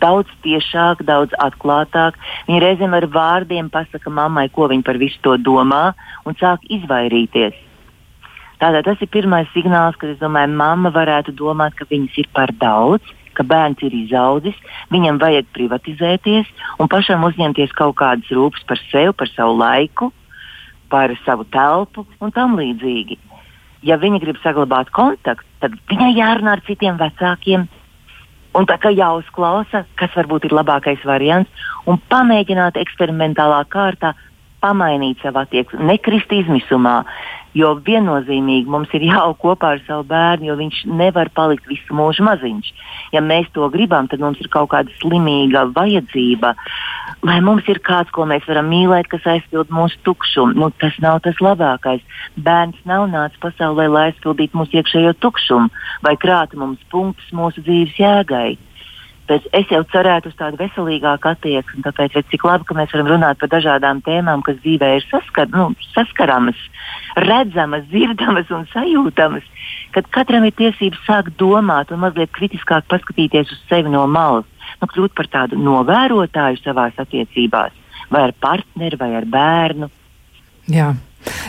daudz 0.01 0.31
tiešāk, 0.45 1.03
daudz 1.07 1.33
atklātāk. 1.41 2.17
Viņi 2.47 2.63
reizēm 2.63 2.95
ar 2.97 3.07
vārdiem 3.11 3.71
pasaka 3.73 4.11
mammai, 4.13 4.47
ko 4.53 4.69
viņi 4.71 4.85
par 4.85 4.99
visu 5.01 5.21
to 5.25 5.37
domā, 5.41 5.91
un 6.25 6.37
sāk 6.39 6.65
izvairīties. 6.69 7.55
Tātad 8.57 8.87
tas 8.87 9.01
ir 9.05 9.09
pirmais 9.13 9.49
signāls, 9.53 9.97
kad 10.01 10.09
es 10.09 10.21
domāju, 10.21 10.49
mamma 10.57 10.89
varētu 10.93 11.35
domāt, 11.37 11.75
ka 11.77 11.85
viņas 11.89 12.17
ir 12.17 12.29
par 12.33 12.53
daudz, 12.57 13.05
ka 13.37 13.45
bērns 13.45 13.83
ir 13.85 13.93
izaudzis, 13.93 14.57
viņam 14.89 15.19
vajag 15.21 15.51
privatizēties 15.53 16.49
un 16.81 16.89
pašam 16.89 17.25
uzņemties 17.27 17.75
kaut 17.77 17.99
kādas 18.01 18.31
rūpes 18.33 18.65
par 18.65 18.81
sevi, 18.89 19.13
par 19.13 19.29
savu 19.35 19.59
laiku, 19.59 20.09
par 20.89 21.13
savu 21.25 21.45
telpu 21.53 22.07
un 22.23 22.33
tam 22.33 22.57
līdzīgi. 22.57 23.19
Ja 23.85 23.97
viņa 24.01 24.21
grib 24.23 24.39
saglabāt 24.41 24.89
kontaktu, 24.95 25.45
tad 25.61 25.75
viņai 25.91 26.13
jārunā 26.17 26.57
ar 26.57 26.63
citiem 26.65 26.97
vecākiem. 26.97 27.67
Un 28.57 28.65
tā 28.65 28.77
kā 28.81 28.89
jāuzklausa, 28.89 29.83
kas 29.99 30.15
varbūt 30.17 30.47
ir 30.47 30.55
labākais 30.57 31.03
variants, 31.05 31.67
un 31.85 31.99
pamēģināt 32.09 32.79
eksperimentālā 32.81 33.59
kārtā 33.69 34.15
pamainīt 34.65 35.21
savu 35.21 35.43
attieksmi, 35.43 35.85
nekrist 35.85 36.31
izmisumā, 36.33 37.03
Jo 37.57 37.73
viennozīmīgi 37.87 38.69
mums 38.69 38.91
ir 38.97 39.05
jāaug 39.11 39.37
kopā 39.41 39.73
ar 39.75 39.81
savu 39.87 40.05
bērnu, 40.09 40.51
jo 40.51 40.57
viņš 40.59 40.83
nevar 40.99 41.31
palikt 41.35 41.67
visu 41.69 41.97
mūžu 41.97 42.25
maziņš. 42.27 42.71
Ja 43.15 43.23
mēs 43.23 43.49
to 43.55 43.67
gribam, 43.73 44.09
tad 44.11 44.23
mums 44.23 44.41
ir 44.43 44.51
kaut 44.53 44.69
kāda 44.73 44.93
slimīga 45.01 45.65
vajadzība, 45.75 46.53
lai 47.27 47.39
mums 47.41 47.67
ir 47.71 47.81
kāds, 47.83 48.11
ko 48.13 48.27
mēs 48.29 48.45
varam 48.49 48.69
mīlēt, 48.71 49.09
kas 49.11 49.25
aizpild 49.33 49.71
mūsu 49.73 49.99
tukšumu. 50.07 50.57
Nu, 50.59 50.71
tas 50.81 50.97
nav 51.03 51.21
tas 51.25 51.39
labākais. 51.43 52.05
Bērns 52.37 52.79
nav 52.89 53.07
nācis 53.11 53.41
pasaulē, 53.43 53.87
lai 53.91 54.07
aizpildītu 54.11 54.59
mūsu 54.59 54.81
iekšējo 54.81 55.17
tukšumu 55.23 55.85
vai 56.05 56.15
krātu 56.19 56.59
mums 56.61 56.83
punktus 56.91 57.33
mūsu 57.35 57.63
dzīves 57.65 57.97
jēgai. 57.99 58.57
Bet 59.27 59.47
es 59.57 59.67
jau 59.71 59.81
cerētu 59.91 60.31
uz 60.31 60.35
tādu 60.39 60.59
veselīgāku 60.61 61.27
attieksmi, 61.33 61.83
tāpēc 61.83 62.15
ir 62.15 62.25
cik 62.31 62.45
labi, 62.47 62.67
ka 62.67 62.77
mēs 62.77 62.93
varam 62.95 63.09
runāt 63.11 63.39
par 63.41 63.51
dažādām 63.51 63.99
tēmām, 64.05 64.43
kas 64.45 64.59
dzīvē 64.63 64.93
ir 64.97 65.07
saskar, 65.09 65.49
nu, 65.51 65.73
saskaramas, 65.91 66.59
redzamas, 67.27 67.83
dzirdamas 67.91 68.53
un 68.55 68.63
sajūtamas. 68.71 69.49
Kad 69.95 70.07
katram 70.15 70.47
ir 70.47 70.55
tiesības 70.55 71.03
sākt 71.07 71.35
domāt 71.41 71.91
un 71.91 72.05
mazliet 72.05 72.31
kritiskāk 72.35 72.87
paskatīties 72.91 73.51
uz 73.51 73.59
sevi 73.67 73.91
no 73.91 74.05
malas, 74.07 74.47
nu, 74.79 74.87
kļūt 74.93 75.15
par 75.17 75.31
tādu 75.33 75.59
novērotāju 75.59 76.63
savās 76.63 76.95
attiecībās, 77.03 77.75
vai 78.13 78.27
ar 78.29 78.35
partneri, 78.39 78.99
vai 78.99 79.11
ar 79.19 79.27
bērnu. 79.27 79.91
Jā. 80.71 80.93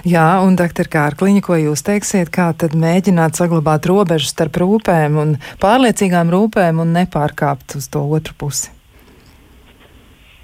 Jā, 0.08 0.26
un 0.44 0.56
doktor 0.58 0.88
Kārkliņa, 0.90 1.42
ko 1.44 1.58
jūs 1.58 1.84
teiksiet, 1.86 2.32
kā 2.34 2.50
tad 2.58 2.76
mēģināt 2.78 3.38
saglabāt 3.38 3.88
robežu 3.90 4.30
starp 4.30 4.60
rūpēm 4.62 5.18
un 5.20 5.36
pārliecīgām 5.62 6.32
rūpēm 6.34 6.82
un 6.82 6.94
nepārkāpt 6.96 7.78
uz 7.78 7.88
to 7.92 8.04
otru 8.06 8.36
pusi? 8.38 8.72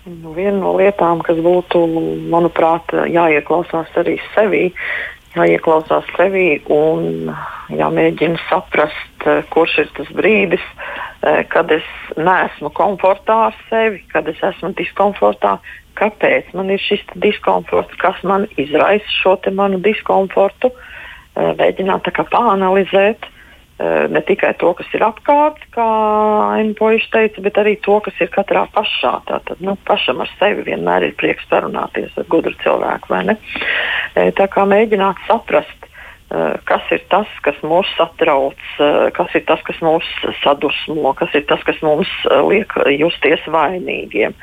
Nu, 0.05 0.35
viena 0.37 0.59
no 0.59 0.74
lietām, 0.76 1.22
kas 1.24 1.39
būtu, 1.41 1.80
manuprāt, 2.28 2.93
jāieklausās 3.09 3.95
arī 3.97 4.18
sevī, 4.35 4.66
jāieklausās 5.32 6.11
sevī 6.12 6.59
un 6.68 7.30
jāmēģina 7.72 8.43
saprast, 8.51 9.24
kurš 9.55 9.78
ir 9.80 9.89
tas 9.97 10.11
brīdis, 10.12 10.66
kad 11.49 11.72
es 11.72 11.87
neesmu 12.20 12.68
komfortā 12.76 13.39
ar 13.47 13.57
sevi, 13.70 14.03
kad 14.12 14.28
es 14.28 14.45
esmu 14.45 14.74
diskomfortā, 14.76 15.57
kāpēc 15.99 16.51
man 16.57 16.73
ir 16.75 16.83
šis 16.83 17.05
diskomforts, 17.23 17.95
kas 18.01 18.19
man 18.27 18.49
izraisa 18.61 19.15
šo 19.21 19.37
manu 19.53 19.81
diskomfortu, 19.83 20.71
eh, 21.37 21.55
mēģināt 21.59 22.11
pāranalizēt 22.15 23.27
eh, 23.27 24.07
ne 24.09 24.21
tikai 24.23 24.53
to, 24.59 24.73
kas 24.75 24.87
ir 24.95 25.03
apkārt, 25.03 25.59
kā 25.75 25.87
Ainpoļs 26.59 27.09
teica, 27.11 27.43
bet 27.43 27.59
arī 27.59 27.77
to, 27.83 28.01
kas 28.01 28.15
ir 28.21 28.31
katrā 28.35 28.67
pašā. 28.75 29.15
Tātad 29.27 29.61
nu, 29.61 29.77
pašam 29.87 30.21
ar 30.23 30.31
sevi 30.39 30.63
vienmēr 30.71 31.09
ir 31.09 31.17
prieks 31.19 31.47
parunāties 31.51 32.15
ar 32.17 32.29
gudru 32.31 32.55
cilvēku? 32.63 33.15
Eh, 34.15 34.31
tā 34.39 34.47
kā 34.47 34.67
mēģināt 34.69 35.27
saprast, 35.27 35.84
kas 36.64 36.87
ir 36.95 37.03
tas, 37.12 37.29
kas 37.45 37.59
mūs 37.62 37.89
satrauc, 37.99 38.61
eh, 38.81 39.11
kas 39.14 39.35
ir 39.37 39.45
tas, 39.47 39.61
kas 39.66 39.77
mūs 39.85 40.07
sadusmo, 40.43 41.12
kas 41.18 41.35
ir 41.35 41.45
tas, 41.51 41.62
kas 41.66 41.81
mums 41.83 42.09
eh, 42.31 42.41
liek 42.49 42.72
justies 42.99 43.45
vainīgiem. 43.47 44.35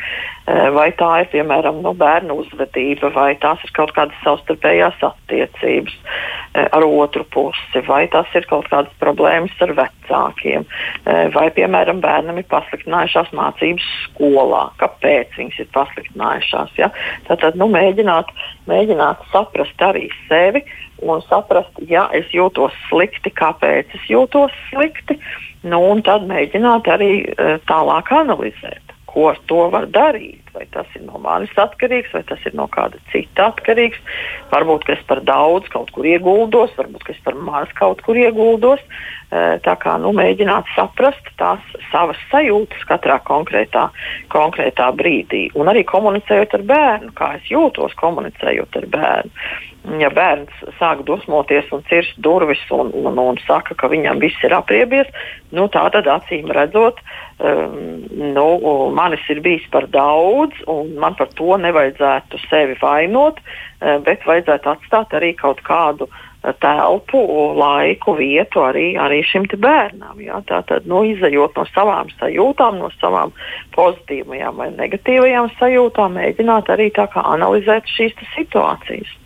Vai 0.52 0.90
tā 0.98 1.08
ir 1.22 1.28
piemēram 1.32 1.78
no 1.86 1.94
bērnu 1.96 2.34
uzvedība, 2.42 3.12
vai 3.14 3.36
tās 3.40 3.62
ir 3.64 3.72
kaut 3.78 3.94
kādas 3.96 4.18
savstarpējās 4.26 4.98
attiecības 5.06 5.94
ar 6.58 6.84
otru 6.84 7.24
pusi, 7.32 7.84
vai 7.88 8.02
tās 8.12 8.28
ir 8.36 8.48
kaut 8.50 8.66
kādas 8.68 8.92
problēmas 9.00 9.54
ar 9.64 9.72
vecākiem, 9.78 10.66
vai 11.38 11.46
piemēram 11.56 12.02
bērnam 12.04 12.42
ir 12.42 12.50
pasliktinājušās 12.52 13.32
mācības 13.38 13.86
skolā, 14.10 14.66
kāpēc 14.82 15.38
viņas 15.40 15.62
ir 15.62 15.72
pasliktinājušās. 15.78 16.76
Ja? 16.82 16.90
Tātad 17.30 17.56
nu, 17.62 17.70
mēģināt, 17.72 18.34
mēģināt 18.68 19.24
saprast 19.32 19.88
arī 19.88 20.10
sevi 20.26 20.66
un 21.02 21.22
saprast, 21.28 21.82
ja 21.90 22.08
es 22.18 22.30
jūtos 22.36 22.76
slikti, 22.90 23.34
kāpēc 23.34 23.94
es 23.98 24.10
jūtos 24.10 24.54
slikti, 24.70 25.18
nu, 25.66 25.82
un 25.92 26.04
tad 26.06 26.28
mēģināt 26.30 26.90
arī 26.92 27.14
uh, 27.26 27.58
tālāk 27.70 28.12
analizēt, 28.16 28.96
ko 29.12 29.32
ar 29.34 29.42
to 29.50 29.68
var 29.74 29.90
darīt. 29.92 30.40
Vai 30.52 30.66
tas 30.68 30.88
ir 31.00 31.06
no 31.08 31.16
manis 31.24 31.52
atkarīgs, 31.56 32.12
vai 32.12 32.26
tas 32.28 32.42
ir 32.44 32.52
no 32.60 32.66
kāda 32.68 33.00
cita 33.14 33.46
atkarīgs. 33.54 34.00
Varbūt 34.52 34.90
es 34.92 35.00
par 35.08 35.22
daudz 35.24 35.70
kaut 35.72 35.94
kur 35.96 36.04
ieguldos, 36.04 36.74
varbūt 36.76 37.14
es 37.14 37.22
par 37.24 37.38
maz 37.40 37.72
kaut 37.78 38.04
kur 38.04 38.20
ieguldos. 38.20 38.84
Uh, 39.32 39.56
tā 39.64 39.78
kā 39.80 39.96
nu, 40.04 40.12
mēģināt 40.16 40.68
saprast 40.76 41.30
tās 41.40 41.64
savas 41.88 42.20
sajūtas 42.34 42.84
katrā 42.90 43.22
konkrētā, 43.24 43.88
konkrētā 44.34 44.90
brīdī. 45.00 45.46
Un 45.56 45.72
arī 45.72 45.86
komunicējot 45.88 46.58
ar 46.60 46.66
bērnu, 46.74 47.14
kā 47.16 47.38
es 47.40 47.48
jūtos 47.52 47.96
komunicējot 48.02 48.82
ar 48.82 48.90
bērnu. 48.92 49.32
Ja 50.02 50.12
bērns 50.14 50.62
sāk 50.78 51.02
dusmoties 51.08 51.70
un 51.74 51.84
cirst 51.90 52.18
durvis 52.22 52.62
un, 52.74 52.92
un, 52.94 53.18
un 53.18 53.40
saka, 53.48 53.76
ka 53.78 53.90
viņam 53.92 54.22
viss 54.22 54.44
ir 54.46 54.54
apriebies, 54.54 55.10
nu, 55.56 55.68
tā 55.74 55.88
tad 55.94 56.10
acīm 56.12 56.52
redzot, 56.54 57.02
um, 57.42 57.78
nu, 58.36 58.48
manis 58.96 59.24
ir 59.34 59.42
bijis 59.42 59.66
par 59.74 59.90
daudz, 59.92 60.58
un 60.70 60.94
man 61.02 61.18
par 61.18 61.32
to 61.38 61.58
nevajadzētu 61.62 62.42
sevi 62.48 62.78
vainot, 62.82 63.42
uh, 63.42 63.98
bet 64.06 64.28
vajadzētu 64.28 64.76
atstāt 64.76 65.18
arī 65.18 65.34
kaut 65.40 65.64
kādu 65.66 66.06
uh, 66.06 66.20
telpu, 66.62 67.22
laiku, 67.58 68.16
vietu 68.18 68.62
arī, 68.66 68.86
arī 69.02 69.22
šim 69.26 69.46
bērnam. 69.52 70.22
Jā. 70.22 70.42
Tātad, 70.50 70.86
nu, 70.90 71.04
izējot 71.10 71.58
no 71.58 71.66
savām 71.74 72.10
sajūtām, 72.20 72.78
no 72.82 72.90
savām 73.00 73.34
pozitīvajām 73.78 74.62
vai 74.62 74.70
negatīvajām 74.78 75.52
sajūtām, 75.60 76.18
mēģināt 76.18 76.70
arī 76.74 76.92
tā 76.94 77.10
analizēt 77.26 77.90
šīs 77.98 78.18
situācijas. 78.36 79.18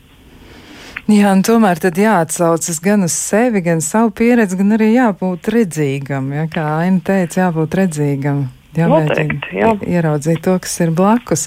Jā, 1.05 1.29
un 1.35 1.43
tomēr 1.45 1.77
tad 1.77 1.99
jāatsaucas 2.01 2.79
gan 2.81 3.05
uz 3.05 3.13
sevi, 3.13 3.61
gan 3.61 3.81
savu 3.85 4.09
pieredzi, 4.17 4.57
gan 4.57 4.73
arī 4.73 4.87
jābūt 4.95 5.51
redzīgam. 5.53 6.31
Ja, 6.33 6.47
kā 6.49 6.63
Aina 6.79 6.97
teica, 7.05 7.43
jābūt 7.43 7.77
redzīgam. 7.77 8.47
Jāmēģina 8.75 9.51
jā. 9.55 9.69
ieraudzīt 9.85 10.41
to, 10.43 10.55
kas 10.59 10.73
ir 10.83 10.91
blakus. 10.97 11.45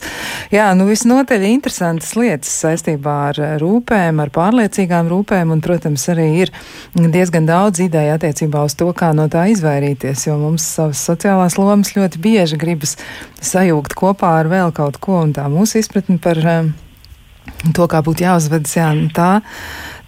Jā, 0.54 0.70
nu 0.78 0.86
visnotaļ 0.88 1.44
interesantas 1.50 2.14
lietas 2.16 2.54
saistībā 2.62 3.16
ar 3.32 3.42
rūpēm, 3.60 4.22
ar 4.22 4.32
pārliecīgām 4.32 5.10
rūpēm, 5.10 5.52
un, 5.52 5.62
protams, 5.64 6.06
arī 6.14 6.28
ir 6.46 6.54
diezgan 6.96 7.50
daudz 7.50 7.82
ideja 7.84 8.16
attiecībā 8.16 8.62
uz 8.64 8.78
to, 8.78 8.88
kā 8.96 9.10
no 9.16 9.28
tā 9.32 9.48
izvairīties, 9.52 10.28
jo 10.30 10.38
mums 10.40 10.70
savas 10.78 11.02
sociālās 11.10 11.58
lomas 11.60 11.96
ļoti 11.98 12.22
bieži 12.22 12.62
gribas 12.62 12.96
sajūgt 13.42 13.98
kopā 13.98 14.38
ar 14.40 14.54
vēl 14.54 14.72
kaut 14.76 15.02
ko, 15.02 15.20
un 15.26 15.34
tā 15.36 15.50
mūsu 15.52 15.82
izpratne 15.82 16.22
par 16.22 16.46
to, 17.74 17.88
kā 17.90 18.02
būtu 18.04 18.24
jāuzvedas. 18.26 18.74
Jā, 18.78 18.88
tā, 19.14 19.28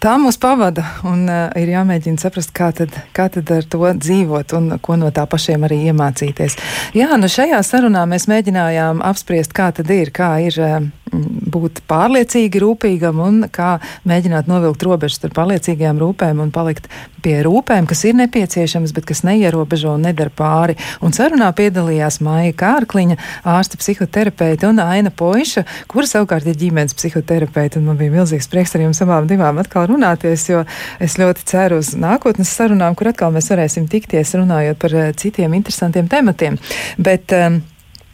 tā 0.02 0.14
mūs 0.20 0.38
pavada 0.40 0.84
un 1.08 1.26
uh, 1.28 1.48
ir 1.58 1.72
jāmēģina 1.74 2.22
saprast, 2.22 2.54
kā 2.56 2.70
tad, 2.76 2.94
kā 3.16 3.28
tad 3.32 3.50
ar 3.54 3.66
to 3.70 3.82
dzīvot 4.00 4.56
un 4.58 4.76
ko 4.82 4.98
no 5.00 5.10
tā 5.14 5.26
pašiem 5.30 5.66
arī 5.68 5.82
iemācīties. 5.90 6.58
Jā, 6.98 7.12
nu 7.20 7.30
šajā 7.30 7.62
sarunā 7.66 8.06
mēs 8.10 8.28
mēģinājām 8.30 9.04
apspriest, 9.06 9.54
kā 9.56 9.70
tad 9.76 9.90
ir, 9.94 10.14
kā 10.14 10.36
ir. 10.46 10.60
Uh, 10.60 10.90
būt 11.10 11.82
pārliecīgi 11.90 12.60
rūpīgam 12.62 13.20
un 13.24 13.40
kā 13.52 13.76
mēģināt 14.08 14.50
novilkt 14.50 14.84
robežas 14.86 15.18
starp 15.20 15.36
pārliecīgajām 15.38 16.00
rūpēm 16.00 16.42
un 16.44 16.52
palikt 16.54 16.88
pie 17.24 17.36
rūpēm, 17.44 17.88
kas 17.90 18.04
ir 18.08 18.16
nepieciešamas, 18.20 18.94
bet 18.96 19.06
kas 19.08 19.22
neierobežo 19.26 19.94
un 19.96 20.06
nedara 20.08 20.32
pāri. 20.34 20.76
Un 21.04 21.14
sarunā 21.16 21.50
piedalījās 21.56 22.20
Maija 22.24 22.54
Kārkliņa, 22.60 23.18
ārsta 23.56 23.80
psihoterapeita 23.80 24.70
un 24.70 24.80
Aina 24.84 25.12
Poiša, 25.12 25.66
kura 25.90 26.08
savukārt 26.08 26.48
ir 26.48 26.58
ģimenes 26.60 26.96
psihoterapeita. 26.96 27.82
Man 27.84 28.00
bija 28.00 28.14
milzīgs 28.14 28.48
prieks 28.50 28.76
ar 28.76 28.86
jums 28.86 29.02
abām 29.04 29.28
divām 29.30 29.60
atkal 29.60 29.88
runāties, 29.90 30.46
jo 30.50 30.64
es 31.02 31.18
ļoti 31.20 31.46
ceru 31.50 31.80
uz 31.82 31.92
nākotnes 31.98 32.54
sarunām, 32.56 32.96
kur 32.98 33.12
atkal 33.12 33.34
mēs 33.34 33.50
varēsim 33.52 33.90
tikties 33.90 34.36
runājot 34.38 34.80
par 34.80 34.96
eh, 34.96 35.12
citiem 35.20 35.58
interesantiem 35.58 36.08
tematiem. 36.10 36.56
Bet, 37.00 37.34
um, 37.36 37.60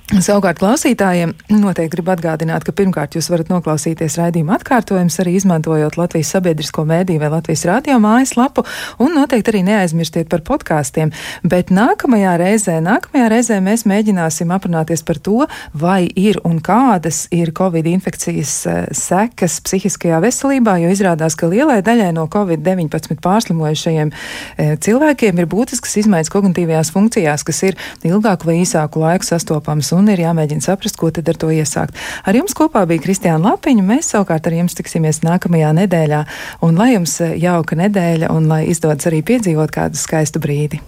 Savukārt 0.07 0.61
klausītājiem 0.61 1.33
noteikti 1.51 1.97
gribu 1.97 2.13
atgādināt, 2.13 2.63
ka 2.63 2.71
pirmkārt 2.79 3.17
jūs 3.17 3.27
varat 3.27 3.49
noklausīties 3.51 4.15
raidījuma 4.21 4.55
atkārtojumus 4.55 5.17
arī 5.19 5.33
izmantojot 5.35 5.97
Latvijas 5.99 6.29
sabiedrisko 6.31 6.85
mēdīju 6.87 7.19
vai 7.25 7.31
Latvijas 7.33 7.65
radio 7.67 7.97
mājaslapu, 7.99 8.63
un 9.03 9.17
noteikti 9.19 9.51
arī 9.51 9.65
neaizmirstiet 9.67 10.29
par 10.31 10.45
podkāstiem. 10.47 11.11
Bet 11.43 11.73
nākamajā 11.75 12.37
reizē, 12.39 12.77
nākamajā 12.87 13.33
reizē 13.33 13.59
mēs 13.67 13.83
mēģināsim 13.91 14.53
aprunāties 14.55 15.03
par 15.03 15.19
to, 15.19 15.49
vai 15.75 16.05
ir 16.07 16.39
un 16.47 16.63
kādas 16.63 17.25
ir 17.35 17.51
Covid 17.59 17.91
infekcijas 17.97 18.55
eh, 18.71 18.79
sekas 18.95 19.59
psihiskajā 19.67 20.23
veselībā, 20.23 20.77
jo 20.85 20.95
izrādās, 20.95 21.35
ka 21.35 21.51
lielai 21.51 21.81
daļai 21.83 22.13
no 22.15 22.29
Covid-19 22.31 23.19
pārslimojušajiem 23.27 24.15
e, 24.15 24.71
cilvēkiem 24.87 25.43
ir 25.43 25.51
būtiskas 25.51 25.99
izmaiņas 26.05 26.31
kognitīvajās 26.31 26.95
funkcijās, 26.95 27.43
kas 27.47 27.63
ir 27.67 27.79
ilgāku 28.07 28.53
vai 28.53 28.61
īsāku 28.63 29.03
laiku 29.03 29.27
sastopams 29.33 29.96
un 29.97 30.11
ir 30.13 30.25
jāmēģina 30.25 30.65
saprast, 30.65 30.99
ko 31.01 31.11
tad 31.15 31.29
ar 31.33 31.41
to 31.41 31.53
iesākt. 31.55 31.97
Ar 32.25 32.37
jums 32.39 32.57
kopā 32.57 32.85
bija 32.89 33.05
Kristiāna 33.05 33.53
Lapiņa, 33.53 33.87
mēs 33.87 34.13
savukārt 34.15 34.49
ar 34.49 34.59
jums 34.59 34.77
tiksimies 34.79 35.23
nākamajā 35.27 35.73
nedēļā, 35.83 36.25
un 36.67 36.77
lai 36.81 36.93
jums 36.95 37.19
jauka 37.37 37.79
nedēļa, 37.83 38.33
un 38.35 38.51
lai 38.53 38.67
izdodas 38.73 39.09
arī 39.11 39.25
piedzīvot 39.27 39.75
kādu 39.75 40.01
skaistu 40.01 40.43
brīdi. 40.43 40.83